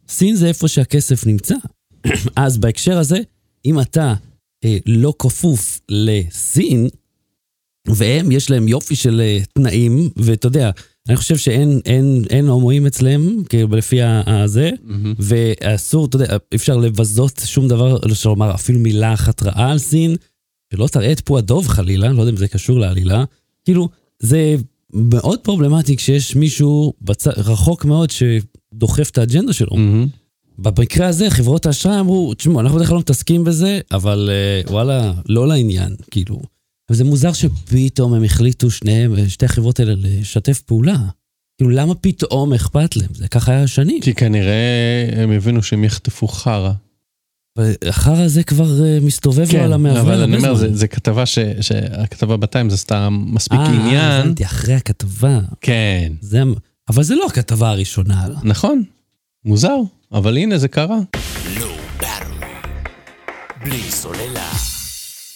סין 0.08 0.36
זה 0.36 0.48
איפה 0.48 0.68
שהכסף 0.68 1.26
נמצא. 1.26 1.54
אז 2.36 2.58
בהקשר 2.58 2.98
הזה, 2.98 3.18
אם 3.64 3.80
אתה 3.80 4.14
אה, 4.64 4.76
לא 4.86 5.14
כפוף 5.18 5.80
לסין, 5.88 6.88
והם, 7.88 8.32
יש 8.32 8.50
להם 8.50 8.68
יופי 8.68 8.96
של 8.96 9.20
אה, 9.20 9.38
תנאים, 9.54 10.10
ואתה 10.16 10.46
יודע, 10.46 10.70
אני 11.08 11.16
חושב 11.16 11.36
שאין 11.36 11.80
אין, 11.84 12.24
אין 12.30 12.48
הומואים 12.48 12.86
אצלם, 12.86 13.44
כאילו 13.44 13.76
לפי 13.76 14.02
הזה, 14.02 14.70
מהמם. 14.82 15.14
ואסור, 15.18 16.06
אתה 16.06 16.16
יודע, 16.16 16.36
אפשר 16.54 16.76
לבזות 16.76 17.42
שום 17.44 17.68
דבר, 17.68 17.98
לומר 18.24 18.54
אפילו 18.54 18.78
מילה 18.78 19.14
אחת 19.14 19.42
רעה 19.42 19.70
על 19.70 19.78
סין, 19.78 20.16
שלא 20.74 20.86
תראה 20.86 21.12
את 21.12 21.20
פועדוב 21.20 21.68
חלילה, 21.68 22.08
לא 22.08 22.22
יודע 22.22 22.32
אם 22.32 22.36
זה 22.36 22.48
קשור 22.48 22.78
לעלילה. 22.78 23.24
כאילו, 23.64 23.88
זה 24.22 24.56
מאוד 24.92 25.40
פרובלמטי 25.40 25.96
כשיש 25.96 26.36
מישהו 26.36 26.92
בצ... 27.02 27.26
רחוק 27.26 27.84
מאוד 27.84 28.10
שדוחף 28.10 29.10
את 29.10 29.18
האג'נדה 29.18 29.52
שלו. 29.52 29.76
מהמם. 29.76 30.06
במקרה 30.58 31.06
הזה, 31.06 31.30
חברות 31.30 31.66
האשראי 31.66 32.00
אמרו, 32.00 32.34
תשמעו, 32.34 32.60
אנחנו 32.60 32.76
בדרך 32.76 32.88
כלל 32.88 32.94
לא 32.94 33.00
מתעסקים 33.00 33.44
בזה, 33.44 33.80
אבל 33.92 34.30
אה, 34.32 34.72
וואלה, 34.72 35.12
לא 35.28 35.48
לעניין, 35.48 35.96
כאילו. 36.10 36.40
וזה 36.90 37.04
מוזר 37.04 37.32
שפתאום 37.32 38.14
הם 38.14 38.24
החליטו 38.24 38.70
שניהם, 38.70 39.28
שתי 39.28 39.46
החברות 39.46 39.80
האלה, 39.80 39.94
לשתף 39.96 40.60
פעולה. 40.60 40.96
כאילו, 41.56 41.70
למה 41.70 41.94
פתאום 41.94 42.52
אכפת 42.52 42.96
להם? 42.96 43.10
זה 43.14 43.28
ככה 43.28 43.52
היה 43.52 43.66
שנים. 43.66 44.00
כי 44.00 44.14
כנראה 44.14 45.08
הם 45.12 45.30
הבינו 45.30 45.62
שהם 45.62 45.84
יחטפו 45.84 46.28
חרא. 46.28 46.72
החרא 47.88 48.22
הזה 48.22 48.42
כבר 48.42 48.84
אה, 48.84 48.98
מסתובב 49.02 49.52
לו 49.52 49.60
על 49.60 49.72
המעבר. 49.72 49.94
כן, 49.94 50.00
אבל 50.00 50.22
אני 50.22 50.36
אומר. 50.36 50.54
זה, 50.54 50.76
זה 50.76 50.88
כתבה 50.88 51.26
ש, 51.26 51.38
שהכתבה 51.60 52.36
בטיים 52.36 52.70
זה 52.70 52.76
סתם 52.76 53.24
מספיק 53.26 53.58
אה, 53.58 53.66
עניין. 53.66 54.20
הבנתי, 54.20 54.44
אחרי 54.44 54.74
הכתבה. 54.74 55.40
כן. 55.60 56.12
זה, 56.20 56.42
אבל 56.88 57.02
זה 57.02 57.14
לא 57.14 57.26
הכתבה 57.26 57.70
הראשונה. 57.70 58.26
נכון, 58.42 58.82
מוזר, 59.44 59.76
אבל 60.12 60.36
הנה 60.36 60.58
זה 60.58 60.68
קרה. 60.68 60.98
בלי 63.64 63.82
סוללה. 63.90 64.50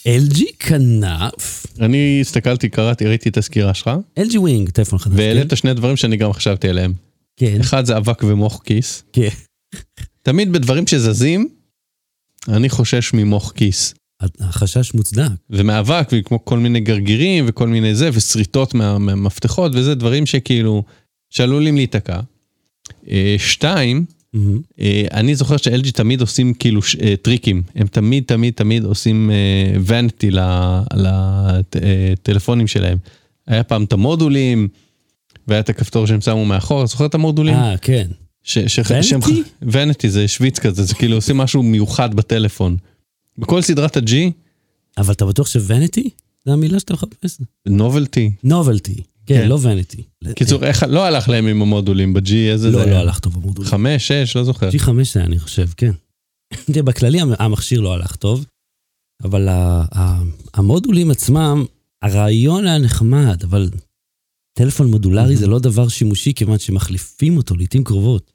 LG 0.05 0.43
כנף, 0.59 1.67
אני 1.81 2.19
הסתכלתי, 2.21 2.69
קראתי, 2.69 3.07
ראיתי 3.07 3.29
את 3.29 3.37
הסקירה 3.37 3.75
שלך, 3.75 3.91
LG 4.19 4.39
Wing, 4.39 4.71
טלפון 4.71 4.99
חדש. 4.99 5.15
והעלית 5.17 5.53
שני 5.55 5.75
דברים 5.75 5.97
שאני 5.97 6.17
גם 6.17 6.33
חשבתי 6.33 6.69
עליהם. 6.69 6.93
כן, 7.37 7.61
אחד 7.61 7.85
זה 7.85 7.97
אבק 7.97 8.23
ומוך 8.23 8.61
כיס. 8.65 9.03
כן. 9.13 9.29
תמיד 10.23 10.53
בדברים 10.53 10.87
שזזים, 10.87 11.49
אני 12.49 12.69
חושש 12.69 13.13
ממוך 13.15 13.53
כיס. 13.53 13.95
החשש 14.41 14.95
מוצדק. 14.95 15.29
ומאבק, 15.51 16.09
וכמו 16.13 16.45
כל 16.45 16.59
מיני 16.59 16.81
גרגירים 16.81 17.45
וכל 17.49 17.69
מיני 17.69 17.95
זה, 17.95 18.11
ושריטות 18.13 18.75
מה- 18.75 18.99
מהמפתחות 18.99 19.73
וזה, 19.75 19.95
דברים 19.95 20.27
שכאילו, 20.27 20.83
שעלולים 21.31 21.77
להיתקע. 21.77 22.21
אה, 23.11 23.37
שתיים. 23.39 24.05
אה, 24.81 25.05
אני 25.13 25.35
זוכר 25.35 25.57
ש-LG 25.57 25.91
תמיד 25.93 26.21
עושים 26.21 26.55
כאילו 26.55 26.83
ש- 26.83 26.97
אה, 26.97 27.15
טריקים, 27.23 27.63
הם 27.75 27.87
תמיד 27.87 28.25
תמיד 28.27 28.55
תמיד 28.55 28.85
עושים 28.85 29.31
ואניטי 29.81 30.31
לטלפונים 30.95 32.67
שלהם. 32.67 32.99
היה 33.47 33.63
פעם 33.65 33.85
את 33.85 33.93
המודולים, 33.93 34.69
והיה 35.49 35.61
את 35.61 35.69
הכפתור 35.69 36.07
שהם 36.07 36.21
שמו 36.21 36.45
מאחור, 36.45 36.87
זוכר 36.87 37.07
את 37.07 37.15
המודולים? 37.15 37.55
אה, 37.55 37.77
כן. 37.77 38.07
ונטי? 38.91 39.43
ונטי 39.63 40.11
זה 40.11 40.29
שוויץ 40.29 40.59
כזה, 40.59 40.83
זה 40.85 40.95
כאילו 40.95 41.15
עושים 41.17 41.37
משהו 41.37 41.63
מיוחד 41.63 42.15
בטלפון. 42.15 42.77
בכל 43.39 43.63
סדרת 43.63 43.97
ה-G, 43.97 44.13
אבל 44.99 45.13
אתה 45.13 45.27
בטוח 45.27 45.47
שוונטי? 45.47 46.11
זה 46.45 46.53
המילה 46.53 46.81
שאתה 46.81 46.95
מחפש? 46.95 47.39
נובלטי. 47.67 48.31
נובלטי. 48.45 48.95
כן. 48.95 49.03
כן, 49.43 49.49
לא 49.49 49.59
ונטי. 49.63 50.03
קיצור, 50.35 50.65
איך, 50.65 50.83
לא 50.89 51.05
הלך 51.05 51.29
להם 51.29 51.47
עם 51.47 51.63
המודולים 51.63 52.15
ב-G, 52.15 52.33
איזה 52.53 52.71
לא, 52.71 52.79
זה 52.79 52.85
לא 52.87 52.91
היה? 52.91 53.01
הלך 53.01 53.19
טוב 53.19 53.37
המודול. 53.37 53.65
חמש, 53.65 54.09
שש, 54.09 54.37
לא 54.37 54.45
זוכר. 54.45 54.69
G5 54.71 54.85
זה 55.13 55.21
היה, 55.21 55.27
אני 55.27 55.39
חושב, 55.39 55.69
כן. 55.77 55.91
תראה, 56.73 56.83
בכללי 56.83 57.21
המ- 57.21 57.33
המכשיר 57.39 57.81
לא 57.81 57.95
הלך 57.95 58.17
טוב, 58.17 58.45
אבל 59.25 59.49
המודולים 60.55 61.11
עצמם, 61.11 61.65
הרעיון 62.03 62.67
היה 62.67 62.79
נחמד, 62.79 63.43
אבל 63.45 63.71
טלפון 64.59 64.87
מודולרי 64.91 65.37
זה 65.37 65.47
לא 65.47 65.59
דבר 65.59 65.89
שימושי, 65.89 66.35
כיוון 66.35 66.59
שמחליפים 66.59 67.37
אותו 67.37 67.57
לעיתים 67.57 67.85
קרובות. 67.85 68.33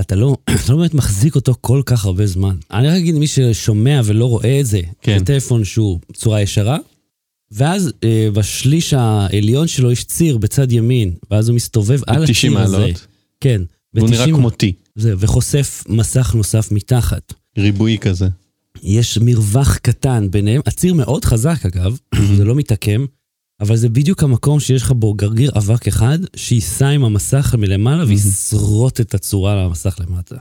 אתה 0.00 0.16
לא, 0.16 0.36
אתה 0.64 0.72
לא 0.72 0.78
באמת 0.78 0.94
מחזיק 0.94 1.34
אותו 1.34 1.54
כל 1.60 1.82
כך 1.86 2.04
הרבה 2.04 2.26
זמן. 2.26 2.56
אני 2.72 2.88
רק 2.88 2.96
אגיד, 2.96 3.14
מי 3.14 3.26
ששומע 3.26 4.00
ולא 4.04 4.24
רואה 4.24 4.60
את 4.60 4.66
זה, 4.66 4.80
כן. 5.02 5.18
זה 5.18 5.24
טלפון 5.24 5.64
שהוא 5.64 5.98
צורה 6.12 6.42
ישרה, 6.42 6.78
ואז 7.52 7.92
אה, 8.04 8.28
בשליש 8.32 8.94
העליון 8.94 9.66
שלו 9.68 9.92
יש 9.92 10.04
ציר 10.04 10.38
בצד 10.38 10.72
ימין, 10.72 11.12
ואז 11.30 11.48
הוא 11.48 11.56
מסתובב 11.56 12.00
על 12.06 12.26
90 12.26 12.56
הציר 12.56 12.64
הזה. 12.66 12.78
מעלות. 12.78 13.06
כן. 13.40 13.62
והוא 13.94 14.08
נראה 14.08 14.20
ב- 14.20 14.28
90 14.28 14.36
כמו 14.36 14.48
T, 14.48 14.64
זה, 14.96 15.14
וחושף 15.18 15.84
מסך 15.88 16.34
נוסף 16.34 16.72
מתחת. 16.72 17.32
ריבועי 17.58 17.98
כזה. 17.98 18.28
יש 18.82 19.18
מרווח 19.18 19.76
קטן 19.76 20.30
ביניהם, 20.30 20.60
הציר 20.66 20.94
מאוד 20.94 21.24
חזק 21.24 21.66
אגב, 21.66 21.98
זה 22.36 22.44
לא 22.44 22.54
מתעקם, 22.54 23.04
אבל 23.60 23.76
זה 23.76 23.88
בדיוק 23.88 24.22
המקום 24.22 24.60
שיש 24.60 24.82
לך 24.82 24.92
בו 24.92 25.14
גרגיר 25.14 25.50
אבק 25.56 25.88
אחד, 25.88 26.18
שייסע 26.36 26.88
עם 26.88 27.04
המסך 27.04 27.54
מלמעלה 27.58 28.04
וישרוט 28.04 29.00
את 29.00 29.14
הצורה 29.14 29.64
למסך 29.64 29.96
למטה. 30.00 30.36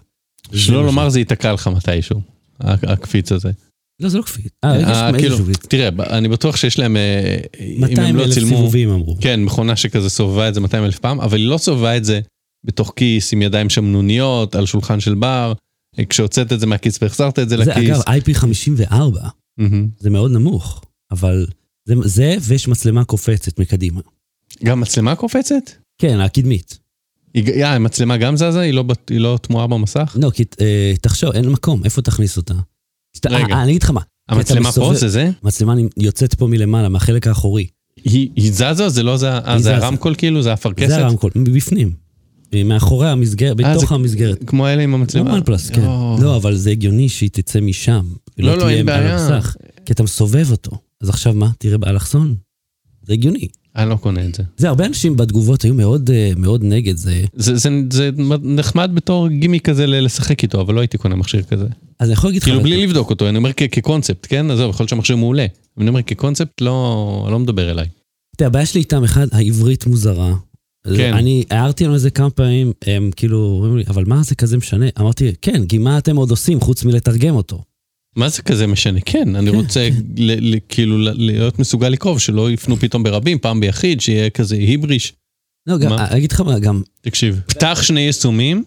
זה 0.52 0.60
שלא 0.60 0.86
לומר 0.86 1.10
זה 1.10 1.20
ייתקע 1.20 1.54
לך 1.54 1.68
מתישהו, 1.68 2.22
הקפיץ 2.60 3.32
הזה. 3.32 3.52
לא, 4.00 4.10
זה 4.10 4.18
לא 4.18 4.24
כפית. 4.24 4.52
אה, 4.64 4.82
יש 4.82 4.88
אה, 4.88 5.12
כאילו. 5.20 5.38
תראה, 5.70 5.90
אני 6.18 6.28
בטוח 6.28 6.56
שיש 6.56 6.80
להם, 6.80 6.98
אה, 6.98 7.38
אם 7.60 7.82
200 7.82 8.00
הם 8.08 8.16
לא 8.16 8.24
אלף 8.24 8.34
צילמו, 8.34 8.50
סיבובים 8.50 8.90
אמרו. 8.90 9.18
כן, 9.22 9.44
מכונה 9.44 9.76
שכזה 9.76 10.10
סובבה 10.10 10.50
את 10.50 10.54
זה 10.54 10.62
200 10.62 10.84
אלף 10.84 11.00
פעם, 11.00 11.22
אבל 11.22 11.38
היא 11.38 11.48
לא 11.48 11.58
סובבה 11.58 11.98
את 11.98 12.06
זה 12.06 12.20
בתוך 12.64 12.94
כיס 12.96 13.34
עם 13.34 13.42
ידיים 13.42 13.70
שמנוניות, 13.70 14.56
על 14.56 14.66
שולחן 14.66 15.00
של 15.00 15.16
בר, 15.16 15.54
אה, 16.00 16.06
כשהוצאת 16.06 16.54
את 16.54 16.60
זה 16.60 16.66
מהכיס 16.66 17.00
והחזרת 17.02 17.40
את 17.40 17.50
זה 17.50 17.58
זה 17.58 17.64
לכיס. 17.64 17.90
אגב 17.90 18.02
IP54, 18.02 18.94
מהמם. 19.58 19.88
זה 20.00 20.10
מאוד 20.10 20.32
נמוך, 20.32 20.82
אבל 21.12 21.46
זה- 21.86 21.96
זה 22.06 22.36
ויש 22.42 22.68
מצלמה 22.68 23.04
קופצת 23.04 23.60
מקדימה. 23.60 24.02
גם 24.64 24.80
מצלמה 24.80 25.16
קופצת? 25.16 25.64
כן, 25.98 26.20
הקדמית. 26.20 26.80
היא 27.34 27.64
אה, 27.64 27.74
המצלמה 27.76 28.18
גם 28.18 28.36
זזה? 28.38 28.60
היא 28.60 28.74
לא 28.74 28.84
היא 29.10 29.20
לא 29.20 29.40
תמוהה 29.42 29.68
במסך? 29.68 30.18
לא, 30.22 30.30
כי 30.30 30.44
אה, 30.62 30.94
תחשוב, 31.02 31.32
אין 31.32 31.50
מקום, 31.50 31.84
איפה 31.86 32.02
תכניס 32.02 32.38
אותה? 32.38 32.54
סת- 33.18 33.26
רגע. 33.26 33.54
אה, 33.56 33.64
אני 33.64 33.72
אגיד 33.72 33.84
לך 33.84 33.90
מה, 33.90 34.02
המצלמה 34.30 34.72
פה 34.72 34.94
זה 34.96 35.10
זה? 35.10 35.30
המצלמה 35.44 35.74
יוצאת 35.98 36.34
פה 36.36 36.48
מלמעלה, 36.48 36.90
מהחלק 36.90 37.28
האחורי. 37.28 37.68
היא 38.04 38.30
היא 38.36 38.52
זזה? 38.54 38.90
זה 38.90 39.04
לא 39.04 39.18
זה, 39.18 39.30
אה, 39.32 39.54
היא 39.54 39.62
זה. 39.64 39.76
הרמקול 39.78 40.16
כאילו? 40.16 40.42
זה 40.42 40.54
הפרקסת? 40.54 40.88
זה 40.90 41.06
הרמקול, 41.06 41.32
מבפנים. 41.36 41.92
מאחורי 42.66 43.10
המסגרת, 43.10 43.60
אה, 43.60 43.72
בתוך 43.76 43.90
זה- 43.90 43.96
המסגרת. 43.96 44.44
כמו 44.48 44.68
אלה 44.68 44.82
עם 44.84 44.90
כמו 44.90 44.98
המצלמה? 44.98 45.30
וואן 45.32 45.42
כן. 45.74 45.82
יואו. 45.82 46.18
לא, 46.22 46.36
אבל 46.36 46.56
זה 46.56 46.70
הגיוני 46.72 47.10
שהיא 47.10 47.30
תצא 47.34 47.60
משם. 47.62 48.06
לא, 48.38 48.58
לא, 48.58 48.64
תהיה 48.64 48.78
אין 48.78 48.86
בעיה. 48.86 49.40
כי 49.86 49.94
אתה 49.94 50.04
מסובב 50.04 50.52
אותו. 50.52 50.72
אז 51.04 51.10
עכשיו 51.10 51.34
מה? 51.34 51.50
תראה 51.58 51.78
באלכסון? 51.78 52.36
זה 53.02 53.14
הגיוני. 53.14 53.48
אני 53.76 53.90
לא 53.90 53.96
קונה 53.96 54.26
את 54.26 54.36
זה. 54.36 54.44
זה, 54.58 54.70
הרבה 54.70 54.86
אנשים 54.86 55.18
בתגובות 55.18 55.62
היו 55.62 55.74
מאוד, 55.74 56.10
אה, 56.12 56.32
מאוד 56.38 56.64
נגד 56.64 56.98
זה. 56.98 57.24
זה, 57.34 57.56
זה, 57.56 57.70
זה 57.92 58.10
נחמד 58.44 58.92
בתור 58.94 59.28
גימיק 59.28 59.70
כזה 59.70 59.88
לשחק 59.88 60.44
איתו, 60.44 60.62
אבל 60.62 60.74
לא 60.74 60.80
הייתי 60.80 60.98
קונה 60.98 61.16
מכשיר 61.16 61.44
כזה. 61.44 61.66
אז 62.00 62.08
אני 62.08 62.14
יכול 62.14 62.28
להגיד 62.28 62.42
לך... 62.42 62.48
כאילו 62.48 62.62
בלי 62.62 62.84
לבדוק 62.84 63.10
אותו, 63.10 63.30
אני 63.30 63.38
אומר 63.38 63.54
כקונספט, 63.54 64.28
כן? 64.30 64.52
עזוב, 64.52 64.70
יכול 64.70 64.84
להיות 64.84 64.90
שהמכשיר 64.90 65.16
מעולה. 65.16 65.46
אני 65.78 65.90
אומר 65.90 66.02
כקונספט 66.02 66.62
לא, 66.62 67.28
לא 67.32 67.40
מדבר 67.40 67.72
אליי. 67.72 67.88
תראה, 68.38 68.48
הבעיה 68.48 68.66
שלי 68.66 68.82
איתם, 68.82 69.04
אחד, 69.04 69.28
העברית 69.32 69.88
מוזרה. 69.88 70.36
כן. 70.98 71.14
אני 71.14 71.44
הערתי 71.50 71.84
להם 71.84 71.94
על 71.94 72.00
זה 72.00 72.10
כמה 72.10 72.30
פעמים, 72.30 72.72
הם 72.86 73.12
כאילו 73.16 73.38
אומרים 73.38 73.78
לי, 73.78 73.84
אבל 73.88 74.04
מה 74.08 74.24
זה 74.24 74.36
כזה 74.36 74.58
משנה? 74.58 74.86
אמרתי, 75.00 75.32
כן, 75.42 75.66
כי 75.66 75.78
מה 75.78 75.98
אתם 75.98 76.16
עוד 76.16 76.32
עושים 76.32 76.60
חוץ 76.60 76.84
מלתרגם 76.84 77.36
אותו? 77.36 77.62
מה 78.16 78.30
זה 78.30 78.42
כזה 78.42 78.68
משנה? 78.68 79.00
כן, 79.06 79.36
אני 79.36 79.52
כן, 79.52 79.58
רוצה 79.58 79.90
ל, 80.18 80.54
ל, 80.56 80.58
כאילו 80.70 80.98
להיות 80.98 81.60
מסוגל 81.60 81.90
לקרוא, 81.90 82.20
שלא 82.20 82.52
יפנו 82.52 82.78
פתאום 82.78 83.04
ברבים, 83.04 83.40
פעם 83.40 83.60
ביחיד, 83.60 84.02
שיהיה 84.02 84.30
כזה 84.30 84.56
היבריש. 84.56 85.14
לא, 85.68 85.78
גם? 85.78 85.94
אני 85.94 86.18
אגיד 86.18 86.32
לך 86.32 86.42
מה, 86.42 86.60
גם, 86.60 86.82
תקשיב, 87.02 87.42
פתח 87.48 87.80
שני 87.82 88.00
יישומים, 88.00 88.64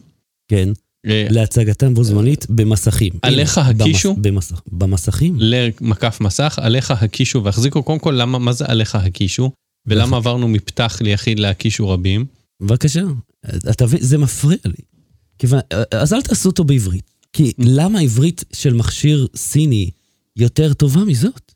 כן, 0.48 0.68
אה, 1.06 1.26
להצגתם 1.30 1.94
בו 1.94 2.04
זמנית 2.04 2.46
במסכים. 2.50 3.12
עליך 3.22 3.58
הנה, 3.58 3.84
הקישו? 3.84 4.16
במס- 4.20 4.52
במסכים? 4.72 5.36
למקף 5.38 6.20
מסך, 6.20 6.58
עליך 6.62 6.90
הקישו 6.90 7.44
והחזיקו, 7.44 7.82
קודם 7.82 7.98
כל, 7.98 8.14
למה, 8.18 8.38
מה 8.38 8.52
זה 8.52 8.64
עליך 8.68 8.94
הקישו? 8.94 9.50
ולמה 9.86 10.16
עברנו 10.16 10.48
מפתח 10.48 10.98
ליחיד 11.00 11.38
להקישו 11.38 11.88
רבים? 11.88 12.24
בבקשה, 12.60 13.02
אתה 13.70 13.84
מבין, 13.84 14.00
זה 14.02 14.18
מפריע 14.18 14.58
לי. 14.64 14.74
כיוון, 15.38 15.60
אז 15.90 16.12
אל 16.12 16.22
תעשו 16.22 16.48
אותו 16.48 16.64
בעברית. 16.64 17.15
כי 17.36 17.52
למה 17.58 18.00
עברית 18.00 18.44
של 18.52 18.74
מכשיר 18.74 19.26
סיני 19.36 19.90
יותר 20.36 20.72
טובה 20.72 21.04
מזאת? 21.04 21.52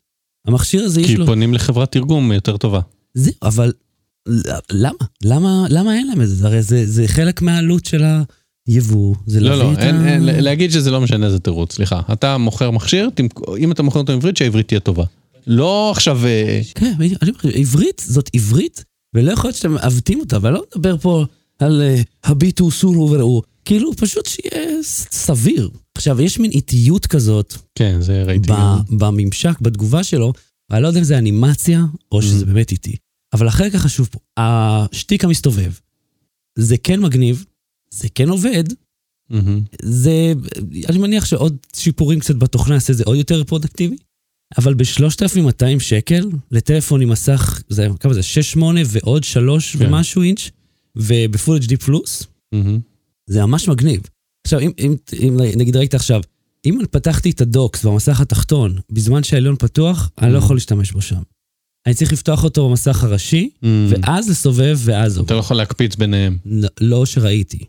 המכשיר 0.47 0.83
הזה 0.83 1.01
יש 1.01 1.07
כי 1.07 1.15
לו... 1.15 1.25
פונים 1.25 1.53
לחברת 1.53 1.91
תרגום 1.91 2.31
יותר 2.31 2.57
טובה. 2.57 2.79
זהו, 3.13 3.33
אבל 3.43 3.71
למה? 4.71 4.97
למה, 5.23 5.65
למה 5.69 5.95
אין 5.95 6.07
להם 6.07 6.21
את 6.21 6.29
זה? 6.29 6.47
הרי 6.47 6.61
זה, 6.61 6.85
זה 6.85 7.07
חלק 7.07 7.41
מהעלות 7.41 7.85
של 7.85 8.03
היבוא, 8.67 9.15
זה 9.27 9.39
לא, 9.39 9.49
להביא 9.49 9.63
לא, 9.63 9.73
את 9.73 9.77
אין, 9.77 9.95
ה... 9.95 10.13
אין, 10.13 10.23
להגיד 10.23 10.71
שזה 10.71 10.91
לא 10.91 11.01
משנה 11.01 11.29
זה 11.29 11.39
תירוץ, 11.39 11.75
סליחה. 11.75 12.01
אתה 12.13 12.37
מוכר 12.37 12.71
מכשיר, 12.71 13.09
אם 13.57 13.71
אתה 13.71 13.83
מוכר 13.83 13.99
אותו 13.99 14.13
בעברית, 14.13 14.37
שהעברית 14.37 14.67
תהיה 14.67 14.79
טובה. 14.79 15.03
לא 15.47 15.91
עכשיו... 15.91 16.25
אה, 16.25 16.61
כן, 16.75 16.93
אני 16.99 17.15
אומר, 17.21 17.55
עברית 17.55 18.01
זאת 18.05 18.29
עברית, 18.33 18.83
ולא 19.13 19.31
יכול 19.31 19.47
להיות 19.47 19.57
שאתם 19.57 19.71
מעוותים 19.71 20.19
אותה, 20.19 20.37
ואני 20.41 20.55
לא 20.55 20.63
מדבר 20.75 20.97
פה 20.97 21.25
על 21.59 21.81
אה, 21.81 22.01
הביטו 22.23 22.71
סורו 22.71 23.11
וראו, 23.11 23.41
כאילו 23.65 23.95
פשוט 23.95 24.25
שיהיה 24.25 24.83
סביר. 25.11 25.69
עכשיו, 25.97 26.21
יש 26.21 26.39
מין 26.39 26.51
איטיות 26.51 27.07
כזאת 27.07 27.53
כן, 27.75 28.01
זה 28.01 28.23
ראיתי 28.23 28.51
ב-. 28.51 28.97
בממשק, 28.97 29.61
בתגובה 29.61 30.03
שלו, 30.03 30.33
ואני 30.69 30.83
לא 30.83 30.87
יודע 30.87 30.99
אם 30.99 31.05
זה 31.05 31.17
אנימציה 31.17 31.81
או 32.11 32.21
שזה 32.21 32.45
באמת 32.45 32.71
איטי. 32.71 32.95
אבל 33.33 33.47
החלק 33.47 33.75
החשוב 33.75 34.09
פה, 34.11 34.19
השטיק 34.37 35.23
המסתובב, 35.23 35.71
זה 36.57 36.77
כן 36.77 36.99
מגניב, 36.99 37.45
זה 37.93 38.07
כן 38.15 38.29
עובד, 38.29 38.63
Mhm. 39.29 39.61
זה, 39.83 40.33
אני 40.89 40.97
מניח 40.97 41.25
שעוד 41.25 41.57
שיפורים 41.75 42.19
קצת 42.19 42.35
בתוכנה 42.35 42.77
את 42.77 42.81
זה 42.97 43.03
עוד 43.03 43.17
יותר 43.17 43.43
פרודקטיבי, 43.43 43.97
אבל 44.57 44.73
ב-3,200 44.73 45.79
שקל 45.79 46.29
לטלפון 46.51 47.01
עם 47.01 47.09
מסך, 47.09 47.63
זה 47.69 47.87
כמה 47.99 48.13
זה? 48.13 48.21
6-8 48.55 48.59
ועוד 48.85 49.23
3 49.23 49.75
כן. 49.75 49.85
ומשהו 49.85 50.21
אינץ', 50.21 50.49
וב 50.95 51.16
Full 51.16 51.57
HD 51.57 51.77
Plus, 51.77 52.27
Mhm. 52.51 52.79
זה 53.31 53.45
ממש 53.45 53.67
מגניב. 53.67 54.01
עכשיו, 54.43 54.59
אם, 54.59 54.71
אם, 54.79 54.95
אם 55.23 55.37
נגיד 55.55 55.75
ראית 55.75 55.93
עכשיו, 55.93 56.21
אם 56.65 56.79
אני 56.79 56.87
פתחתי 56.87 57.29
את 57.29 57.41
הדוקס 57.41 57.85
במסך 57.85 58.21
התחתון 58.21 58.77
בזמן 58.89 59.23
שהעליון 59.23 59.55
פתוח, 59.55 60.09
אני 60.21 60.33
לא 60.33 60.37
יכול 60.37 60.55
להשתמש 60.55 60.91
בו 60.91 61.01
שם. 61.01 61.21
אני 61.85 61.93
צריך 61.93 62.13
לפתוח 62.13 62.43
אותו 62.43 62.69
במסך 62.69 63.03
הראשי, 63.03 63.49
מהמם. 63.61 63.87
ואז 63.89 64.29
לסובב, 64.29 64.79
ואז 64.83 65.19
אתה 65.19 65.33
לא 65.33 65.39
יכול 65.39 65.57
להקפיץ 65.57 65.95
ביניהם. 65.95 66.37
לא, 66.45 66.69
לא 66.81 67.05
שראיתי. 67.05 67.65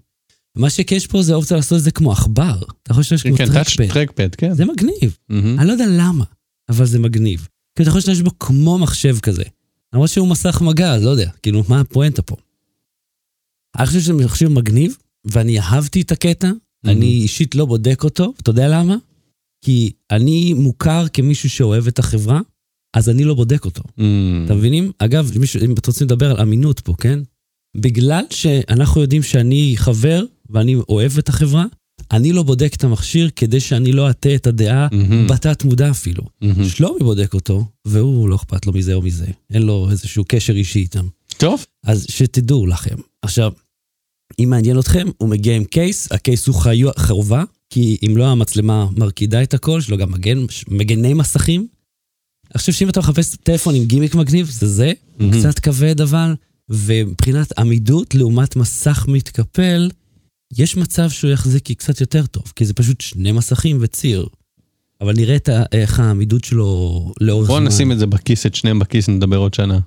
מה 0.56 0.70
שיש 0.70 1.06
פה 1.06 1.22
זה 1.22 1.34
אופציה 1.34 1.56
לעשות 1.56 1.78
את 1.78 1.82
זה 1.82 1.90
כמו 1.90 2.12
עכבר. 2.12 2.62
אתה 2.82 2.90
יכול 2.90 3.00
להשתמש 3.00 3.22
כמו 3.22 3.36
כן, 3.36 3.46
טרקפד. 3.46 3.92
טרקפד, 3.92 4.34
כן. 4.34 4.54
זה 4.54 4.64
מגניב. 4.64 5.16
מהמם. 5.28 5.58
אני 5.58 5.66
לא 5.66 5.72
יודע 5.72 5.86
למה, 5.88 6.24
אבל 6.68 6.86
זה 6.86 6.98
מגניב. 6.98 7.48
כי 7.76 7.82
אתה 7.82 7.88
יכול 7.88 7.98
להשתמש 7.98 8.20
בו 8.20 8.38
כמו 8.38 8.78
מחשב 8.78 9.18
כזה. 9.18 9.44
למרות 9.92 10.08
שהוא 10.08 10.28
מסך 10.28 10.62
מגע, 10.62 10.96
לא 10.96 11.10
יודע, 11.10 11.30
כאילו, 11.42 11.62
מה 11.68 11.80
הפואנטה 11.80 12.22
פה? 12.22 12.36
אני 13.78 13.86
חושב 13.86 14.00
שזה 14.00 14.12
מחשב 14.12 14.48
מגניב, 14.48 14.96
ואני 15.24 15.58
אהבתי 15.58 16.00
את 16.00 16.12
הקטע, 16.12 16.50
אני 16.84 17.06
אישית 17.06 17.54
לא 17.54 17.64
בודק 17.64 18.04
אותו, 18.04 18.32
אתה 18.42 18.50
יודע 18.50 18.68
למה? 18.68 18.96
כי 19.64 19.92
אני 20.10 20.54
מוכר 20.54 21.06
כמישהו 21.12 21.50
שאוהב 21.50 21.86
את 21.86 21.98
החברה, 21.98 22.40
אז 22.96 23.08
אני 23.08 23.24
לא 23.24 23.34
בודק 23.34 23.64
אותו. 23.64 23.82
מהמם. 23.96 24.44
אתם 24.44 24.56
מבינים? 24.56 24.92
אגב, 24.98 25.38
מישהו, 25.38 25.60
אם 25.64 25.72
אתם 25.72 25.80
רוצים 25.86 26.06
לדבר 26.06 26.30
על 26.30 26.40
אמינות 26.40 26.80
פה, 26.80 26.94
כן? 26.98 27.18
בגלל 27.76 28.24
שאנחנו 28.30 29.00
יודעים 29.00 29.22
שאני 29.22 29.72
חבר 29.76 30.24
ואני 30.50 30.74
אוהב 30.74 31.18
את 31.18 31.28
החברה, 31.28 31.64
אני 32.12 32.32
לא 32.32 32.42
בודק 32.42 32.74
את 32.74 32.84
המכשיר 32.84 33.30
כדי 33.36 33.60
שאני 33.60 33.92
לא 33.92 34.10
אטה 34.10 34.34
את 34.34 34.46
הדעה 34.46 34.88
מהמם. 34.92 35.26
בתת 35.26 35.64
מודע 35.64 35.90
אפילו. 35.90 36.22
מהמם. 36.40 36.68
שלומי 36.68 36.98
בודק 36.98 37.34
אותו, 37.34 37.64
והוא 37.84 38.28
לא 38.28 38.36
אכפת 38.36 38.66
לו 38.66 38.72
מזה 38.72 38.94
או 38.94 39.02
מזה. 39.02 39.26
אין 39.52 39.62
לו 39.62 39.88
איזשהו 39.90 40.24
קשר 40.28 40.52
אישי 40.52 40.78
איתם. 40.78 41.06
טוב, 41.36 41.66
אז 41.84 42.06
שתדעו 42.08 42.66
לכם. 42.66 42.96
עכשיו, 43.22 43.52
אם 44.38 44.50
מעניין 44.50 44.78
אתכם, 44.78 45.06
הוא 45.18 45.28
מגיע 45.28 45.56
עם 45.56 45.64
קייס, 45.64 46.12
הקייס 46.12 46.46
הוא 46.46 46.54
חיו, 46.54 46.90
חובה, 46.98 47.44
כי 47.70 47.96
אם 48.06 48.16
לא 48.16 48.26
המצלמה 48.26 48.86
מרקידה 48.96 49.42
את 49.42 49.54
הכל, 49.54 49.78
יש 49.78 49.90
לו 49.90 49.96
גם 49.96 50.12
מגן, 50.12 50.38
מגני 50.68 51.14
מסכים. 51.14 51.66
חושב 52.58 52.72
שאם 52.72 52.88
אתה 52.88 53.00
מחפש 53.00 53.36
טלפון 53.42 53.74
עם 53.74 53.84
גימיק 53.84 54.14
מגניב, 54.14 54.46
זה 54.50 54.66
זה, 54.66 54.92
מהמם. 55.18 55.32
קצת 55.32 55.58
כבד 55.58 56.00
אבל, 56.00 56.34
ומבחינת 56.68 57.58
עמידות 57.58 58.14
לעומת 58.14 58.56
מסך 58.56 59.04
מתקפל, 59.08 59.90
יש 60.58 60.76
מצב 60.76 61.10
שהוא 61.10 61.30
יחזיק 61.30 61.72
קצת 61.72 62.00
יותר 62.00 62.26
טוב, 62.26 62.52
כי 62.56 62.64
זה 62.64 62.74
פשוט 62.74 63.00
שני 63.00 63.32
מסכים 63.32 63.78
וציר. 63.80 64.26
אבל 65.00 65.14
נראה 65.16 65.36
איך 65.72 66.00
העמידות 66.00 66.44
שלו 66.44 67.12
לאורך 67.20 67.48
בוא 67.48 67.58
זמן. 67.58 67.66
נשים 67.66 67.92
את 67.92 67.98
זה 67.98 68.06
בכיס, 68.06 68.46
את 68.46 68.54
שניהם 68.54 68.78
בכיס, 68.78 69.08
נדבר 69.08 69.36
עוד 69.36 69.54
שנה. 69.54 69.78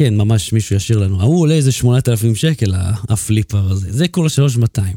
כן, 0.00 0.16
ממש 0.16 0.52
מישהו 0.52 0.76
ישאיר 0.76 0.98
לנו. 0.98 1.20
ההוא 1.20 1.40
עולה 1.40 1.54
איזה 1.54 1.72
8,000 1.72 2.34
שקל, 2.34 2.74
הפליפר 3.08 3.70
הזה. 3.70 3.92
זה 3.92 4.08
כולה 4.08 4.28
3,200. 4.28 4.96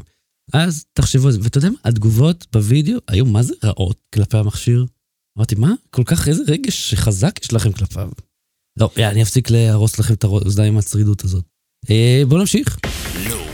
אז 0.52 0.84
תחשבו 0.92 1.26
על 1.26 1.32
זה. 1.32 1.38
ואתה 1.42 1.58
יודע 1.58 1.70
מה? 1.70 1.76
התגובות 1.84 2.46
בווידאו 2.52 2.98
היו 3.08 3.26
מה 3.26 3.42
זה 3.42 3.54
רעות 3.64 4.00
כלפי 4.14 4.36
המכשיר. 4.36 4.86
אמרתי, 5.38 5.54
מה? 5.54 5.72
כל 5.90 6.02
כך 6.04 6.28
איזה 6.28 6.42
רגש 6.48 6.94
חזק 6.94 7.40
יש 7.42 7.52
לכם 7.52 7.72
כלפיו. 7.72 8.08
לא, 8.80 8.90
יא, 8.96 9.08
אני 9.08 9.22
אפסיק 9.22 9.50
להרוס 9.50 9.98
לכם 9.98 10.14
את 10.14 10.24
האוזניים 10.24 10.72
עם 10.72 10.78
הצרידות 10.78 11.24
הזאת. 11.24 11.44
אה, 11.90 12.22
בואו 12.28 12.40
נמשיך. 12.40 12.78
לא. 13.30 13.46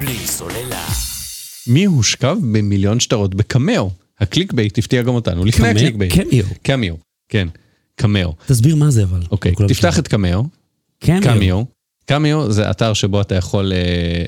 בלי 0.00 0.26
סוללה. 0.26 0.86
מי 1.66 1.84
הושכב 1.84 2.36
במיליון 2.52 3.00
שטרות 3.00 3.34
בקמאו? 3.34 3.90
הקליק 4.20 4.52
בייט 4.52 4.78
הפתיע 4.78 5.02
גם 5.02 5.14
אותנו, 5.14 5.44
לפני 5.44 5.68
הקליק 5.68 5.94
בייט. 5.94 6.12
קמיו. 6.12 6.44
קמיו, 6.62 6.94
כן, 7.28 7.48
קמאו. 8.00 8.34
תסביר 8.46 8.76
מה 8.76 8.90
זה 8.90 9.02
אבל. 9.02 9.20
אוקיי, 9.30 9.54
כולם 9.54 9.68
תפתח. 9.68 9.98
את 9.98 10.08
קמאו, 10.08 10.44
קמיו. 10.98 11.22
קמיו. 11.22 11.62
קמיו 12.04 12.52
זה 12.52 12.70
אתר 12.70 12.92
שבו 12.92 13.20
אתה 13.20 13.34
יכול, 13.34 13.72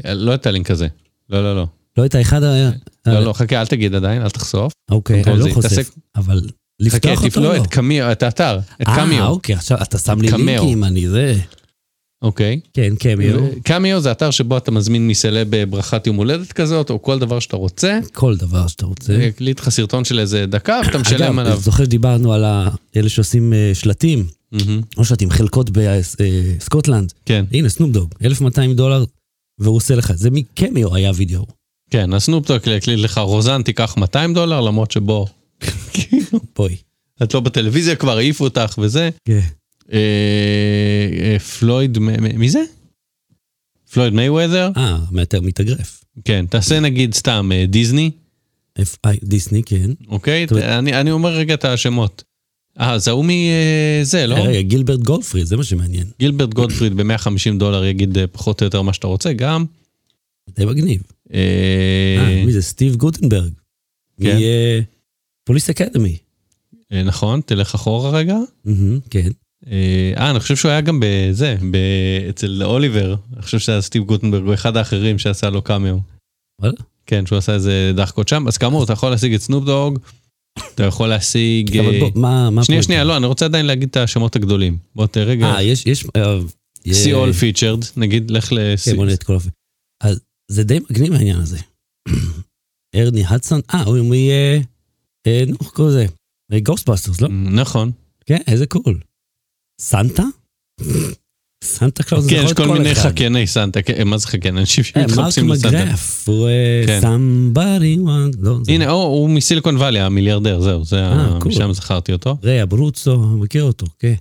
אה, 0.04 0.14
לא 0.14 0.34
את 0.34 0.46
הלינק 0.46 0.70
הזה. 0.70 0.86
לא, 1.30 1.42
לא, 1.42 1.56
לא. 1.56 1.66
לא 1.98 2.06
את 2.06 2.14
האחד 2.14 2.42
ה... 2.42 2.70
לא, 3.06 3.20
לא, 3.20 3.32
חכה, 3.32 3.60
אל 3.60 3.66
תגיד 3.66 3.94
עדיין, 3.94 4.22
אל 4.22 4.30
תחשוף. 4.30 4.72
אוקיי, 4.90 5.22
אני 5.26 5.38
לא 5.38 5.54
חושף. 5.54 5.90
אבל 6.16 6.40
חכה, 6.40 6.54
לפתוח 6.80 7.18
אותו 7.18 7.28
תפלו 7.28 7.46
או 7.46 7.52
לא? 7.52 7.56
את 7.56 7.66
קמיו, 7.66 8.12
את 8.12 8.22
האתר, 8.22 8.58
את 8.82 8.88
אה, 8.88 8.96
קמיו. 8.96 9.26
אוקיי, 9.26 9.54
עכשיו 9.54 9.78
אתה 9.82 9.98
שם 9.98 10.20
לי 10.20 10.28
קמאו. 10.28 10.46
לינקים, 10.46 10.84
אני 10.84 11.08
זה... 11.08 11.34
אוקיי. 12.22 12.60
כן, 12.74 12.94
קמיו. 12.98 13.38
קמיו 13.62 14.00
זה 14.00 14.12
אתר 14.12 14.30
שבו 14.30 14.56
אתה 14.56 14.70
מזמין 14.70 15.08
מסלב 15.08 15.46
בברכת 15.50 16.06
יום 16.06 16.16
הולדת 16.16 16.52
כזאת, 16.52 16.90
או 16.90 17.02
כל 17.02 17.18
דבר 17.18 17.40
שאתה 17.40 17.56
רוצה. 17.56 17.98
כל 18.12 18.36
דבר 18.36 18.66
שאתה 18.66 18.86
רוצה. 18.86 19.26
הקליט 19.26 19.60
לך 19.60 19.68
סרטון 19.68 20.04
של 20.04 20.18
איזה 20.18 20.46
דקה, 20.46 20.80
ואתה 20.86 20.98
משלם 20.98 21.38
אגב, 21.38 21.46
עליו. 21.46 21.60
זוכר 21.60 21.84
שדיברנו 21.84 22.32
על 22.32 22.44
אלה 22.96 23.08
שעושים 23.08 23.52
אה, 23.52 23.70
שלטים, 23.74 24.26
לא 24.98 25.04
שלטים, 25.04 25.30
חלקות 25.30 25.70
בסקוטלנד. 25.70 27.12
כן, 27.26 27.44
הנה, 27.52 27.68
סנופדוג, 27.68 28.14
1,200 28.24 28.74
דולר, 28.74 29.04
והוא 29.58 29.76
עושה 29.76 29.94
לך, 29.94 30.12
זה 30.14 30.30
מקמיו 30.30 30.94
היה 30.94 31.10
וידאו. 31.14 31.46
כן, 31.90 32.12
הסנופטוק 32.12 32.68
הקליט 32.68 32.98
לך, 32.98 33.18
רוזן 33.18 33.62
תיקח 33.62 33.96
200 33.96 34.34
דולר, 34.34 34.60
למרות 34.60 34.90
שבו, 34.90 35.26
בואי. 36.56 36.76
את 37.22 37.34
לא 37.34 37.40
בטלוויזיה 37.40 37.96
כבר, 37.96 38.16
העיפו 38.16 38.44
אותך 38.44 38.74
וזה. 38.78 39.10
כן. 39.24 39.40
אה, 39.92 39.98
אה, 41.20 41.38
פלויד, 41.38 41.98
מי 42.34 42.50
זה? 42.50 42.62
פלויד 43.92 44.12
מייוודר? 44.12 44.70
אה, 44.76 44.98
מתאגרף. 45.42 46.04
כן, 46.24 46.46
תעשה 46.50 46.80
נגיד 46.80 47.14
סתם 47.14 47.50
אה, 47.54 47.66
דיסני, 47.66 48.10
דיסני, 49.22 49.62
כן. 49.62 49.90
אוקיי? 50.08 50.46
אני 50.62 51.00
אני 51.00 51.10
אומר 51.10 51.30
רגע 51.30 51.54
את 51.54 51.64
השמות. 51.64 52.24
אה, 52.80 52.98
זה 52.98 53.10
ההוא 53.10 53.24
מזה, 53.24 54.26
לא? 54.26 54.34
רגע, 54.34 54.60
גילברט 54.60 55.00
גולדפריד, 55.00 55.46
זה 55.46 55.56
מה 55.56 55.64
שמעניין. 55.64 56.06
גילברט 56.18 56.54
גודפריד 56.54 56.94
ב-150 56.94 57.58
דולר 57.58 57.84
יגיד 57.84 58.18
פחות 58.32 58.60
או 58.60 58.64
יותר 58.64 58.82
מה 58.82 58.92
שאתה 58.92 59.06
רוצה, 59.06 59.32
גם. 59.32 59.64
די 60.56 60.64
מגניב. 60.64 61.02
אה, 61.34 62.42
מי 62.46 62.52
זה? 62.52 62.62
סטיב 62.62 62.96
גוטנברג. 62.96 63.52
כן. 64.22 64.38
פוליס 65.44 65.70
אקדמי. 65.70 66.16
נכון, 67.04 67.40
תלך 67.46 67.74
אחורה 67.74 68.10
רגע. 68.10 68.36
כן. 69.10 69.30
אה, 69.70 70.12
אה, 70.16 70.30
אני 70.30 70.40
חושב 70.40 70.56
שהוא 70.56 70.70
היה 70.70 70.80
גם 70.80 71.00
בזה, 71.02 71.56
אצל 72.30 72.62
אוליבר. 72.64 73.16
אני 73.32 73.42
חושב 73.42 73.58
שהיה 73.58 73.80
סטיב 73.80 74.04
גוטנברג, 74.04 74.42
הוא 74.42 74.54
אחד 74.54 74.76
האחרים 74.76 75.18
שעשה 75.18 75.50
לו 75.50 75.62
קאמיו. 75.62 75.98
כן, 77.06 77.26
שהוא 77.26 77.38
עשה 77.38 77.54
איזה 77.54 77.92
דחקות 77.96 78.28
שם. 78.28 78.48
אז 78.48 78.58
כאמור, 78.58 78.84
אתה 78.84 78.92
יכול 78.92 79.10
להשיג 79.10 79.34
את 79.34 79.40
סנופ 79.40 79.64
דוג, 79.64 79.98
אתה 80.74 80.84
יכול 80.84 81.08
להשיג... 81.08 81.78
אבל 81.78 81.94
אה, 81.94 82.00
בוא, 82.00 82.10
מה... 82.14 82.50
מה 82.50 82.64
שנייה? 82.64 82.82
שנייה, 82.82 83.04
לא, 83.04 83.16
אני 83.16 83.26
רוצה 83.26 83.44
עדיין 83.44 83.66
להגיד 83.66 83.88
את 83.88 83.96
השמות 83.96 84.36
הגדולים. 84.36 84.78
בוא 84.94 85.06
תראה 85.06 85.24
רגע. 85.24 85.46
אה, 85.46 85.62
יש... 85.62 85.86
יש... 85.86 86.04
אה, 86.16 86.38
all 86.86 87.32
featured, 87.40 87.86
נגיד, 87.96 88.30
לך 88.30 88.52
ל... 88.52 88.76
כן, 88.84 88.96
בוא 88.96 89.04
נראה 89.04 89.14
את 89.14 89.22
כל 89.22 89.34
אופן. 89.34 89.48
אז 90.02 90.20
זה 90.50 90.64
די 90.64 90.78
מגניב 90.90 91.12
העניין 91.12 91.36
הזה. 91.36 91.58
ארני 92.96 93.24
הדסון, 93.26 93.60
אה, 93.74 93.82
הוא 93.82 94.14
יהיה... 94.14 94.60
אה, 95.26 95.44
נו, 95.46 95.56
איך 95.60 95.70
קוראים 95.70 95.94
לזה? 95.94 96.06
גוסטבאסטרס, 96.58 97.20
לא? 97.20 97.28
נכון. 97.28 97.92
כן, 98.26 98.38
איזה 98.46 98.66
קול. 98.66 99.00
סנטה? 99.82 100.22
סנטה 101.64 102.02
קלאוס 102.02 102.26
כן, 102.26 102.42
יש 102.44 102.52
כל 102.52 102.68
מיני. 102.68 102.94
חכני 102.94 103.46
סנטה, 103.46 103.82
כן, 103.82 104.08
מה 104.08 104.18
זה 104.18 104.26
חכן? 104.26 104.56
אנשים 104.56 104.84
אה, 104.96 105.00
מרק 105.02 105.10
שמתחפשים 105.10 105.48
לסנטה. 105.48 105.84
מגרף, 105.84 106.28
הוא 106.28 106.48
אה, 106.48 106.84
כן. 106.86 107.00
somebody 107.02 108.06
want... 108.06 108.36
לא, 108.38 108.58
הנה, 108.68 108.90
הוא 108.90 109.30
מסיליקון 109.30 109.76
וואלי, 109.76 110.00
המיליארדר, 110.00 110.60
זהו, 110.60 110.84
זה 110.84 111.04
אה. 111.04 111.38
משם 111.44 111.72
זכרתי 111.72 112.12
אותו. 112.12 112.36
ריאה 112.42 112.66
ברוצו, 112.66 113.18
מכיר 113.18 113.64
אותו, 113.64 113.86
כן. 113.98 114.14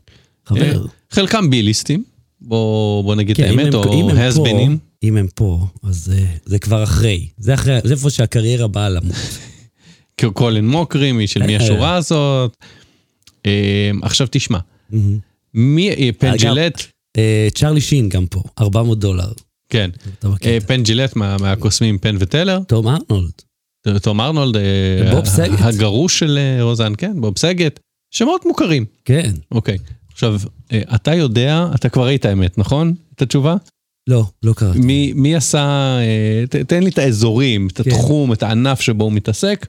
חבר. 0.46 0.86
חלקם 1.12 1.50
ביליסטים, 1.50 2.04
בוא 2.42 3.16
נגיד 3.16 3.40
את 3.40 3.46
כן, 3.46 3.54
אם 3.54 3.60
האמת, 3.60 3.74
או 3.74 4.12
הסבינים. 4.18 4.78
אם 5.04 5.18
הם 5.18 5.28
פה, 5.36 5.68
אז 5.84 6.14
אה, 6.18 6.26
זה 6.46 6.60
כבר 6.60 6.84
אחרי. 6.84 7.28
זה 7.38 7.54
אחרי, 7.54 7.80
זה 7.84 7.94
איפה 7.94 8.10
שהקריירה 8.10 8.68
באה 8.68 8.90
למות. 8.90 9.16
קולין 10.34 10.68
מוקרי, 10.68 11.28
של 11.28 11.44
מי 11.44 11.58
אה. 11.58 11.64
השורה 11.64 11.96
הזאת. 11.96 12.58
אה, 13.46 13.92
עכשיו 14.02 14.28
תשמע. 14.32 14.60
מי, 15.54 15.90
אה, 15.90 16.10
פנג'ילט, 16.18 16.82
אה, 17.18 17.48
צ'רלי 17.54 17.82
שין 17.82 18.10
גם 18.10 18.26
פה, 18.28 18.44
400 18.60 19.00
דולר. 19.00 19.32
כן, 19.70 19.90
אה. 20.46 20.58
פנג'ילט 20.68 21.16
מה- 21.16 21.38
מהקוסמים 21.42 21.98
פן 21.98 22.16
וטלר, 22.20 22.60
תום 22.68 22.88
ארנולד. 22.88 23.32
תום 24.02 24.22
ארנולד, 24.22 24.58
בוב. 25.12 25.24
הגרוש 25.60 26.20
של 26.20 26.40
רוזן, 26.62 26.94
כן, 26.98 27.22
בוב 27.22 27.38
סגט, 27.38 27.80
שמות 28.14 28.46
מוכרים. 28.46 28.86
כן. 29.06 29.32
אוקיי, 29.52 29.78
עכשיו, 30.14 30.40
אתה 30.96 31.14
יודע, 31.16 31.66
אתה 31.76 31.90
כבר 31.90 32.06
ראית 32.06 32.26
האמת, 32.26 32.58
נכון? 32.58 32.94
את 33.16 33.22
התשובה? 33.22 33.56
לא, 34.08 34.26
לא 34.44 34.54
קראתי. 34.54 34.80
מי, 34.80 35.14
מי 35.16 35.36
עשה, 35.36 35.98
ת, 36.50 36.56
תן 36.56 36.84
לי 36.84 36.90
את 36.90 36.98
האזורים, 36.98 37.68
את 37.68 37.82
כן. 37.82 37.90
התחום, 37.92 38.34
את 38.34 38.44
הענף 38.44 38.82
שבו 38.82 39.04
הוא 39.04 39.12
מתעסק. 39.12 39.68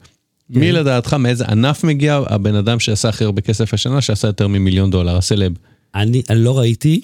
מי 0.50 0.72
לדעתך, 0.72 1.14
מאיזה 1.14 1.44
ענף 1.46 1.84
מגיע 1.84 2.20
הבן 2.26 2.54
אדם 2.54 2.80
שעשה 2.80 3.08
הכי 3.08 3.24
הרבה 3.24 3.40
כסף 3.40 3.74
השנה, 3.74 4.00
שעשה 4.00 4.28
יותר 4.28 4.48
ממיליון 4.48 4.90
דולר, 4.90 5.16
הסלב? 5.16 5.52
אני 5.94 6.22
אני 6.30 6.38
לא 6.44 6.58
ראיתי, 6.58 7.00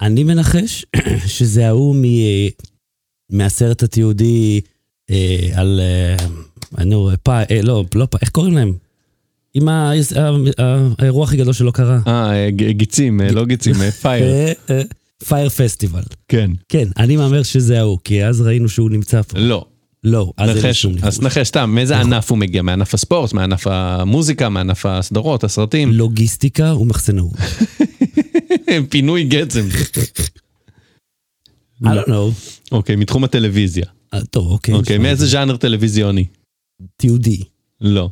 אני 0.00 0.24
מנחש 0.24 0.84
שזה 1.36 1.68
ההוא 1.68 1.96
מ- 1.96 2.48
מהסרט 3.30 3.82
התיעודי 3.82 4.60
אה, 5.10 5.48
על... 5.54 5.80
אה, 6.78 6.84
נו, 6.84 7.10
פאי, 7.22 7.44
אה, 7.50 7.62
לא, 7.62 7.84
לא 7.94 8.06
פאי, 8.06 8.18
איך 8.22 8.30
קוראים 8.30 8.54
להם? 8.54 8.72
עם 9.54 9.68
ה- 9.68 9.90
ה- 10.16 10.62
ה- 10.62 10.88
האירוע 10.98 11.24
הכי 11.24 11.36
גדול 11.36 11.52
שלא 11.52 11.70
קרה. 11.70 11.98
אה, 12.06 12.32
אה, 12.44 12.50
ג- 12.50 12.70
גיצים, 12.70 13.20
אה, 13.20 13.32
לא 13.32 13.44
גיצים, 13.46 13.74
אה, 13.82 13.90
פייר. 13.90 14.24
פייר 15.28 15.48
פסטיבל. 15.48 16.02
כן. 16.28 16.50
כן, 16.68 16.88
אני 16.96 17.16
מהמר 17.16 17.42
שזה 17.42 17.78
ההוא, 17.80 17.98
כי 18.04 18.24
אז 18.24 18.40
ראינו 18.40 18.68
שהוא 18.68 18.90
נמצא 18.90 19.22
פה. 19.22 19.38
לא. 19.38 19.64
לא, 20.04 20.32
אז 20.36 20.56
נחש. 20.56 20.86
אז 21.02 21.22
נחש 21.22 21.48
סתם, 21.48 21.70
מאיזה 21.74 22.00
ענף 22.00 22.30
הוא 22.30 22.38
מגיע? 22.38 22.62
מענף 22.62 22.94
הספורט, 22.94 23.32
מענף 23.32 23.66
המוזיקה, 23.66 24.48
מענף 24.48 24.86
הסדרות, 24.86 25.44
הסרטים? 25.44 25.92
לוגיסטיקה 25.92 26.74
ומחסנאות. 26.74 27.32
פינוי 28.90 29.24
גצם. 29.24 29.68
I 31.84 31.86
don't 31.86 32.08
know. 32.08 32.12
אוקיי, 32.72 32.96
מתחום 32.96 33.24
הטלוויזיה. 33.24 33.86
אה, 34.14 34.20
טוב, 34.30 34.46
אוקיי. 34.46 34.74
אוקיי, 34.74 34.98
מאיזה 34.98 35.26
ז'אנר 35.26 35.56
טלוויזיוני? 35.56 36.24
תיעודי. 36.96 37.40
לא. 37.80 38.10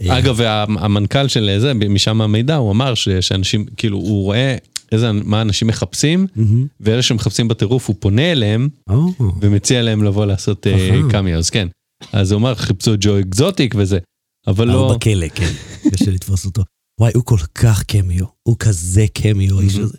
אה, 0.00 0.18
אגב, 0.18 0.40
המנכ"ל 0.78 1.28
של 1.28 1.56
זה, 1.58 1.74
משם 1.74 2.20
המידע, 2.20 2.56
הוא 2.56 2.72
אמר 2.72 2.94
שאנשים, 3.20 3.66
כאילו, 3.76 3.96
הוא 3.96 4.22
רואה 4.24 4.56
איזה, 4.94 5.12
מה 5.12 5.42
אנשים 5.42 5.68
מחפשים, 5.68 6.26
מהמם. 6.36 6.66
ואלה 6.80 7.02
שמחפשים 7.02 7.48
בטירוף, 7.48 7.88
הוא 7.88 7.96
פונה 7.98 8.32
אליהם 8.32 8.68
או, 8.90 9.12
ומציע 9.40 9.82
להם 9.82 10.02
לבוא 10.02 10.26
לעשות 10.26 10.66
חכם. 10.66 11.10
קאמי, 11.10 11.34
אז 11.34 11.50
כן. 11.50 11.68
אז 12.12 12.32
הוא 12.32 12.38
אמר, 12.38 12.54
חיפשו 12.54 12.92
ג'ו 13.00 13.20
אקזוטיק 13.20 13.74
וזה, 13.78 13.98
אבל 14.46 14.70
הוא 14.70 14.76
לא... 14.76 14.94
בכלא, 14.96 15.26
כן. 15.34 15.52
קשה 15.90 16.10
לתפוס 16.10 16.46
אותו. 16.46 16.62
וואי, 17.00 17.12
הוא 17.14 17.24
כל 17.24 17.38
כך 17.54 17.82
קמיו. 17.82 18.24
הוא 18.42 18.56
כזה 18.58 19.04
קמיו, 19.14 19.60
האיש 19.60 19.76
הזה. 19.76 19.98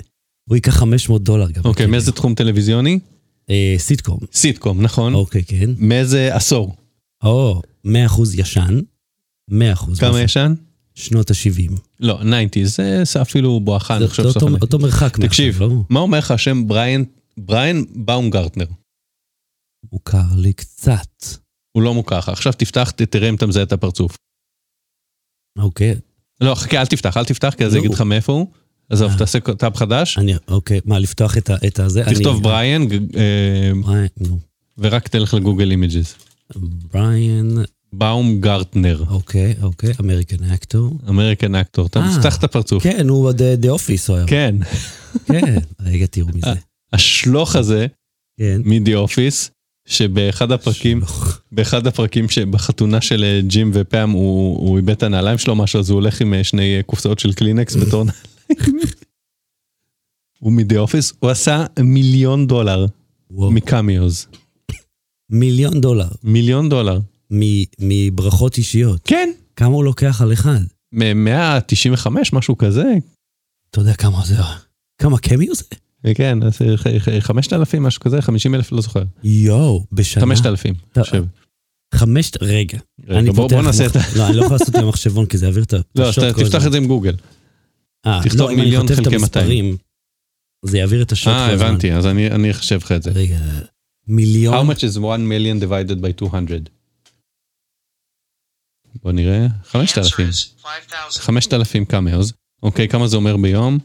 הוא 0.49 0.55
ייקח 0.55 0.75
500 0.75 1.23
דולר 1.23 1.51
גם. 1.51 1.61
אוקיי. 1.65 1.85
מאיזה 1.85 2.11
תחום 2.11 2.35
טלוויזיוני? 2.35 2.99
אה, 3.49 3.75
סיטקום. 3.77 4.17
סיטקום, 4.33 4.81
נכון? 4.81 5.13
אוקיי, 5.13 5.43
כן. 5.43 5.69
מאיזה 5.77 6.35
עשור? 6.35 6.75
או, 7.23 7.61
100% 7.87 7.89
ישן. 8.33 8.79
100%. 9.51 9.53
כמה 9.99 10.21
ישן? 10.21 10.53
שנות 10.95 11.31
ה-70. 11.31 11.71
לא, 11.99 12.19
90, 12.51 12.65
זה 12.65 13.03
זה 13.03 13.21
אפילו 13.21 13.59
בואכה, 13.59 13.97
אני 13.97 14.07
חושב 14.07 14.23
זה 14.23 14.31
סוף 14.31 14.43
אותו- 14.61 14.79
מרחק 14.79 15.17
תקשיב, 15.19 15.61
לא? 15.61 15.69
מה 15.89 15.99
אומר 15.99 16.17
לך 16.17 16.31
השם 16.31 16.67
בריין, 16.67 17.05
בריין 17.37 17.85
באומגרטנר? 17.95 18.65
מוכר 19.93 20.35
לי 20.37 20.53
קצת. 20.53 21.25
הוא 21.71 21.83
לא 21.83 21.93
מוכר 21.93 22.17
לך, 22.17 22.29
עכשיו 22.29 22.53
תפתח, 22.53 22.91
תראה 22.91 23.29
אם 23.29 23.35
אתה 23.35 23.45
מזהה 23.47 23.63
את 23.63 23.71
הפרצוף. 23.71 24.15
אוקיי. 25.57 25.95
לא, 26.41 26.55
חכה, 26.55 26.81
אל 26.81 26.85
תפתח, 26.85 27.17
אל 27.17 27.25
תפתח, 27.25 27.53
כי 27.57 27.65
אז 27.65 27.73
לא. 27.73 27.79
יגיד 27.79 27.91
לך 27.93 28.01
מאיפה 28.01 28.33
הוא. 28.33 28.47
עזוב, 28.89 29.11
אה. 29.11 29.17
תעשה 29.17 29.39
tab 29.39 29.75
חדש, 29.75 30.17
אני, 30.17 30.33
אוקיי, 30.47 30.79
מה, 30.85 30.99
לפתוח 30.99 31.37
את, 31.37 31.49
את 31.67 31.79
הזה? 31.79 32.03
תכתוב 32.05 32.33
אני, 32.35 32.43
בריאן, 32.43 32.81
אה. 33.17 33.71
ורק 34.77 35.07
תלך 35.07 35.33
ל 35.33 35.39
Google 35.39 35.71
Images. 35.71 36.15
בריאן, 36.93 37.47
באומגרטנר, 37.97 39.03
אוקיי, 39.09 39.55
אוקיי, 39.61 39.93
American 39.99 40.43
actor. 40.43 40.93
American 41.09 41.55
actor. 41.55 41.85
אתה 41.85 41.99
אה, 41.99 42.09
מפתח 42.09 42.37
את 42.37 42.43
הפרצוף. 42.43 42.83
כן, 42.83 43.09
הוא 43.09 43.31
The 43.31 43.69
Office 43.69 44.09
הוא 44.09 44.17
היה. 44.17 44.27
כן, 44.27 44.55
כן. 45.27 45.55
רגע, 45.79 46.05
תראו 46.05 46.27
מזה. 46.27 46.53
השלוך 46.93 47.55
הזה 47.55 47.87
כן. 48.39 48.61
מ 48.65 48.73
The 48.73 48.95
Office, 48.95 49.51
שבאחד 49.85 50.51
הפרקים. 50.51 51.01
באחד 51.51 51.87
הפרקים 51.87 52.29
שבחתונה 52.29 53.01
של 53.01 53.23
אה, 53.23 53.41
ג'ים 53.47 53.71
ופאם 53.73 54.09
הוא 54.09 54.77
איבד 54.77 54.89
את 54.89 55.03
הנעליים 55.03 55.37
שלו 55.37 55.55
משהו 55.55 55.79
אז 55.79 55.89
הוא 55.89 55.95
הולך 55.95 56.21
עם 56.21 56.33
אה, 56.33 56.43
שני 56.43 56.77
אה, 56.77 56.83
קופסאות 56.83 57.19
של 57.19 57.33
קלינקס 57.33 57.75
בתור 57.85 58.03
נעליים. 58.03 58.79
הוא 60.39 60.51
מ 60.51 60.58
The 60.58 60.77
Office, 60.77 61.13
הוא 61.19 61.29
עשה 61.29 61.65
מיליון 61.79 62.47
דולר. 62.47 62.85
מ 63.31 63.43
cameos. 63.43 64.27
מיליון 65.29 65.81
דולר 65.81 66.07
מיליון 66.23 66.69
דולר. 66.69 66.99
מברכות 67.79 68.57
אישיות. 68.57 69.01
כן. 69.03 69.29
כמה 69.55 69.75
הוא 69.75 69.83
לוקח 69.83 70.21
על 70.21 70.33
אחד? 70.33 70.59
מ-195 70.91 72.07
משהו 72.33 72.57
כזה. 72.57 72.83
אתה 73.71 73.81
יודע 73.81 73.93
כמה 73.93 74.21
זה? 74.25 74.35
כמה 75.01 75.17
קמיו 75.17 75.55
זה? 75.55 75.63
כן, 76.15 76.43
אז 76.43 76.61
אה, 76.61 76.77
ח- 76.77 76.87
ח- 76.99 77.19
5,000 77.19 77.83
משהו 77.83 78.01
כזה, 78.01 78.21
50 78.21 78.55
אלף 78.55 78.71
לא 78.71 78.81
זוכר. 78.81 79.03
יואו, 79.23 79.85
בשנה. 79.91 80.21
5,000. 80.21 80.75
אתה- 80.91 80.99
אני 80.99 81.03
חושב. 81.05 81.23
חמש... 81.95 82.31
רגע. 82.41 82.77
רגע, 83.07 83.19
אני 83.19 83.29
בוא 83.31 83.35
פותח 83.43 83.55
בוא 83.55 83.63
נעשה 83.63 83.85
את 83.85 83.95
ה... 83.95 83.99
מח- 83.99 84.17
לא, 84.17 84.27
אני 84.27 84.35
לא 84.35 84.41
יכול 84.41 84.53
לעשות 84.55 84.69
את 84.69 84.75
המחשבון 84.75 85.25
כי 85.25 85.37
זה 85.37 85.45
יעביר 85.45 85.63
את 85.63 85.73
ה... 85.73 85.77
לא, 85.95 86.11
תפתח. 86.35 86.65
את 86.67 86.71
זה 86.71 86.77
עם 86.77 86.87
גוגל. 86.87 87.15
אה, 88.05 88.19
תכתוב 88.23 88.41
לא, 88.41 88.47
אני 88.51 88.55
מיליון 88.55 88.87
חלקי 88.87 89.01
200. 89.01 89.19
המספרים, 89.21 89.77
זה 90.65 90.77
יעביר 90.77 91.01
את 91.01 91.11
השוט 91.11 91.33
אה. 91.33 91.53
הבנתי, 91.53 91.93
אז 91.93 92.05
אני 92.05 92.31
אני 92.31 92.51
אחשב 92.51 92.79
לך 92.83 92.91
את 92.91 93.03
זה. 93.03 93.11
רגע, 93.11 93.39
מיליון... 94.07 94.69
How 94.69 94.73
much 94.73 94.79
is 94.79 94.97
1 94.97 95.01
million 95.01 95.63
divided 95.63 96.01
by 96.01 96.25
200? 96.25 96.69
בוא 99.03 99.11
נראה, 99.11 99.47
5,000. 99.63 100.29
5,000 101.19 101.85
קאמאוז. 101.85 102.33
אוקיי, 102.63 102.87
כמה 102.87 103.07
זה 103.07 103.17
אומר 103.17 103.37
ביום? 103.37 103.79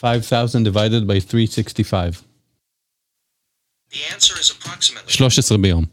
5,000 0.00 0.66
divided 0.66 1.04
by 1.06 1.30
365. 1.30 2.22
13 5.08 5.58
ביום. 5.58 5.84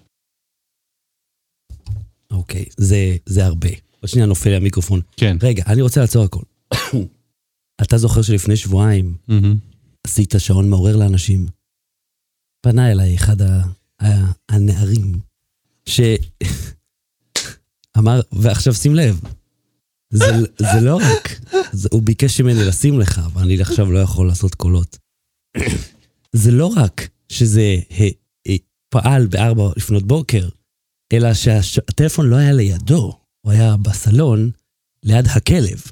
אוקיי, 2.32 2.66
זה, 2.78 3.18
זה 3.26 3.46
הרבה. 3.46 3.70
עוד 4.02 4.10
שנייה 4.10 4.28
נופל 4.28 4.50
לי 4.50 4.56
המיקרופון. 4.56 5.02
כן. 5.18 5.38
רגע, 5.42 5.64
אני 5.68 5.82
רוצה 5.82 6.02
לעצור 6.02 6.24
הכל. 6.24 6.44
אתה 7.82 7.98
זוכר 7.98 8.22
שלפני 8.22 8.58
שבועיים 8.58 9.18
מהמם. 9.28 9.56
עשית 10.04 10.34
שעון 10.38 10.70
מעורר 10.70 10.98
לאנשים? 10.98 11.48
פנה 12.62 12.92
אליי 12.92 13.16
אחד 13.16 13.42
ה, 13.42 13.62
ה, 14.02 14.08
הנערים, 14.50 15.20
שאמר, 17.98 18.22
ועכשיו 18.32 18.74
שים 18.74 18.96
לב, 18.96 19.20
זה, 20.10 20.26
זה 20.58 20.82
לא 20.82 20.96
רק, 20.96 21.40
זה, 21.72 21.90
הוא 21.92 22.02
ביקש 22.02 22.42
ממני 22.42 22.66
לשים 22.66 23.00
לך, 23.00 23.22
אבל 23.26 23.42
אני 23.42 23.62
עכשיו 23.62 23.92
לא 23.92 24.00
יכול 24.00 24.28
לעשות 24.28 24.56
קולות. 24.56 24.98
זה 26.34 26.52
לא 26.52 26.66
רק 26.66 27.10
שזה 27.30 27.76
ה, 27.92 28.04
ה, 28.52 28.56
פעל 28.90 29.28
בארבע 29.28 29.70
לפנות 29.78 30.04
בוקר, 30.04 30.50
אלא 31.14 31.34
שהטלפון 31.62 32.30
לא 32.30 32.36
היה 32.36 32.54
לידו, 32.54 33.20
הוא 33.42 33.52
היה 33.52 33.78
בסלון 33.78 34.52
ליד 35.04 35.26
הכלב, 35.28 35.84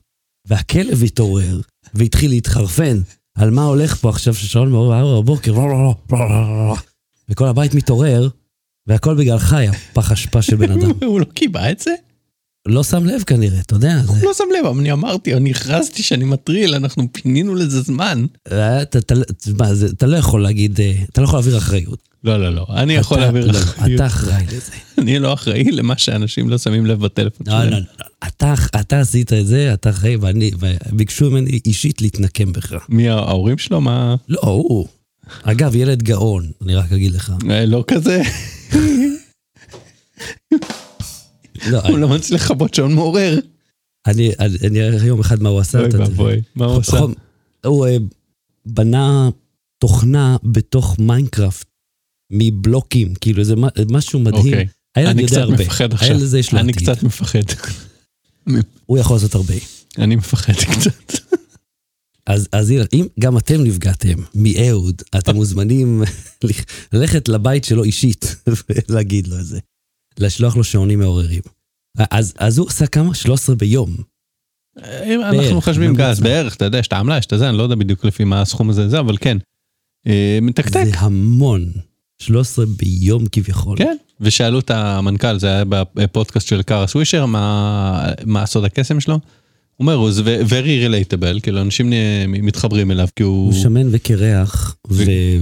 והכלב 0.48 1.04
התעורר 1.04 1.62
והתחיל 1.94 2.30
להתחרפן 2.32 3.02
על 3.36 3.52
מה 3.52 3.64
הולך 3.64 3.96
פה 3.96 4.10
עכשיו 4.10 4.34
ששעון 4.34 4.72
מעורר 4.72 4.90
בארבע 4.90 5.22
בבוקר, 5.22 5.54
וכל 7.30 7.48
הבית 7.48 7.74
מתעורר, 7.74 8.30
והכל 8.88 9.16
בגללך 9.16 9.56
יא 9.64 9.72
פח 9.94 10.12
אשפה 10.12 10.42
של 10.42 10.56
בן 10.56 10.72
אדם. 10.72 10.92
הוא 11.06 11.20
לא 11.20 11.26
קיבע 11.26 11.72
את 11.72 11.80
זה? 11.80 11.92
לא 12.68 12.84
שם 12.84 13.06
לב 13.06 13.22
כנראה, 13.24 13.60
אתה 13.60 13.76
יודע, 13.76 14.00
זה... 14.06 14.12
הוא 14.12 14.18
לא 14.24 14.34
שם 14.34 14.44
לב, 14.60 14.78
אני 14.80 14.92
אמרתי, 14.92 15.34
אני 15.34 15.52
הכרזתי 15.52 16.04
שאני 16.04 16.26
מטריל, 16.26 16.76
אנחנו 16.76 17.04
פינינו 17.12 17.56
לזה 17.56 17.82
זמן. 17.82 18.26
אה, 18.52 18.82
אתה- 18.82 18.98
אתה- 19.00 19.16
מה, 19.58 19.74
זה- 19.76 19.86
אתה 19.88 20.06
לא 20.08 20.18
יכול 20.18 20.44
להגיד, 20.44 20.80
אה, 20.82 20.94
אתה 21.12 21.22
לא 21.22 21.26
יכול 21.26 21.40
להעביר 21.40 21.58
אחריות. 21.58 22.00
לא, 22.24 22.38
לא, 22.40 22.50
לא, 22.56 22.66
אני 22.70 22.94
יכול 22.94 23.18
אתה- 23.18 23.24
להעביר 23.26 23.46
לא, 23.52 23.58
אחריות. 23.60 23.96
אתה 24.02 24.06
אחראי 24.06 24.44
לזה. 24.48 24.72
אני 24.98 25.20
לא 25.20 25.34
אחראי 25.34 25.64
למה 25.72 25.98
שאנשים 25.98 26.50
לא 26.50 26.58
שמים 26.58 26.86
לב 26.86 27.00
בטלפון 27.00 27.48
לא, 27.48 27.54
לא, 27.64 27.66
שלהם. 27.70 27.84
לא. 28.00 28.06
אתה- 28.28 28.54
אתה 28.80 29.00
עשית 29.00 29.34
את 29.34 29.48
זה, 29.48 29.74
אתה 29.74 29.90
אחראי, 29.90 30.16
ואני, 30.16 30.52
וביקשו 30.60 31.32
ממני 31.32 31.60
אישית 31.66 32.02
להתנקם 32.02 32.52
בך. 32.54 32.74
מי 32.90 33.10
ההורים 33.10 33.58
שלו? 33.58 33.82
מה... 33.82 34.16
לא, 34.30 34.40
הוא. 34.44 34.88
אגב, 35.44 35.76
ילד 35.76 36.04
גאון, 36.04 36.52
אני 36.62 36.76
רק 36.76 36.92
אגיד 36.92 37.12
לך. 37.12 37.34
אה, 37.50 37.66
לא 37.66 37.84
כזה, 37.88 38.22
לא, 41.70 41.80
הוא 41.88 41.98
לא 42.00 42.08
מצליח 42.10 42.52
לכבות 42.52 42.74
שעון 42.74 42.94
מעורר. 42.94 43.40
אני 44.08 44.32
אני- 44.40 44.58
אני 44.68 44.82
אראה 44.88 45.06
יום 45.06 45.20
אחד 45.20 45.44
מה 45.44 45.50
הוא 45.50 45.60
עשה. 45.60 45.80
אוי 45.80 45.90
ואבוי, 45.92 46.42
מה 46.56 46.66
הוא 46.66 46.80
עשה? 46.80 47.00
הוא 47.66 47.88
אה, 47.88 47.98
בנה 48.66 49.30
תוכנה 49.78 50.38
בתוך 50.44 51.00
מיינקראפט 51.00 51.68
מבלוקים, 52.32 53.14
כאילו 53.16 53.44
זה 53.44 53.54
משהו 53.92 54.20
מדהים. 54.20 54.46
אוקיי. 54.46 54.68
הילד 54.96 55.10
אני 55.10 55.22
יודע 55.22 55.34
קצת 55.36 55.42
הרבה. 55.42 55.56
מפחד 55.64 55.94
עכשיו. 55.94 56.08
הילד 56.10 56.22
הזה 56.24 56.40
יש 56.40 56.54
לו 56.54 56.60
אני. 56.60 56.74
קצת 56.74 57.04
מפחד. 57.04 57.40
הוא 58.86 58.98
יכול 58.98 59.16
לעשות 59.16 59.36
הרבה. 59.36 59.54
אני 59.98 60.16
מפחד 60.16 60.54
קצת. 60.54 61.14
אז, 62.28 62.48
אז 62.52 62.70
הנה, 62.70 62.84
אם 62.94 63.08
גם 63.20 63.38
אתם 63.38 63.64
נפגעתם 63.64 64.16
מאהוד, 64.36 65.02
אתם 65.18 65.36
מוזמנים 65.36 66.04
ללכת 66.94 67.28
לבית 67.28 67.64
שלו 67.64 67.84
אישית 67.84 68.36
ולהגיד 68.90 69.28
לו 69.28 69.40
את 69.40 69.46
זה. 69.46 69.60
לשלוח 70.20 70.58
לו 70.58 70.64
שעונים 70.64 71.00
מעוררים. 71.00 71.42
אז, 71.98 72.34
אז 72.38 72.58
הוא 72.58 72.68
עשה 72.68 72.88
כמה? 72.88 73.14
13 73.14 73.56
ביום. 73.56 73.96
אם 74.78 75.22
אנחנו 75.22 75.38
בערך, 75.38 75.54
מחשבים 75.54 75.90
ממוצע. 75.90 76.12
גז 76.12 76.20
בערך, 76.20 76.56
אתה 76.56 76.66
יודע, 76.66 76.78
יש 76.78 76.88
את 76.88 76.94
העמלה, 76.94 77.18
יש 77.18 77.26
את 77.26 77.40
זה, 77.40 77.50
אני 77.50 77.58
לא 77.58 77.64
יודע 77.64 77.76
בדיוק 77.76 78.06
לפי 78.06 78.24
מה 78.24 78.42
הסכום 78.42 78.70
הזה, 78.70 78.90
זה, 78.90 79.00
אבל 79.00 79.18
כן. 79.18 79.38
אה, 80.08 80.40
מתקתק. 80.42 80.84
זה 80.86 81.00
המון. 81.00 81.72
13 82.18 82.66
ביום 82.66 83.26
כביכול. 83.32 83.78
כן, 83.78 83.96
ושאלו 84.22 84.60
את 84.60 84.72
המנכ"ל, 84.72 85.40
זה 85.40 85.48
היה 85.48 85.64
בפודקאסט 85.96 86.48
של 86.48 86.62
קארה 86.62 86.88
סווישר, 86.88 87.26
מה, 87.26 88.12
מה 88.26 88.46
סוד 88.46 88.66
הקסם 88.66 89.00
שלו? 89.00 89.20
אומר, 89.80 89.94
הוא 89.94 90.10
very 90.48 90.88
relatable, 90.90 91.40
כאילו 91.42 91.62
אנשים 91.62 91.90
נהיה- 91.90 92.28
מתחברים 92.28 92.92
אליו, 92.92 93.08
כי 93.16 93.24
הוא... 93.24 93.46
הוא 93.46 93.54
שמן 93.54 93.88
וקרח, 93.92 94.76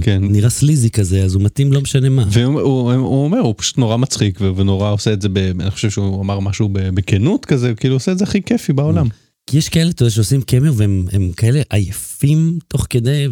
כן. 0.02 0.22
ונראה 0.24 0.50
סליזי 0.50 0.90
כזה, 0.90 1.24
אז 1.24 1.34
הוא 1.34 1.42
מתאים 1.42 1.72
לא 1.72 1.80
משנה 1.80 2.08
מה. 2.08 2.24
והוא 2.30 2.60
הוא, 2.60 2.92
הוא 2.92 3.24
אומר, 3.24 3.38
הוא 3.38 3.54
פשוט 3.56 3.78
נורא 3.78 3.96
מצחיק 3.96 4.40
ונורא 4.56 4.90
עושה 4.92 5.12
את 5.12 5.22
זה, 5.22 5.28
ב, 5.28 5.38
אני 5.38 5.70
חושב 5.70 5.90
שהוא 5.90 6.22
אמר 6.22 6.40
משהו 6.40 6.68
ב- 6.68 6.78
בכנות 6.88 7.44
כזה, 7.46 7.74
כאילו 7.74 7.94
עושה 7.96 8.12
את 8.12 8.18
זה 8.18 8.24
הכי 8.24 8.42
כיפי 8.42 8.72
בעולם. 8.72 9.08
כי 9.46 9.58
יש 9.58 9.68
כאלה, 9.68 9.90
אתה 9.90 10.02
יודע, 10.02 10.10
שעושים 10.10 10.42
קמיו 10.42 10.74
והם 10.76 11.04
הם 11.12 11.32
כאלה 11.36 11.62
עייפים 11.70 12.58
תוך 12.68 12.86
כדי. 12.90 13.26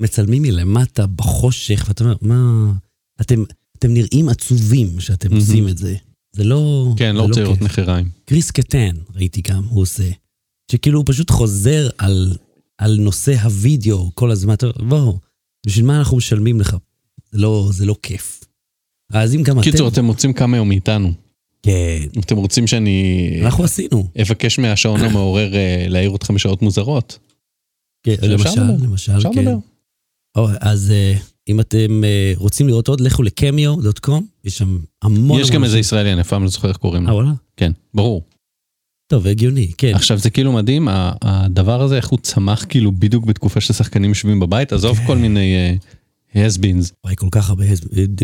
מצלמים 0.00 0.42
מלמטה 0.42 1.06
בחושך, 1.06 1.84
ואתה 1.88 2.04
אומר, 2.04 2.14
מה... 2.22 2.72
אתם, 3.20 3.42
אתם 3.78 3.94
נראים 3.94 4.28
עצובים 4.28 5.00
שאתם. 5.00 5.34
עושים 5.34 5.68
את 5.68 5.78
זה. 5.78 5.94
זה 6.32 6.44
לא... 6.44 6.94
כן, 6.96 7.12
זה 7.12 7.18
לא 7.18 7.22
רוצה 7.22 7.40
לראות 7.40 7.58
כיף. 7.58 7.66
נחיריים. 7.66 8.08
קריס 8.24 8.50
קטן, 8.50 8.90
ראיתי 9.16 9.40
גם, 9.50 9.62
הוא 9.68 9.82
עושה. 9.82 10.04
שכאילו 10.72 10.98
הוא 10.98 11.04
פשוט 11.08 11.30
חוזר 11.30 11.88
על, 11.98 12.36
על 12.78 12.96
נושא 13.00 13.34
הוידאו 13.42 14.10
כל 14.14 14.30
הזמן. 14.30 14.54
בואו, 14.88 15.18
בשביל 15.66 15.86
מה 15.86 15.98
אנחנו 15.98 16.16
משלמים 16.16 16.60
לך? 16.60 16.76
זה 17.30 17.38
לא, 17.38 17.68
זה 17.72 17.86
לא 17.86 17.96
כיף. 18.02 18.44
אז 19.12 19.34
אם 19.34 19.42
גם 19.42 19.62
קיצור, 19.62 19.88
אתם... 19.88 19.94
אתם 19.94 20.06
רוצים 20.06 20.32
כמה 20.32 20.56
יום 20.56 20.68
מאיתנו. 20.68 21.12
כן, 21.62 22.20
אתם 22.20 22.36
רוצים 22.36 22.66
שאני 22.66 23.28
אנחנו 23.42 23.64
עשינו. 23.64 24.08
אבקש 24.22 24.58
מהשעון 24.58 25.00
המעורר 25.00 25.54
אה, 25.54 25.86
להעיר 25.88 26.16
אתכם 26.16 26.34
בשעות 26.34 26.62
מוזרות? 26.62 27.18
כן, 28.02 28.14
למשל. 28.22 28.62
למשל, 28.82 29.32
כן. 29.34 29.54
או, 30.36 30.48
אז 30.60 30.90
אה, 30.90 31.14
אם 31.48 31.60
אתם 31.60 32.04
אה, 32.04 32.32
רוצים 32.36 32.68
לראות 32.68 32.88
עוד, 32.88 33.00
לכו 33.00 33.22
לקמיו.קום, 33.22 34.26
יש 34.44 34.58
שם 34.58 34.78
המון... 35.02 35.40
יש 35.40 35.50
גם 35.50 35.64
איזה. 35.64 35.78
ישראלי, 35.78 36.12
אני 36.12 36.20
אף 36.20 36.28
פעם 36.28 36.42
לא 36.42 36.48
זוכר 36.48 36.68
איך 36.68 36.76
קוראים 36.76 37.06
אה, 37.06 37.10
לו. 37.10 37.16
וואלה? 37.16 37.30
כן, 37.56 37.72
ברור. 37.94 38.22
טוב, 39.14 39.26
הגיוני, 39.26 39.70
כן. 39.78 39.92
עכשיו 39.94 40.18
זה 40.18 40.30
כאילו 40.30 40.52
מדהים, 40.52 40.88
הדבר 41.22 41.82
הזה, 41.82 41.96
איך 41.96 42.08
הוא 42.08 42.18
צמח 42.22 42.66
כאילו 42.68 42.92
בדיוק 42.92 43.24
בתקופה 43.24 43.60
ששחקנים 43.60 44.10
יושבים 44.10 44.40
בבית, 44.40 44.72
עזוב 44.72 44.96
כן. 44.96 45.06
כל 45.06 45.16
מיני 45.16 45.76
הסבינס. 46.34 46.92
וואי, 47.04 47.16
כל 47.16 47.26
כך 47.30 47.48
הרבה... 47.50 47.64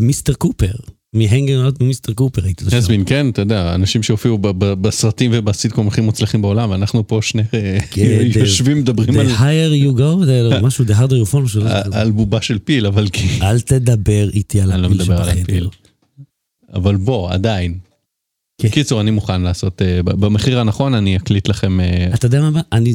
מיסטר 0.01 0.33
קופר, 0.33 0.73
מהנגר 1.13 1.65
אאוט 1.65 1.83
ממיסטר 1.83 2.13
קופר, 2.13 2.45
הייתי 2.45 2.65
שם. 2.71 2.77
הסבין, 2.77 3.03
כן, 3.07 3.29
אתה 3.31 3.43
יודע, 3.43 3.75
אנשים 3.75 4.03
שהופיעו 4.03 4.39
בסרטים 4.59 5.31
ובסיטקום 5.35 5.89
הכי 5.89 6.01
מוצלחים 6.01 6.43
בעולם, 6.43 6.71
ואנחנו 6.71 7.07
פה 7.09 7.19
שני 7.23 7.43
אה, 7.55 7.79
כן, 7.91 8.21
יושבים 8.41 8.79
מדברים 8.79 9.15
The 9.15 9.21
על- 9.21 9.27
higher 9.27 9.95
you 9.95 9.99
go, 9.99 10.27
משהו, 10.67 10.85
the 10.85 10.91
harder 10.93 11.27
you 11.29 11.33
fall, 11.33 11.39
משהו 11.39 11.61
כזה. 11.63 11.99
על 12.01 12.11
בובה 12.11 12.43
של 12.43 12.59
פיל, 12.59 12.87
אבל 12.87 13.09
כי... 13.09 13.29
אל 13.43 13.61
תדבר 13.61 14.29
איתי 14.31 14.61
על 14.61 14.81
לא 14.81 14.87
הפיל 14.87 15.05
שבחדר. 15.05 15.69
אבל 16.75 16.97
בוא, 16.97 17.31
עדיין. 17.31 17.90
כן. 18.61 18.69
קיצור, 18.69 19.01
אני 19.01 19.11
מוכן 19.11 19.43
לעשות, 19.43 19.83
אה, 19.83 20.03
במחיר 20.03 20.61
הנכון 20.61 20.95
אני 20.95 21.17
אקליט 21.17 21.49
לכם, 21.49 21.81
אה, 21.81 22.11
אתה 22.15 22.27
יודע 22.27 22.41
מה 22.41 22.49
הבעיה? 22.49 22.65
אני, 22.73 22.95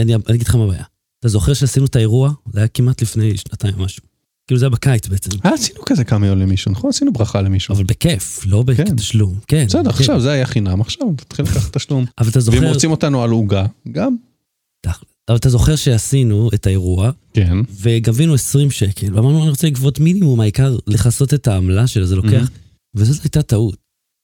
אני, 0.00 0.14
אגיד 0.14 0.42
לך 0.48 0.54
מה 0.54 0.64
הבעיה. 0.64 0.84
אתה 1.20 1.28
זוכר 1.28 1.54
שעשינו 1.54 1.86
את 1.86 1.96
האירוע? 1.96 2.32
זה 2.52 2.58
היה 2.60 2.68
כמעט 2.68 3.02
לפני 3.02 3.36
שנתיים 3.36 3.74
משהו. 3.78 4.02
כאילו 4.46 4.58
זה 4.58 4.64
היה 4.66 4.70
בקיץ 4.70 5.08
בעצם. 5.08 5.30
אה, 5.44 5.54
עשינו 5.54 5.80
כזה 5.86 6.04
כמה 6.04 6.26
יום 6.26 6.38
למישהו, 6.38 6.72
נכון? 6.72 6.90
עשינו 6.90 7.12
ברכה 7.12 7.42
למישהו. 7.42 7.74
אבל 7.74 7.84
בכיף, 7.84 8.46
לא 8.46 8.64
כן. 8.76 8.84
בתשלום. 8.84 9.34
כן. 9.46 9.64
בסדר, 9.66 9.82
כן. 9.82 9.88
עכשיו 9.88 10.20
זה 10.20 10.30
היה 10.30 10.46
חינם, 10.46 10.80
עכשיו 10.80 11.06
תתחיל 11.16 11.44
לקחת 11.44 11.76
תשלום. 11.76 12.04
אבל 12.18 12.28
אתה 12.28 12.38
ואם 12.38 12.44
זוכר, 12.44 12.68
רוצים 12.68 12.90
אותנו 12.90 13.22
על 13.22 13.30
עוגה, 13.30 13.66
גם. 13.92 14.16
אבל 15.30 15.36
אתה 15.36 15.48
זוכר 15.48 15.76
שעשינו 15.76 16.50
את 16.54 16.66
האירוע, 16.66 17.10
כן. 17.32 17.56
וגבינו 17.80 18.34
20 18.34 18.70
שקל, 18.70 19.14
ואמרנו, 19.14 19.42
אני 19.42 19.50
רוצה 19.50 19.66
לגבות 19.66 20.00
מינימום, 20.00 20.40
העיקר 20.40 20.76
לכסות 20.86 21.34
את 21.34 21.48
העמלה 21.48 21.86
שלה, 21.86 22.06
זה 22.06 22.16
לוקח, 22.16 22.50
וזאת 22.94 23.22
הייתה 23.22 23.42
טעות. 23.42 23.76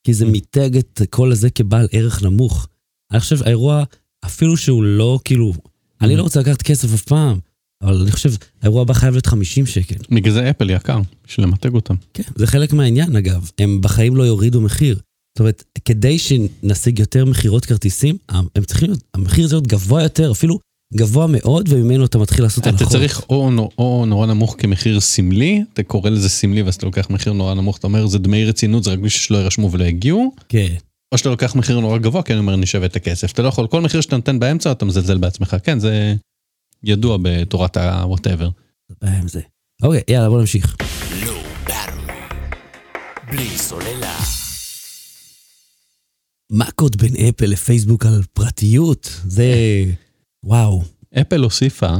כי 0.06 0.14
זה 0.14 0.26
מיתג 0.26 0.76
את 0.76 1.02
כל 1.10 1.32
הזה 1.32 1.50
כבעל 1.50 1.88
ערך 1.92 2.22
נמוך. 2.22 2.68
אני 3.12 3.20
חושב, 3.20 3.42
האירוע, 3.42 3.84
אפילו 4.24 4.56
שהוא 4.56 4.82
לא, 4.82 5.18
כאילו, 5.24 5.52
אני 6.00 6.16
לא 6.16 6.22
רוצה 6.22 6.40
לקחת 6.40 6.62
כסף 6.62 6.94
אף 6.94 7.02
פעם, 7.02 7.38
אבל 7.82 8.00
אני 8.02 8.12
חושב, 8.12 8.32
האירוע 8.62 8.82
הבא 8.82 8.94
חייב 8.94 9.14
להיות 9.14 9.26
50 9.26 9.66
שקל. 9.66 9.94
בגלל 10.10 10.32
זה 10.32 10.50
אפל 10.50 10.70
יקר, 10.70 10.98
בשביל 11.26 11.46
למתג 11.46 11.74
אותם. 11.74 11.94
כן, 12.14 12.22
זה 12.36 12.46
חלק 12.46 12.72
מהעניין 12.72 13.16
אגב, 13.16 13.50
הם 13.58 13.80
בחיים 13.80 14.16
לא 14.16 14.22
יורידו 14.22 14.60
מחיר. 14.60 14.94
זאת 14.94 15.40
אומרת, 15.40 15.64
כדי 15.84 16.18
שנשיג 16.18 16.98
יותר 16.98 17.24
מכירות 17.24 17.64
כרטיסים, 17.64 18.16
הם 18.28 18.64
צריכים, 18.66 18.90
המחיר 19.14 19.44
הזה 19.44 19.54
להיות 19.54 19.66
גבוה 19.66 20.02
יותר, 20.02 20.32
אפילו 20.32 20.58
גבוה 20.94 21.26
מאוד, 21.26 21.68
וממנו 21.68 22.04
אתה 22.04 22.18
מתחיל 22.18 22.44
לעשות 22.44 22.62
אתה 22.62 22.68
הנחות. 22.68 22.88
צריך 22.88 23.22
או, 23.30 23.50
או 23.78 24.06
נורא 24.06 24.26
נמוך 24.26 24.56
כמחיר 24.58 25.00
סמלי, 25.00 25.62
אתה 25.72 25.82
קורא 25.82 26.10
לזה 26.10 26.28
סמלי 26.28 26.62
ואז 26.62 26.74
אתה 26.74 26.86
לוקח 26.86 27.10
מחיר 27.10 27.32
נורא 27.32 27.54
נמוך, 27.54 27.78
אתה 27.78 27.86
אומר 27.86 28.06
זה 28.06 28.18
דמי 28.18 28.44
רצינות, 28.44 28.84
זה 28.84 28.90
רק 28.92 28.98
בשביל 28.98 29.22
שלא 29.22 29.36
יירשמו 29.36 29.72
ולא 29.72 29.84
יגיעו, 29.84 30.34
כן, 30.48 30.74
או 31.12 31.18
שאתה 31.18 31.28
לוקח 31.28 31.54
מחיר 31.54 31.80
נורא 31.80 31.98
גבוה, 31.98 32.22
כי 32.22 32.32
אני 32.32 32.40
אומר 32.40 32.54
אני 32.54 32.66
שווה 32.66 32.86
את 32.86 32.96
הכסף. 32.96 33.32
אתה 33.32 33.42
לא 33.42 33.48
יכול, 33.48 33.66
כל 33.66 33.80
מחיר 33.80 34.00
שאתה 34.00 34.16
נותן 34.16 34.38
באמצע 34.38 34.72
אתה 34.72 34.84
מזלזל 34.84 35.18
בעצמך, 35.18 35.56
כן, 35.62 35.78
זה 35.78 36.14
ידוע 36.84 37.18
בתורת 37.22 37.76
ה-whatever. 37.76 38.50
זה 39.00 39.10
עם 39.10 39.28
זה. 39.28 39.40
אוקיי, 39.82 40.00
יאללה, 40.08 40.28
בוא 40.28 40.40
נמשיך. 40.40 40.76
בלי 43.30 43.48
סוללה. 43.58 44.18
מה 46.50 46.64
הקוד 46.64 46.96
בין 46.96 47.14
אפל 47.28 47.46
לפייסבוק 47.46 48.06
על 48.06 48.22
פרטיות? 48.32 49.20
זה... 49.24 49.44
וואו. 50.46 50.82
אפל 51.20 51.40
הוסיפה 51.42 51.96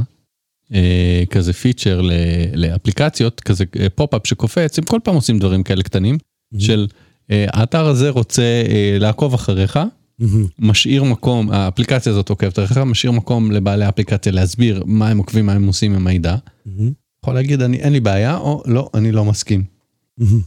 אה, 0.73 1.23
כזה 1.29 1.53
feature 1.53 2.01
ל- 2.01 2.11
לאפליקציות, 2.53 3.39
כזה 3.41 3.63
אה, 3.79 3.89
pop-up 3.89 4.27
שקופץ, 4.27 4.79
הם 4.79 4.85
כל 4.85 4.99
פעם 5.03 5.15
עושים 5.15 5.39
דברים 5.39 5.63
כאלה 5.63 5.83
קטנים, 5.83 6.17
של 6.59 6.87
אה, 7.31 7.45
האתר 7.53 7.85
הזה 7.85 8.09
רוצה 8.09 8.41
אה, 8.41 8.97
לעקוב 8.99 9.33
אחריך, 9.33 9.79
מהמם. 10.19 10.47
משאיר 10.59 11.03
מקום, 11.03 11.51
האפליקציה 11.51 12.11
הזאת 12.11 12.29
עוקבת 12.29 12.59
אחריך, 12.59 12.77
משאיר 12.77 13.11
מקום 13.11 13.51
לבעלי 13.51 13.85
האפליקציה 13.85 14.31
להסביר 14.31 14.83
מה 14.85 15.09
הם 15.09 15.17
עוקבים, 15.17 15.45
מה 15.45 15.53
הם 15.53 15.67
עושים 15.67 15.91
עם 15.95 16.07
המידע. 16.07 16.35
מהמם. 16.65 16.91
יכול 17.23 17.33
להגיד, 17.33 17.61
אני, 17.61 17.77
אין 17.77 17.93
לי 17.93 17.99
בעיה, 17.99 18.37
או 18.37 18.63
לא, 18.65 18.89
אני 18.93 19.11
לא 19.11 19.25
מסכים. 19.25 19.63
מהמם. 20.17 20.41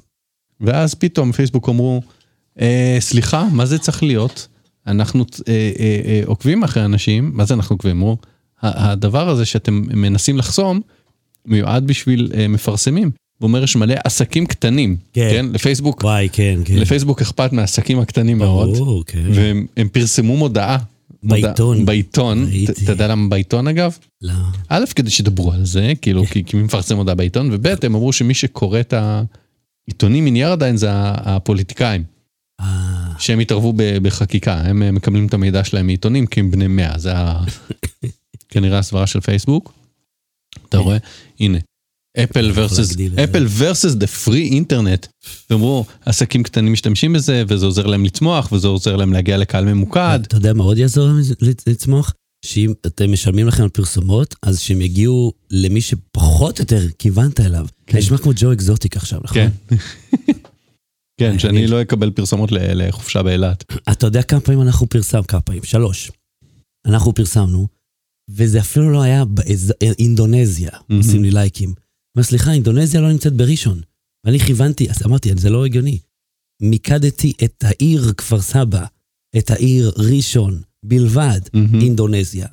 ואז 0.61 0.94
פתאום 0.94 1.32
פייסבוק 1.32 1.68
אמרו, 1.68 2.03
אה, 2.61 2.96
סליחה, 3.01 3.48
מה 3.53 3.66
זה 3.66 3.78
צריך 3.78 4.03
להיות? 4.03 4.48
אנחנו 4.87 5.24
אה, 5.49 5.53
אה, 5.81 6.01
אה, 6.05 6.22
עוקבים 6.26 6.62
אחרי 6.62 6.85
אנשים, 6.85 7.31
מה 7.35 7.45
זה 7.45 7.55
אנחנו 7.55 7.74
עוקבים? 7.74 7.97
אמרו, 7.97 8.16
"ה- 8.62 8.91
הדבר 8.91 9.28
הזה 9.28 9.45
שאתם 9.45 9.83
מנסים 9.95 10.39
לחסום, 10.39 10.81
מיועד 11.47 11.87
בשביל 11.87 12.31
אה, 12.35 12.49
מפרסמים. 12.49 13.11
הוא 13.39 13.47
אומר, 13.49 13.62
יש 13.64 13.76
מלא 13.76 13.95
עסקים 14.05 14.47
קטנים, 14.47 14.97
כן. 15.12 15.28
כן? 15.33 15.47
לפייסבוק, 15.53 16.01
וואי, 16.05 16.28
כן, 16.33 16.59
כן. 16.64 16.76
לפייסבוק 16.76 17.20
אכפת 17.22 17.53
מהעסקים 17.53 17.99
הקטנים 18.01 18.39
מאוד, 18.39 18.76
ברור, 18.78 19.05
כן. 19.07 19.24
והם 19.35 19.66
הם 19.76 19.89
פרסמו 19.89 20.37
מודעה. 20.37 20.78
מודעה- 21.22 21.41
בעיתון. 21.43 21.87
בעיתון, 21.87 22.45
ראיתי. 22.45 22.72
ת- 22.72 22.83
אתה 22.83 22.93
יודע 22.93 23.09
למה 23.09 23.28
בעיתון 23.28 23.68
אגב? 23.68 23.97
לא. 24.22 24.33
א', 24.68 24.85
כדי 24.95 25.11
שידברו 25.11 25.53
על 25.53 25.64
זה, 25.66 25.93
כאילו, 26.03 26.26
כי 26.26 26.45
כי 26.45 26.57
מי 26.57 26.62
מפרסם 26.62 26.97
הודעה 26.97 27.14
בעיתון, 27.14 27.49
וב', 27.53 27.66
הם 27.66 27.95
אמרו 27.95 28.12
שמי 28.12 28.35
שקורא 28.35 28.81
את 28.81 28.95
העיתונים 29.89 30.24
מנייר 30.24 30.53
עדיין 30.53 30.76
זה 30.76 30.89
הפוליטיקאים, 30.93 32.03
אה, 32.61 32.89
שהם 33.20 33.38
התערבו 33.38 33.72
ב- 33.76 33.98
בחקיקה, 34.02 34.54
הם 34.60 34.82
אה, 34.82 34.90
מקבלים 34.92 35.26
את 35.26 35.34
המידע 35.34 35.64
שלהם 35.64 35.86
מעיתונים 35.86 36.26
כי 36.26 36.40
הם 36.40 36.50
בני 36.50 36.66
100, 36.66 36.98
זה 36.98 37.12
כנראה 38.52 38.78
הסברה 38.78 39.06
של 39.06 39.20
פייסבוק. 39.20 39.72
אתה 40.68 40.78
רואה? 40.78 40.96
הנה. 41.40 41.58
אפל 42.24 42.52
versus. 42.54 43.00
אפל 43.24 43.46
versus 43.58 43.94
the 43.96 44.28
free 44.28 44.52
internet. 44.52 45.06
אמרו, 45.52 45.84
עסקים 46.06 46.42
קטנים 46.42 46.72
משתמשים 46.72 47.12
בזה, 47.12 47.42
וזה 47.48 47.66
עוזר 47.66 47.86
להם 47.86 48.04
לצמוח, 48.04 48.52
וזה 48.52 48.68
עוזר 48.68 48.96
להם 48.96 49.12
להגיע 49.12 49.36
לקהל 49.38 49.64
ממוקד. 49.64 50.18
אתה 50.26 50.36
יודע 50.36 50.52
מה 50.52 50.64
עוד 50.64 50.78
יעזור 50.78 51.06
להם 51.06 51.20
לצ- 51.20 51.62
לצמוח? 51.66 52.12
שאם 52.44 52.72
אתם 52.86 53.12
משלמים 53.12 53.46
לכם 53.46 53.62
על 53.62 53.68
פרסומות, 53.68 54.34
אז 54.42 54.60
שהם 54.60 54.80
יגיעו 54.82 55.32
למי 55.50 55.80
שפחות 55.80 56.58
או 56.58 56.62
יותר 56.62 56.88
כיוונת 56.98 57.40
אליו. 57.40 57.66
כן. 57.86 57.98
נשמע 57.98 58.18
כמו 58.18 58.32
ג'ו 58.36 58.52
אקזוטיק 58.52 58.96
עכשיו, 58.96 59.20
נכון? 59.24 59.36
כן. 59.68 59.76
כן, 61.20 61.38
שאני 61.38 61.58
אני- 61.58 61.66
לא 61.66 61.82
אקבל 61.82 62.10
פרסומות 62.10 62.48
לחופשה 62.52 63.22
באילת. 63.22 63.64
אתה 63.92 64.06
יודע 64.06 64.22
כמה 64.22 64.40
פעמים 64.40 64.62
אנחנו 64.62 64.88
פרסמנו? 64.88 65.26
כמה 65.26 65.40
פעמים? 65.40 65.62
שלוש. 65.64 66.10
אנחנו 66.86 67.14
פרסמנו, 67.14 67.68
וזה 68.30 68.60
אפילו 68.60 68.90
לא 68.90 69.02
היה 69.02 69.24
באינדונזיה. 69.24 70.70
עושים 70.98 71.22
לי 71.22 71.30
לייקים. 71.30 71.74
אבל 72.16 72.24
סליחה, 72.24 72.52
אינדונזיה 72.52 73.00
לא 73.00 73.12
נמצאת 73.12 73.32
בראשון. 73.32 73.80
ואני 74.26 74.38
כיוונתי, 74.38 74.90
אז 74.90 75.02
אמרתי, 75.06 75.30
זה 75.36 75.50
לא 75.50 75.64
הגיוני. 75.64 75.98
מיקדתי 76.62 77.32
את 77.44 77.64
העיר 77.64 78.12
כפר 78.16 78.40
סבא, 78.40 78.84
את 79.38 79.50
העיר 79.50 79.92
ראשון 79.96 80.62
בלבד. 80.84 81.40
אינדונזיה. 81.80 82.46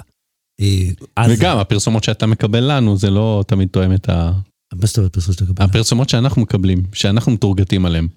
אה. 0.61 0.89
וגם 1.30 1.57
הפרסומות 1.57 2.03
שאתה 2.03 2.26
מקבל 2.26 2.72
לנו 2.78 2.97
זה 2.97 3.09
לא 3.09 3.43
תמיד 3.47 3.68
תואם 3.68 3.93
את 3.93 4.09
ה... 4.09 4.32
מה 4.74 4.86
זאת 4.88 4.97
אומרת 4.97 5.13
פרסום 5.13 5.34
שאתה 5.34 5.45
מקבל? 5.45 5.65
הפרסומות 5.65 6.09
שאנחנו 6.09 6.41
מקבלים, 6.41 6.84
שאנחנו 6.93 7.32
מתורגתים 7.32 7.86
עליהן. 7.86 8.07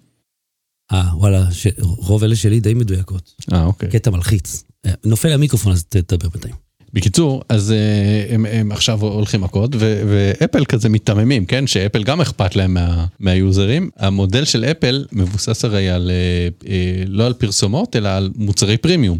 אה, 0.92 1.04
וואלה, 1.16 1.50
ש- 1.52 1.66
רוב 1.80 2.24
אלה 2.24 2.36
שלי 2.36 2.60
די 2.60 2.74
מדויקות. 2.74 3.34
אה, 3.52 3.64
אוקיי. 3.64 3.88
קטע 3.90 4.10
מלחיץ. 4.10 4.64
אה, 4.86 4.92
נופל 5.04 5.32
המיקרופון, 5.32 5.72
אז 5.72 5.84
תדבר 5.84 6.28
בינתיים. 6.28 6.54
בקיצור, 6.92 7.42
אז 7.48 7.72
אה, 7.72 8.34
הם, 8.34 8.46
הם 8.46 8.72
עכשיו 8.72 9.00
הולכים 9.00 9.40
מכות, 9.40 9.70
ו- 9.74 10.02
ואפל 10.08 10.64
כזה 10.64 10.88
מיתממים, 10.88 11.46
כן? 11.46 11.66
שאפל 11.66 12.02
גם 12.04 12.20
אכפת 12.20 12.56
להם 12.56 12.74
מה, 12.74 13.06
מהיוזרים. 13.20 13.90
המודל 13.96 14.44
של 14.44 14.64
אפל 14.64 15.04
מבוסס 15.12 15.64
הרי 15.64 15.90
על, 15.90 16.10
אה, 16.68 17.04
לא 17.06 17.26
על 17.26 17.32
פרסומות, 17.32 17.96
אלא 17.96 18.08
על 18.08 18.30
מוצרי 18.36 18.76
פרימיום. 18.76 19.18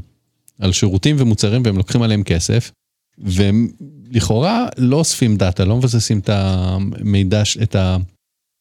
על 0.59 0.73
שירותים 0.73 1.17
ומוצרים, 1.19 1.63
והם 1.65 1.77
לוקחים 1.77 2.03
עליהם 2.03 2.23
כסף. 2.23 2.71
והם 3.19 3.69
לכאורה 4.11 4.67
לא 4.79 4.97
אוספים 4.97 5.37
data, 5.37 5.65
לא 5.65 5.77
מבססים 5.77 6.19
את 6.19 6.29
המידע, 6.33 7.43
את 7.63 7.77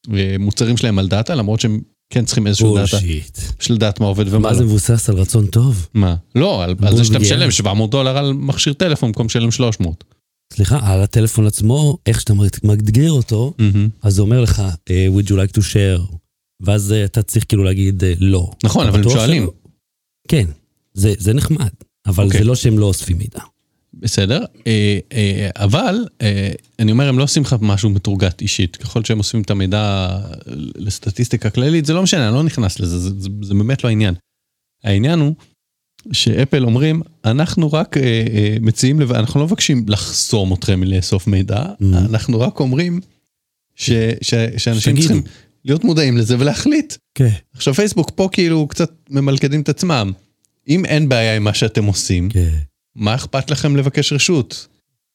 המוצרים 0.08 0.76
שלהם 0.76 0.98
על 0.98 1.08
data, 1.08 1.34
למרות 1.34 1.60
שהם 1.60 1.80
כן 2.10 2.24
צריכים 2.24 2.46
איזשהו 2.46 2.76
data, 2.76 2.96
bullshit. 2.96 3.38
של 3.60 3.74
לדעת 3.74 4.00
מה 4.00 4.06
עובד 4.06 4.28
ומה 4.28 4.38
מה 4.38 4.50
לא. 4.50 4.54
זה 4.54 4.64
מבוסס 4.64 5.08
על 5.08 5.16
רצון 5.16 5.46
טוב? 5.46 5.88
מה? 5.94 6.14
לא, 6.34 6.64
על, 6.64 6.74
על 6.82 6.96
זה 6.96 7.04
שאתה. 7.04 7.18
משלם 7.18 7.50
700 7.50 7.90
דולר 7.90 8.16
על 8.18 8.32
מכשיר 8.32 8.72
טלפון 8.72 9.08
במקום 9.08 9.26
לשלם 9.26 9.50
300. 9.50 10.04
סליחה, 10.52 10.92
על 10.92 11.02
הטלפון 11.02 11.46
עצמו, 11.46 11.98
איך 12.06 12.20
שאתה 12.20 12.32
מגדיר 12.64 13.12
אותו, 13.12 13.54
אז 14.02 14.14
זה 14.14 14.22
אומר 14.22 14.40
לך, 14.40 14.62
אה, 14.90 15.06
would 15.16 15.26
you 15.26 15.32
like 15.32 15.58
to 15.58 15.60
share? 15.60 16.14
ואז 16.60 16.92
אה, 16.92 17.04
אתה 17.04 17.22
צריך 17.22 17.44
כאילו 17.48 17.64
להגיד 17.64 18.04
אה, 18.04 18.12
לא. 18.20 18.50
נכון, 18.64 18.86
אבל 18.86 19.02
הם 19.02 19.10
שואלים. 19.10 19.42
שלא? 19.42 19.52
כן, 20.28 20.46
זה 20.94 21.14
זה 21.18 21.32
נחמד, 21.32 21.70
אבל 22.06 22.24
אוקיי. 22.24 22.38
זה 22.38 22.44
לא 22.44 22.54
שהם 22.54 22.78
לא 22.78 22.86
אוספים 22.86 23.18
מידע. 23.18 23.40
בסדר, 24.00 24.44
אה, 24.66 24.98
אה, 25.12 25.50
אבל 25.56 26.06
אה, 26.22 26.50
אני 26.78 26.92
אומר, 26.92 27.08
הם 27.08 27.18
לא 27.18 27.22
עושים 27.22 27.42
לך 27.42 27.56
משהו 27.60 27.90
מתורגת 27.90 28.40
אישית. 28.40 28.76
ככל 28.76 29.04
שהם 29.04 29.18
אוספים 29.18 29.42
את 29.42 29.50
המידע 29.50 30.08
לסטטיסטיקה 30.76 31.50
כללית, 31.50 31.84
זה 31.84 31.92
לא 31.92 32.02
משנה, 32.02 32.28
אני 32.28 32.34
לא 32.34 32.42
נכנס 32.42 32.80
לזה, 32.80 32.98
זה, 32.98 33.10
זה, 33.18 33.28
זה 33.42 33.54
באמת 33.54 33.84
לא 33.84 33.88
העניין. 33.88 34.14
העניין 34.84 35.18
הוא 35.18 35.34
שאפל 36.12 36.64
אומרים, 36.64 37.02
אנחנו 37.24 37.72
רק 37.72 37.96
מציעים, 38.60 39.00
לב... 39.00 39.12
אנחנו 39.12 39.40
לא 39.40 39.46
מבקשים 39.46 39.84
לחסום 39.88 40.54
אתכם 40.54 40.80
מלאסוף 40.80 41.26
מידע, 41.26 41.62
Mhm. 41.62 41.84
אנחנו 41.96 42.40
רק 42.40 42.60
אומרים 42.60 43.00
ש, 43.76 43.90
ש, 44.22 44.34
שאנשים 44.56 44.80
שתגידו. 44.80 45.00
צריכים 45.02 45.22
להיות 45.64 45.84
מודעים 45.84 46.16
לזה 46.16 46.36
ולהחליט. 46.38 46.94
כן. 47.14 47.30
עכשיו 47.54 47.74
פייסבוק 47.74 48.10
פה 48.14 48.28
כאילו 48.32 48.68
קצת 48.68 48.90
ממלכדים 49.10 49.60
את 49.60 49.68
עצמם. 49.68 50.12
אם 50.68 50.84
אין 50.84 51.08
בעיה 51.08 51.36
עם 51.36 51.44
מה 51.44 51.54
שאתם 51.54 51.84
עושים, 51.84 52.28
כן. 52.30 52.58
מה 52.96 53.14
אכפת 53.14 53.50
לכם 53.50 53.76
לבקש 53.76 54.12
רשות? 54.12 54.66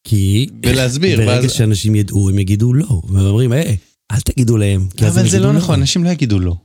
כי 0.04 0.48
ולהסביר, 0.66 1.18
ברגע 1.18 1.32
ואז- 1.42 1.52
שאנשים 1.52 1.96
ידעו, 1.96 2.30
הם 2.30 2.40
יגידו 2.40 2.74
לא. 2.74 3.02
והם 3.10 3.26
אומרים, 3.26 3.52
היי, 3.52 3.78
אל 4.12 4.20
תגידו 4.20 4.58
להם. 4.58 4.88
כי 4.98 5.06
אבל 5.08 5.14
זה 5.14 5.22
יגידו 5.22 5.44
לא 5.44 5.54
נכון, 5.54 5.80
אנשים 5.80 6.04
לא 6.04 6.10
יגידו 6.10 6.40
לא. 6.40 6.56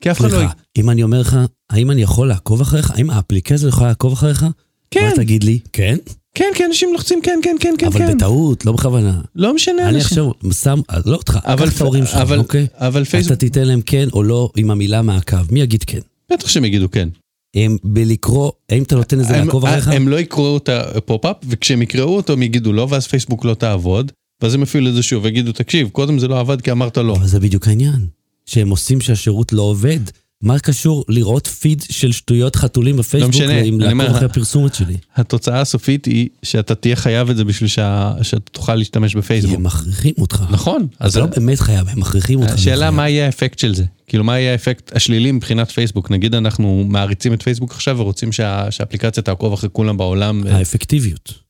כי 0.00 0.10
אף 0.10 0.20
אחד 0.20 0.30
לא... 0.30 0.38
סליחה, 0.38 0.52
אם 0.78 0.90
אני 0.90 1.02
אומר 1.02 1.20
לך, 1.20 1.38
האם 1.70 1.90
אני 1.90 2.02
יכול 2.02 2.28
לעקוב 2.28 2.60
אחריך? 2.60 2.90
האם 2.90 3.10
האפליקציה 3.10 3.68
יכולה 3.68 3.88
לעקוב 3.88 4.12
אחריך? 4.12 4.46
כן, 4.90 5.08
מה 5.08 5.16
תגיד 5.16 5.44
לי? 5.44 5.58
כן? 5.72 5.96
כן, 6.34 6.52
כן, 6.54 6.64
אנשים 6.64 6.92
לוחצים 6.92 7.20
כן, 7.22 7.40
כן, 7.42 7.56
כן, 7.60 7.74
כן, 7.78 7.86
אבל 7.86 7.98
כן. 7.98 8.16
בטעות, 8.16 8.64
לא 8.66 8.72
בכוונה. 8.72 9.20
לא 9.34 9.54
משנה. 9.54 9.88
אני 9.88 9.98
עכשיו 10.00 10.30
שם, 10.52 10.80
לא 11.06 11.16
אותך, 11.16 11.38
אבל 11.44 11.66
קח 11.66 11.76
את 11.76 11.80
ההורים 11.80 12.06
שלך, 12.06 12.30
אוקיי? 12.38 12.66
אבל 12.74 13.02
אתה 13.02 13.10
פייסבוק... 13.10 13.38
תיתן 13.38 13.64
להם 13.64 13.80
כן 13.80 14.08
או 14.12 14.22
לא 14.22 14.50
עם 14.56 14.70
המילה 14.70 15.02
מעקב, 15.02 15.52
מי 15.52 15.60
יגיד 15.60 15.84
כן? 15.84 15.98
בטח 16.32 16.48
שהם 16.48 16.64
יגידו 16.64 16.90
כן. 16.90 17.08
הם 17.54 17.76
בלקרוא, 17.84 18.52
האם 18.68 18.82
אתה 18.82 18.96
נותן 18.96 19.18
לזה 19.18 19.36
לעקוב 19.36 19.66
אחריך? 19.66 19.88
הם 19.88 20.08
לא 20.08 20.20
יקראו 20.20 20.56
את 20.56 20.68
ה 20.68 20.76
pop-up, 20.76 21.36
וכשהם 21.48 21.82
יקראו 21.82 22.16
אותו 22.16 22.32
הם 22.32 22.42
יגידו 22.42 22.72
לא, 22.72 22.86
ואז 22.90 23.06
פייסבוק 23.06 23.44
לא 23.44 23.54
תעבוד, 23.54 24.12
ואז 24.42 24.54
הם 24.54 24.62
יפעילו 24.62 24.88
את 24.88 24.94
זה 24.94 25.02
שוב 25.02 25.24
ויגידו, 25.24 25.52
תקשיב, 25.52 25.88
קודם 25.88 26.18
זה 26.18 26.28
לא 26.28 26.40
עבד 26.40 26.60
כי 26.60 26.70
אמרת 26.70 26.98
לא. 26.98 27.16
אבל 27.16 27.26
זה 27.26 27.40
בדיוק 27.40 27.68
העניין. 27.68 28.06
שהם 28.46 28.68
עושים 28.68 29.00
שהשירות 29.00 29.52
לא 29.52 29.62
עובד. 29.62 30.00
מה 30.42 30.58
קשור 30.58 31.04
לראות 31.08 31.46
פיד 31.46 31.82
של 31.90 32.12
שטויות 32.12 32.56
חתולים 32.56 32.96
בפייסבוק 32.96 33.34
משנה, 33.34 33.60
עם 33.60 33.80
אני 33.82 33.92
אומר, 33.92 34.24
הפרסומת 34.24 34.74
שלי? 34.74 34.96
התוצאה 35.16 35.60
הסופית 35.60 36.04
היא 36.04 36.28
שאתה 36.42 36.74
תהיה 36.74 36.96
חייב 36.96 37.30
את 37.30 37.36
זה 37.36 37.44
בשביל 37.44 37.68
שה- 37.68 38.12
שאתה 38.22 38.50
תוכל 38.52 38.74
להשתמש 38.74 39.12
כי 39.12 39.18
בפייסבוק. 39.18 39.54
הם 39.56 39.62
מכריחים 39.62 40.14
אותך. 40.18 40.44
נכון, 40.50 40.86
אז 40.98 41.16
אתה 41.16 41.26
לא 41.26 41.30
באמת 41.36 41.60
חייב, 41.60 41.88
הם 41.88 42.00
מכריחים 42.00 42.40
אותך. 42.42 42.52
השאלה 42.52 42.90
מה. 42.90 43.08
יהיה 43.08 43.26
האפקט 43.26 43.58
של 43.58 43.74
זה. 43.74 43.84
כאילו 44.06 44.24
מה 44.24 44.38
יהיה 44.38 44.52
האפקט 44.52 44.96
השלילי 44.96 45.32
מבחינת 45.32 45.70
פייסבוק. 45.70 46.10
נגיד 46.10 46.34
אנחנו 46.34 46.84
מעריצים 46.88 47.32
את 47.32 47.42
פייסבוק 47.42 47.72
עכשיו 47.72 47.98
ורוצים 47.98 48.32
שה- 48.32 48.70
שהאפליקציה 48.70 49.22
תעקוב 49.22 49.52
אחרי 49.52 49.68
כולם 49.72 49.96
בעולם. 49.96 50.42
האפקטיביות. 50.50 51.45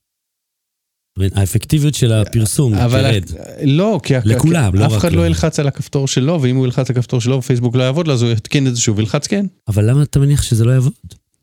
האפקטיביות 1.35 1.93
של 1.93 2.13
הפרסום 2.13 2.75
תרד. 2.75 3.23
לא, 3.63 3.99
כי 4.03 4.13
לכולם, 4.25 4.75
לא 4.75 4.85
אף 4.85 4.91
רק 4.91 4.97
אחד 4.97 5.11
לו. 5.11 5.21
לא 5.21 5.27
ילחץ 5.27 5.59
על 5.59 5.67
הכפתור 5.67 6.07
שלו, 6.07 6.41
ואם 6.41 6.55
הוא 6.55 6.65
ילחץ 6.65 6.89
על 6.89 6.95
הכפתור 6.95 7.21
שלו 7.21 7.37
ופייסבוק 7.37 7.75
לא 7.75 7.83
יעבוד 7.83 8.07
לו, 8.07 8.13
אז 8.13 8.21
הוא 8.21 8.31
יתקין 8.31 8.67
את 8.67 8.75
זה 8.75 8.81
שוב 8.81 8.97
וילחץ 8.97 9.27
כן. 9.27 9.45
אבל 9.67 9.89
למה 9.89 10.03
אתה 10.03 10.19
מניח 10.19 10.41
שזה 10.41 10.65
לא 10.65 10.71
יעבוד? 10.71 10.93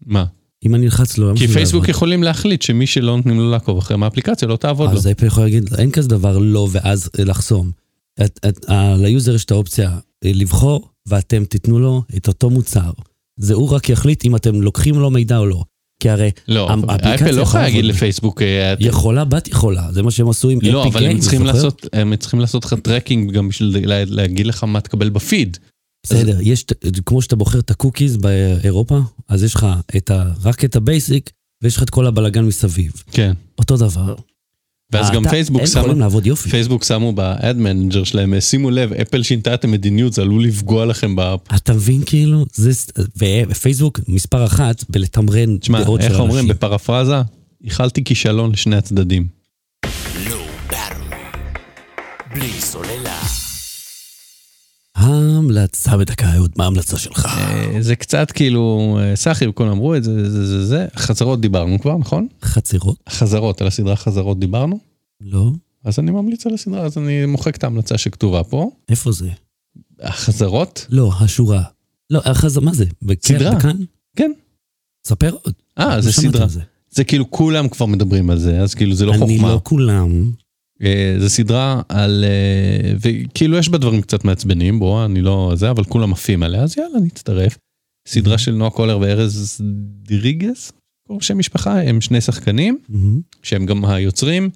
מה? 0.06 0.24
אם 0.66 0.74
אני 0.74 0.84
אלחץ 0.84 1.18
לו, 1.18 1.32
כי 1.36 1.46
לא 1.46 1.52
פייסבוק? 1.52 1.88
יכולים 1.88 2.22
להחליט 2.22 2.62
שמי 2.62 2.86
שלא 2.86 3.16
נותנים 3.16 3.38
לו 3.38 3.50
לעקוב 3.50 3.78
אחרי 3.78 3.96
מהאפליקציה 3.96 4.48
לא 4.48 4.56
תעבוד 4.56 4.90
לו. 4.90 4.96
אז 4.96 5.06
אפל 5.06 5.26
יכול 5.26 5.42
להגיד, 5.42 5.74
אין 5.78 5.90
כזה 5.90 6.08
דבר 6.08 6.38
לא 6.38 6.68
ואז 6.72 7.10
לחסום. 7.18 7.70
ל 8.98 9.05
user 9.05 9.34
יש 9.34 9.44
את 9.44 9.50
האופציה 9.50 9.90
אה, 10.24 10.30
לבחור, 10.34 10.88
ואתם 11.06 11.44
תיתנו 11.44 11.78
לו 11.78 12.02
את 12.16 12.28
אותו 12.28 12.50
מוצר. 12.50 12.90
זה 13.36 13.54
הוא 13.54 13.70
רק 13.70 13.88
יחליט 13.88 14.24
אם 14.24 14.36
אתם 14.36 14.62
לוקחים 14.62 14.94
לו 14.94 15.10
מידע 15.10 15.38
או 15.38 15.46
לא. 15.46 15.64
כי 16.04 16.10
הרי 16.10 16.30
לא, 16.48 16.68
אפל 17.14 17.30
לא 17.30 17.42
יכולה 17.42 17.62
להגיד. 17.62 17.84
לפייסבוק, 17.84 18.42
אה, 18.42 18.74
יכולה 18.80 19.24
בת 19.24 19.48
יכולה, 19.48 19.92
זה 19.92 20.02
מה 20.02 20.10
שהם 20.10 20.28
עשו 20.28 20.48
עם 20.50 20.58
לא, 20.62 20.80
Epic 20.82 20.88
אבל 20.88 21.00
הם 21.00 21.04
Games, 21.06 21.22
צריכים 21.22 21.40
זוכר? 21.40 21.52
לעשות, 21.52 21.86
הם 21.92 22.16
צריכים 22.16 22.40
לעשות 22.40 22.64
לך 22.64 22.74
tracking 22.82 23.32
גם 23.32 23.48
בשביל 23.48 23.88
לה- 23.88 24.04
להגיד 24.04 24.46
לך 24.46 24.64
מה 24.64 24.80
תקבל 24.80 25.08
בפיד. 25.10 25.56
בסדר, 26.06 26.38
יש, 26.42 26.64
כמו 27.06 27.22
שאתה 27.22 27.36
בוחר 27.36 27.58
את 27.58 27.70
ה 27.70 27.76
cookies 27.76 28.16
באירופה, 28.16 28.98
אז 29.28 29.42
יש 29.44 29.54
לך 29.54 29.66
את 29.96 30.10
ה, 30.10 30.24
רק 30.44 30.64
את 30.64 30.76
ה 30.76 30.84
basic, 30.84 31.30
ויש 31.62 31.76
לך 31.76 31.82
את 31.82 31.90
כל 31.90 32.06
הבלגן 32.06 32.44
מסביב. 32.44 32.92
כן. 33.12 33.32
אותו 33.58 33.76
דבר. 33.76 34.14
ואז 34.94 35.10
גם 35.10 35.22
אתה- 35.22 35.30
פייסבוק 35.30 35.60
הם 35.60 35.66
שמו, 35.66 35.80
יכולים 35.80 36.00
לעבוד 36.00 36.26
יופי. 36.26 36.50
פייסבוק 36.50 36.84
שמו 36.84 37.12
ב 37.12 37.27
Ad 37.27 37.56
Manager 37.56 38.04
שלהם, 38.04 38.40
שימו 38.40 38.70
לב, 38.70 38.92
אפל 38.92 39.22
שינתה 39.22 39.54
את 39.54 39.64
המדיניות, 39.64 40.12
זה 40.12 40.22
עלול 40.22 40.44
לפגוע 40.44 40.86
לכם 40.86 41.16
ב 41.16 41.21
app. 41.21 41.40
אתה 41.54 41.72
מבין 41.72 42.02
כאילו? 42.06 42.44
זה, 42.54 42.70
ופייסבוק 43.48 44.00
מספר 44.08 44.44
אחת 44.44 44.84
בלתמרן 44.88 45.56
תשמע, 45.58 45.82
דעות 45.82 46.00
של 46.00 46.06
איך 46.06 46.12
אנשים. 46.12 46.24
אומרים 46.30 46.48
בפרפרזה? 46.48 47.16
איחלתי 47.64 48.04
כישלון 48.04 48.52
לשני 48.52 48.76
הצדדים. 48.76 49.26
בארווי. 50.70 51.16
בלי 52.34 52.60
סוללה. 52.60 53.13
ההמלצה 54.94 55.96
בדקה, 55.96 56.34
אהוד, 56.34 56.52
מה 56.56 56.64
ההמלצה 56.64 56.98
שלך? 56.98 57.26
אה, 57.26 57.76
זה 57.82 57.96
קצת 57.96 58.30
כאילו, 58.30 58.96
אה, 59.00 59.16
סחי 59.16 59.46
וכולם 59.46 59.70
אמרו 59.70 59.94
את 59.94 60.04
זה, 60.04 60.30
זה, 60.30 60.46
זה, 60.46 60.66
זה. 60.66 60.86
חזרות 60.96 61.40
דיברנו 61.40 61.80
כבר, 61.80 61.98
נכון? 61.98 62.26
חצרות? 62.42 62.96
חזרות, 63.08 63.60
על 63.60 63.66
הסדרה 63.66 63.96
חזרות 63.96 64.38
דיברנו? 64.38 64.78
לא. 65.20 65.50
אז 65.84 65.98
אני 65.98 66.10
ממליץ 66.10 66.46
על 66.46 66.54
הסדרה, 66.54 66.82
אז 66.82 66.98
אני 66.98 67.26
מוחק 67.26 67.56
את 67.56 67.64
ההמלצה 67.64 67.98
שכתובה 67.98 68.44
פה. 68.44 68.70
איפה 68.88 69.12
זה? 69.12 69.30
החזרות? 70.00 70.86
לא, 70.90 71.12
השורה. 71.20 71.62
לא, 72.10 72.20
החז... 72.24 72.58
מה 72.58 72.74
זה? 72.74 72.84
סדרה. 73.22 73.54
בכאן? 73.54 73.76
כן. 74.16 74.30
ספר 75.06 75.36
עוד. 75.42 75.54
אה, 75.78 75.94
לא 75.96 76.00
זה 76.00 76.12
שמעתי 76.12 76.28
סדרה. 76.28 76.48
זה. 76.48 76.60
זה 76.90 77.04
כאילו 77.04 77.30
כולם 77.30 77.68
כבר 77.68 77.86
מדברים 77.86 78.30
על 78.30 78.38
זה, 78.38 78.60
אז 78.60 78.74
כאילו 78.74 78.94
זה 78.94 79.06
לא 79.06 79.14
אני 79.14 79.20
חוכמה. 79.20 79.52
לא 79.52 79.60
כולם. 79.62 80.30
אה, 80.84 81.14
זה 81.18 81.28
סדרה 81.28 81.82
על... 81.88 82.24
אה, 82.24 82.92
וכאילו 83.00 83.58
יש 83.58 83.68
בה 83.68 83.78
דברים 83.78 84.02
קצת 84.02 84.24
מעצבנים, 84.24 84.78
בוא, 84.78 85.04
אני 85.04 85.22
לא 85.22 85.52
זה, 85.54 85.70
אבל 85.70 85.84
כולם 85.84 86.12
עפים 86.12 86.42
עליה, 86.42 86.62
אז 86.62 86.78
יאללה, 86.78 86.98
נצטרף. 87.00 87.58
סדרה 88.08 88.38
של 88.38 88.52
נועה 88.52 88.70
קולר 88.70 88.98
וארז 88.98 89.60
דיריגס, 90.06 90.72
קוראים 91.06 91.20
שם 91.20 91.38
משפחה, 91.38 91.82
הם 91.82 92.00
שני 92.00 92.20
שחקנים. 92.20 92.78
שהם 93.42 93.66
גם 93.66 93.84
היוצרים, 93.84 94.50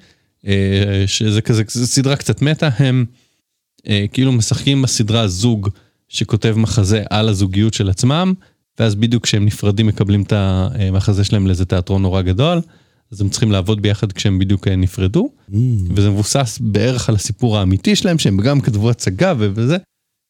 אה, 0.46 1.04
שזה 1.06 1.40
כזה, 1.40 1.62
זו 1.68 1.86
סדרה 1.86 2.16
קצת 2.16 2.42
מטה, 2.42 2.68
הם 2.78 3.04
כאילו 4.12 4.32
משחקים 4.32 4.82
בסדרה 4.82 5.28
זוג 5.28 5.68
שכותב 6.08 6.54
מחזה 6.56 7.02
על 7.10 7.28
הזוגיות 7.28 7.74
של 7.74 7.90
עצמם, 7.90 8.34
ואז 8.78 8.94
בדיוק 8.94 9.24
כשהם 9.24 9.44
נפרדים 9.44 9.86
מקבלים 9.86 10.22
את 10.22 10.32
המחזה 10.32 11.24
שלהם 11.24 11.46
לאיזה 11.46 11.64
תיאטרון 11.64 12.02
נורא 12.02 12.22
גדול, 12.22 12.60
אז 13.12 13.20
הם 13.20 13.28
צריכים 13.28 13.52
לעבוד 13.52 13.82
ביחד 13.82 14.12
כשהם 14.12 14.38
בדיוק 14.38 14.68
אה, 14.68 14.76
נפרדו. 14.76 15.30
מהמם. 15.48 15.88
וזה 15.96 16.10
מבוסס 16.10 16.58
בערך 16.62 17.08
על 17.08 17.14
הסיפור 17.14 17.58
האמיתי 17.58 17.96
שלהם, 17.96 18.18
שהם 18.18 18.36
גם 18.36 18.60
כתבו 18.60 18.90
הצגה 18.90 19.34
וזה, 19.38 19.76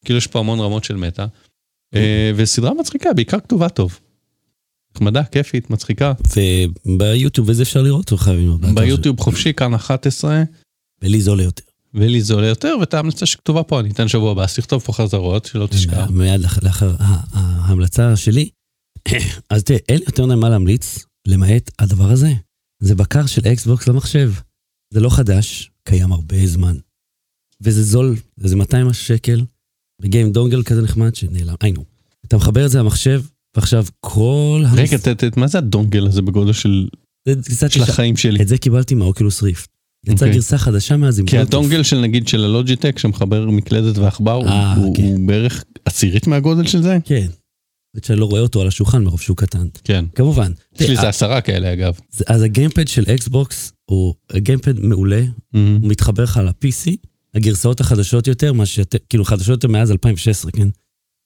כאילו 0.05 0.19
יש 0.19 0.27
פה 0.27 0.39
המון 0.39 0.61
רמות 0.61 0.85
של 0.85 0.97
מטה. 0.97 1.27
אה, 1.95 2.33
וסדרה 2.37 2.75
מצחיקה, 2.81 3.13
בעיקר 3.13 3.41
כתובה 3.41 3.69
טוב. 3.69 3.99
נחמדה, 4.95 5.25
כיפית, 5.25 5.71
מצחיקה. 5.71 6.13
וביוטיוב, 6.87 7.49
וזה 7.49 7.63
אפשר 7.63 7.83
לראות, 7.83 8.13
או 8.13 8.17
חייבים 8.17 8.59
ביוטיוב 8.75 9.21
חופשי, 9.21 9.53
כאן 9.53 9.75
11, 9.75 10.43
של- 10.47 10.53
ולי 11.03 11.21
זה 11.21 11.31
עולה 11.31 11.43
יותר. 11.43 11.63
ולי 11.95 12.23
זה 12.23 12.35
עולה 12.35 12.47
יותר, 12.47 12.77
ואת 12.81 12.95
ההמלצה 12.95 13.27
שכתובה 13.27 13.63
פה 13.63 13.81
אני 13.81 13.91
אתן 13.91 14.09
שבוע 14.09 14.31
הבא, 14.33 14.43
אז 14.45 14.55
תכתוב 14.55 14.83
פה 14.83 14.93
חזרות, 14.93 15.45
שלא 15.45 15.67
תשכח. 15.67 16.07
מיד 16.11 16.41
לאח- 16.41 16.59
לאחר 16.63 16.95
ההמלצה 17.33 18.17
שלי, 18.17 18.49
אז 19.51 19.63
תראה, 19.65 19.79
אין 19.89 20.01
יותר 20.07 20.27
מדי 20.27 20.35
מה 20.35 20.49
להמליץ, 20.49 21.05
למעט 21.27 21.71
הדבר 21.79 22.11
הזה. 22.11 22.33
זה 22.83 22.95
בקר 22.95 23.27
של 23.27 23.43
אקסבוקס 23.53 23.89
למחשב. 23.89 24.33
זה 24.95 25.01
לא 25.01 25.11
חדש, 25.11 25.71
קיים 25.85 26.13
הרבה 26.13 26.47
זמן. 26.47 26.77
וזה 27.61 27.83
זול, 27.83 28.17
זה 28.37 28.57
200 28.57 28.93
שקל, 28.93 29.45
בגיים 30.03 30.33
דונגל 30.33 30.63
כזה 30.63 30.83
נחמד 30.83 31.15
שנעלם, 31.15 31.55
היינו. 31.61 31.85
אתה 32.27 32.37
מחבר 32.37 32.67
את 32.67 32.71
זה 32.71 32.79
למחשב, 32.79 33.23
ועכשיו 33.57 33.85
כל... 34.01 34.63
המס- 34.67 34.79
רגע, 34.79 34.99
ת- 34.99 35.25
ת- 35.25 35.37
מה 35.37 35.47
זה 35.47 35.59
הדונגל 35.59 36.07
הזה 36.07 36.23
בגודל 36.23 36.53
של 36.53 36.89
של 37.69 37.83
החיים 37.83 38.17
שלי? 38.17 38.43
את 38.43 38.49
זה 38.49 38.59
קיבלתי 38.59 38.95
מהאוקילוס 38.95 39.43
ריפט. 39.43 39.69
יצאה 40.07 40.15
אוקיי. 40.15 40.33
גרסה 40.33 40.59
חדשה 40.59 40.97
מאז 40.97 41.19
עם 41.19 41.27
כי. 41.27 41.39
הדונגל 41.39 41.83
של 41.83 42.01
נגיד 42.01 42.29
של 42.29 42.45
הלוג'יטק 42.45 42.99
שמחבר 42.99 43.51
מקלדת 43.51 43.99
ועכבר, 43.99 44.33
הוא- 44.33 44.47
אה, 44.47 44.75
הוא 44.75 44.97
כן. 44.97 45.03
הוא 45.03 45.27
בערך 45.29 45.65
עשירית 45.85 46.27
מהגודל 46.27 46.67
של 46.67 46.83
זה? 46.83 46.99
כן. 47.05 47.27
האמת 47.95 48.05
שאני 48.05 48.21
לא 48.21 48.25
רואה 48.25 48.41
אותו 48.41 48.61
על 48.61 48.69
השולחן 48.69 49.05
מרוב 49.05 49.21
שהוא 49.21 49.37
קטן. 49.37 49.67
כן. 49.85 50.05
כמובן. 50.15 50.53
יש 50.75 50.89
לי 50.89 50.97
איזה 50.97 51.09
עשרה 51.09 51.41
כאלה 51.41 51.73
אגב. 51.73 51.99
אז- 52.27 52.43
הגיימפד 52.43 52.89
של 52.89 53.05
אקסבוקס 53.15 53.73
הוא 53.91 54.15
גיימפד 54.37 54.81
מעולה, 54.81 55.23
הוא 55.55 55.61
מתחבר 55.83 56.23
לך 56.23 56.37
ל-PC, 56.45 56.91
הגרסאות 57.35 57.81
החדשות 57.81 58.27
יותר, 58.27 58.53
מה 58.53 58.67
שאת, 58.67 58.95
כאילו 59.09 59.25
חדשות 59.25 59.49
יותר 59.49 59.69
מאז 59.69 59.91
2016, 59.91 60.51
כן? 60.51 60.69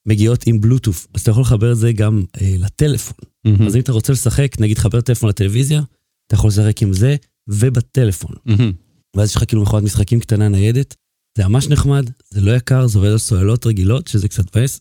מגיעות 0.07 0.47
עם 0.47 0.61
בלוטוף, 0.61 1.07
אז 1.15 1.21
אתה 1.21 1.31
יכול 1.31 1.43
לחבר 1.43 1.73
את 1.73 1.77
זה 1.77 1.93
גם 1.93 2.23
אה, 2.43 2.55
לטלפון. 2.59 3.17
מהמם. 3.45 3.67
אז 3.67 3.77
אם 3.77 3.81
אתה 3.81 3.93
רוצה 3.93 4.13
לשחק, 4.13 4.57
נגיד 4.61 4.79
חבר 4.79 5.01
טלפון 5.01 5.29
לטלוויזיה, 5.29 5.83
אתה 6.27 6.35
יכול 6.35 6.49
לשחק 6.49 6.83
עם 6.83 6.93
זה 6.93 7.17
ובטלפון. 7.49 8.37
מהמם. 8.47 8.73
ואז 9.17 9.29
יש 9.31 9.37
לך 9.37 9.45
כאילו 9.49 9.63
מכונת 9.63 9.85
משחקים 9.85 10.21
קטנה 10.21 10.49
ניידת, 10.49 10.95
זה 11.39 11.49
ממש 11.49 11.69
נחמד, 11.69 12.11
זה 12.31 12.41
לא 12.41 12.53
יקר, 12.57 12.87
זה 12.87 12.99
עובד 12.99 13.11
על 13.11 13.19
סוללות 13.19 13.67
רגילות, 13.67 14.07
שזה 14.09 14.29
קצת 14.29 14.57
מבאס. 14.57 14.81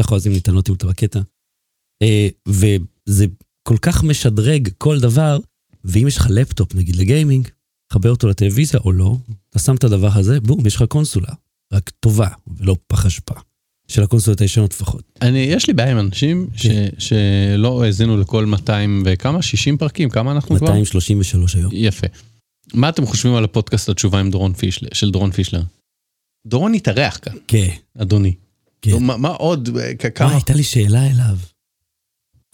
יכול 0.00 0.18
לשים 0.18 0.32
ניתנות 0.32 0.70
אתה 0.70 0.86
בקטע. 0.86 1.20
אה, 2.02 2.28
וזה 2.48 3.26
כל 3.62 3.76
כך 3.82 4.04
משדרג 4.04 4.68
כל 4.78 5.00
דבר, 5.00 5.38
ואם 5.84 6.06
יש 6.08 6.16
לך 6.16 6.26
לפטופ 6.30 6.74
נגיד 6.74 6.96
לגיימינג, 6.96 7.48
חבר 7.92 8.10
אותו 8.10 8.28
לטלוויזיה 8.28 8.80
או 8.84 8.92
לא, 8.92 9.16
אתה 9.50 9.58
שם 9.58 9.74
את 9.74 9.84
הדבר 9.84 10.10
הזה, 10.14 10.40
בום, 10.40 10.66
יש 10.66 10.76
לך 10.76 10.82
קונסולה. 10.82 11.32
רק 11.72 11.90
טובה, 11.90 12.28
ולא 12.56 12.76
פח 12.86 13.06
אשפה. 13.06 13.34
של 13.88 14.02
הקונסולות 14.02 14.40
הישנות 14.40 14.72
לפחות. 14.72 15.02
אני, 15.22 15.38
יש 15.38 15.66
לי 15.68 15.74
בעיה 15.74 15.90
עם 15.90 15.98
אנשים 15.98 16.48
ש, 16.56 16.66
כן. 16.66 16.88
שלא 16.98 17.84
האזינו 17.84 18.16
לכל 18.16 18.44
200 18.46 19.02
וכמה? 19.06 19.42
60 19.42 19.76
פרקים? 19.76 20.10
כמה 20.10 20.32
אנחנו 20.32 20.56
כבר? 20.56 20.66
233 20.66 21.54
היום. 21.54 21.70
יפה. 21.74 22.06
מה 22.74 22.88
אתם 22.88 23.06
חושבים 23.06 23.34
על 23.34 23.44
הפודקאסט 23.44 23.88
התשובה 23.88 24.20
עם 24.20 24.30
דורון 24.30 24.52
פישלר, 24.52 24.88
של 24.92 25.10
דורון 25.10 25.30
פישלר? 25.30 25.62
דורון 26.46 26.74
התארח 26.74 27.18
כאן, 27.22 27.32
כן, 27.48 27.68
אדוני. 27.98 28.34
כן. 28.92 29.02
מה, 29.02 29.16
מה 29.16 29.28
עוד? 29.28 29.70
מה, 29.70 29.80
כמה? 30.14 30.32
הייתה 30.32 30.54
לי 30.54 30.62
שאלה 30.62 31.06
אליו. 31.06 31.36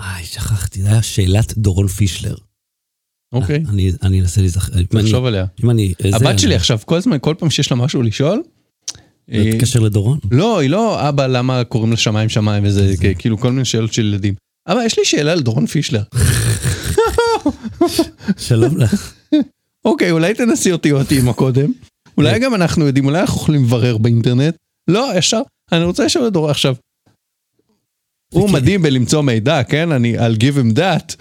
איי, 0.00 0.24
שכחתי, 0.24 0.82
זה 0.82 0.88
היה 0.88 1.02
שאלת 1.02 1.58
דורון 1.58 1.86
פישלר. 1.88 2.34
אוקיי, 3.32 3.64
אני, 3.68 3.92
אני 4.02 4.20
אנסה 4.20 4.40
להיזכר. 4.40 4.72
תחשוב 4.82 5.24
עליה. 5.24 5.44
אם 5.64 5.70
אני... 5.70 5.94
הבת 6.12 6.38
שלי 6.38 6.54
עכשיו, 6.54 6.78
כל 6.84 6.96
הזמן, 6.96 7.16
כל 7.20 7.34
פעם 7.38 7.50
שיש 7.50 7.70
לה 7.70 7.76
משהו 7.76 8.02
לשאול, 8.02 8.42
תתקשר 9.30 9.80
לדורון. 9.80 10.18
לא, 10.30 10.58
היא 10.58 10.70
לא, 10.70 11.08
אבא, 11.08 11.26
למה 11.26 11.64
קוראים 11.64 11.92
לשמיים 11.92 12.28
שמיים 12.28 12.64
וזה, 12.66 12.94
כ- 13.00 13.18
כאילו 13.18 13.38
כל 13.38 13.52
מיני 13.52 13.64
שאלות 13.64 13.92
של 13.92 14.02
ילדים. 14.02 14.34
אבא, 14.68 14.84
יש 14.84 14.98
לי 14.98 15.04
שאלה 15.04 15.32
על 15.32 15.40
דורון 15.42 15.66
פישלר. 15.66 16.02
שלום 18.48 18.76
לך. 18.76 19.12
אוקיי, 19.84 20.10
אולי 20.10 20.34
תנסי 20.34 20.72
אותי 20.72 20.92
או 20.92 20.98
אותי 20.98 21.18
עם 21.18 21.28
הקודם. 21.28 21.72
אולי 22.18 22.38
גם 22.38 22.54
אנחנו 22.54 22.86
יודעים, 22.86 23.04
אולי 23.04 23.20
אנחנו 23.20 23.36
יכולים 23.40 23.64
לברר 23.64 23.98
באינטרנט. 23.98 24.56
לא, 24.88 25.10
ישר, 25.16 25.40
אני 25.72 25.84
רוצה 25.84 26.04
לשאול 26.04 26.26
את 26.26 26.32
דורון 26.32 26.50
עכשיו. 26.50 26.74
הוא. 28.32 28.50
מדהים 28.50 28.82
בלמצוא 28.82 29.22
מידע, 29.22 29.62
כן? 29.62 29.92
אני, 29.92 30.18
I'll 30.18 30.36
give 30.38 30.56
him 30.58 30.78
that, 30.78 31.16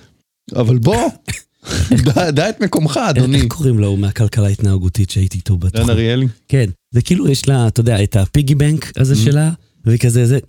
אבל 0.56 0.78
בוא, 0.78 1.10
דע- 2.06 2.32
דע 2.32 2.50
את 2.50 2.62
מקומך, 2.62 3.00
אדוני. 3.10 3.38
איך 3.38 3.46
קוראים 3.48 3.80
לו 3.80 3.98
מהכלכלה 3.98 4.48
ההתנהגותית 4.48 5.10
שהייתי 5.10 5.38
איתו 5.38 5.58
בתחום? 5.58 5.84
דן 5.84 5.90
אריאלי? 5.90 6.28
כן, 6.48 6.66
זה 6.92 7.02
כאילו 7.02 7.28
יש 7.28 7.48
לה, 7.50 7.68
אתה 7.68 7.80
יודע, 7.82 8.04
את 8.04 8.16
ה 8.16 8.22
piggy 8.22 8.56
bank 8.56 8.98
הזה 8.98 9.14
Mm-hmm. 9.14 9.18
שלה, 9.32 9.52
וכזה 9.86 10.26
זה, 10.26 10.40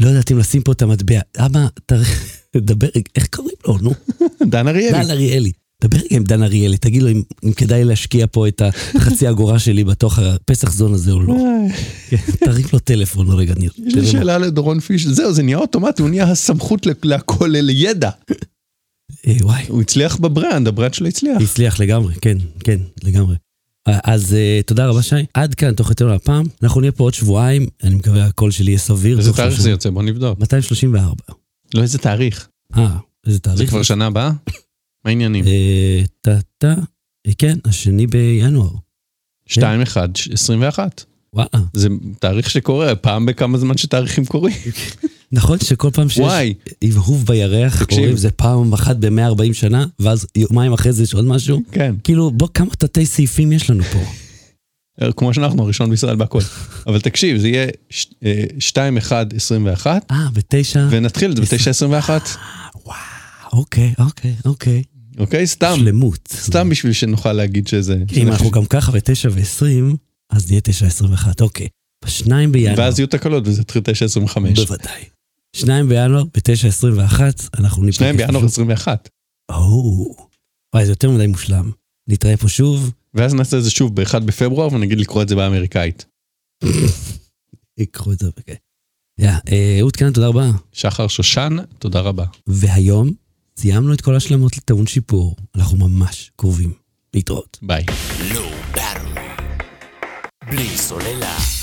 לא 0.00 0.08
יודעת 0.08 0.32
אם 0.32 0.38
לשים 0.38 0.62
פה 0.62 0.72
את 0.72 0.82
המטבע. 0.82 1.20
אבא, 1.38 1.66
תדבר, 2.52 2.86
איך 3.16 3.26
קוראים 3.26 3.56
לו, 3.66 3.78
נו? 3.78 3.90
דן 4.50 4.68
אריאלי. 4.68 5.04
דן 5.04 5.10
אריאלי. 5.10 5.52
דבר 5.84 5.96
רגע 5.98 6.06
עם 6.16 6.24
דן 6.24 6.42
אריאלי, 6.42 6.76
תגיד 6.76 7.02
לו 7.02 7.08
אם, 7.10 7.22
אם 7.44 7.52
כדאי 7.52 7.84
להשקיע 7.84 8.26
פה 8.32 8.48
את 8.48 8.62
החצי 8.96 9.30
אגורה 9.30 9.58
שלי 9.58 9.84
בתוך 9.84 10.18
הפסח 10.18 10.72
זון 10.72 10.94
הזה 10.94 11.12
או 11.12 11.20
לא. 11.22 11.34
כן, 12.08 12.16
תרים 12.44 12.64
לו 12.72 12.78
טלפון 12.78 13.30
רגע, 13.30 13.54
ניר. 13.58 13.70
יש 13.86 13.94
לי. 13.94 14.06
שאלה 14.06 14.38
לדורון 14.38 14.80
פיש, 14.80 15.06
זהו, 15.06 15.32
זה 15.32 15.42
נהיה 15.42 15.58
אוטומטי, 15.58 16.02
הוא 16.02 16.10
נהיה 16.10 16.30
הסמכות 16.30 16.86
ל- 16.86 16.90
להכל, 17.02 17.46
לידע. 17.52 18.10
אה, 19.26 19.36
וואי, 19.42 19.64
הוא 19.68 19.80
הצליח 19.80 20.16
ב 20.16 20.23
brand, 20.23 20.68
ה 20.68 20.72
brand 20.72 20.94
שלו 20.94 21.06
הצליח. 21.08 21.42
הצליח 21.42 21.80
לגמרי, 21.80 22.14
כן, 22.20 22.38
כן, 22.64 22.78
לגמרי. 23.04 23.36
אז 23.86 24.34
אה, 24.34 24.60
תודה 24.66 24.86
רבה 24.86 25.02
שי, 25.02 25.16
עד 25.34 25.54
כאן 25.54 25.74
תוך 25.74 25.88
יותר 25.90 26.12
הפעם, 26.12 26.46
אנחנו 26.62 26.80
נהיה 26.80 26.92
פה 26.92 27.04
עוד 27.04 27.14
שבועיים, 27.14 27.66
אני 27.82 27.94
מקווה 27.94 28.24
הקול 28.26 28.50
שלי 28.50 28.70
יהיה 28.70 28.78
סביר. 28.78 29.18
איזה 29.18 29.32
תאריך 29.32 29.60
זה 29.60 29.70
יוצא? 29.70 29.90
בוא 29.90 30.02
נבדוק. 30.02 30.38
234. 30.40 31.14
לא, 31.74 31.82
איזה 31.82 31.98
תאריך? 31.98 32.48
אה, 32.76 32.96
איזה 33.26 33.38
תאריך? 33.38 33.58
זה 33.58 33.66
כבר 33.66 33.82
שנה 33.82 34.06
הבאה? 34.06 34.30
מה 35.04 35.10
העניינים? 35.10 35.46
אה, 35.46 36.02
טה-טה, 36.20 36.74
אה, 37.26 37.32
כן, 37.38 37.58
השני 37.64 38.06
בינואר. 38.06 38.70
2-1-21. 39.50 39.54
וואלה. 41.34 41.48
זה 41.72 41.88
תאריך 42.18 42.50
שקורה, 42.50 42.94
פעם 42.94 43.26
בכמה 43.26 43.58
זמן 43.58 43.76
שתאריכים 43.76 44.26
קורים. 44.26 44.56
נכון 45.32 45.58
שכל 45.58 45.90
פעם 45.90 46.08
שיש. 46.08 46.24
הבהוב 46.84 47.26
בירח, 47.26 47.82
תקשיב. 47.84 47.98
רואים 47.98 48.16
זה 48.16 48.30
פעם 48.30 48.72
אחת 48.72 48.96
ב-140 48.96 49.52
שנה, 49.52 49.86
ואז 49.98 50.26
יומיים 50.36 50.72
אחרי 50.72 50.92
זה 50.92 51.02
יש 51.02 51.14
עוד 51.14 51.24
משהו. 51.24 51.62
כן. 51.72 51.94
כאילו, 52.04 52.30
בוא, 52.30 52.48
כמה 52.54 52.70
תתי 52.70 53.06
סעיפים 53.06 53.52
יש 53.52 53.70
לנו 53.70 53.82
פה. 53.84 53.98
כמו 55.16 55.34
שאנחנו 55.34 55.62
הראשון 55.62 55.90
בישראל 55.90 56.16
בהכל. 56.16 56.40
אבל 56.86 57.00
תקשיב, 57.00 57.38
זה 57.38 57.48
יהיה 57.48 57.66
אה, 58.24 58.44
2-1-21, 59.80 59.86
אה, 59.86 60.26
בתשע. 60.32 60.86
ונתחיל 60.90 61.30
את 61.30 61.36
זה 61.36 61.42
ב-9-21. 61.42 62.10
אוקיי, 63.52 63.94
אוקיי, 63.98 64.34
אוקיי. 64.44 64.82
אוקיי? 65.18 65.46
סתם. 65.46 65.74
שלמות. 65.76 66.28
סתם 66.32 66.68
בשביל 66.68 66.92
שנוכל 66.92 67.32
להגיד 67.32 67.68
שזה... 67.68 67.96
אם 68.16 68.28
אנחנו 68.28 68.50
גם 68.50 68.66
ככה 68.66 68.92
בתשע 68.92 69.28
ועשרים, 69.32 69.96
אז 70.30 70.50
נהיה 70.50 70.60
תשע 70.60 70.86
עשרים 70.86 71.10
ואחת, 71.10 71.40
אוקיי. 71.40 71.68
בשניים 72.04 72.52
בינואר. 72.52 72.78
ואז 72.78 72.98
יהיו 72.98 73.06
תקלות 73.08 73.42
וזה 73.46 73.60
יתחיל 73.62 73.82
9-25. 73.82 74.38
בוודאי. 74.38 75.04
שניים 75.56 75.88
בינואר, 75.88 76.24
בתשע 76.34 76.68
עשרים 76.68 76.98
ואחת, 76.98 77.42
אנחנו 77.58 77.82
ניפגש. 77.82 77.96
שניים 77.96 78.16
בינואר 78.16 78.40
שוב. 78.40 78.50
21. 78.50 79.08
או, 79.50 80.14
וואי, 80.74 80.86
זה 80.86 80.92
יותר 80.92 81.10
מדי 81.10 81.26
מושלם. 81.26 81.70
נתראה 82.08 82.36
פה 82.36 82.48
שוב, 82.48 82.92
ואז 83.14 83.34
נעשה 83.34 83.58
את 83.58 83.64
זה 83.64 83.70
שוב 83.70 84.00
ב-1 84.00 84.18
בפברואר 84.18 84.74
ונגיד 84.74 85.00
לקרוא 85.00 85.22
את 85.22 85.28
זה 85.28 85.36
באמריקאית. 85.36 86.04
ייקחו 87.78 88.12
את 88.12 88.18
זה. 88.18 88.26
אוקיי. 88.26 88.56
יא, 89.18 89.30
אה, 89.48 89.76
אהוד 89.80 89.96
כאן, 89.96 90.12
תודה 90.12 90.26
רבה. 90.26 90.50
שחר 90.72 91.08
שושן, 91.08 91.56
תודה 91.78 92.00
רבה. 92.00 92.24
והיום 92.46 93.12
סיימנו 93.60 93.94
את 93.94 94.00
כל 94.00 94.16
השלמות 94.16 94.56
לטעון 94.56 94.86
שיפור. 94.86 95.36
אנחנו 95.56 95.76
ממש 95.76 96.30
קרובים. 96.36 96.72
להתראות. 97.14 97.58
ביי. 97.62 97.84
בלי 100.50 100.76
סוללה. 100.76 101.57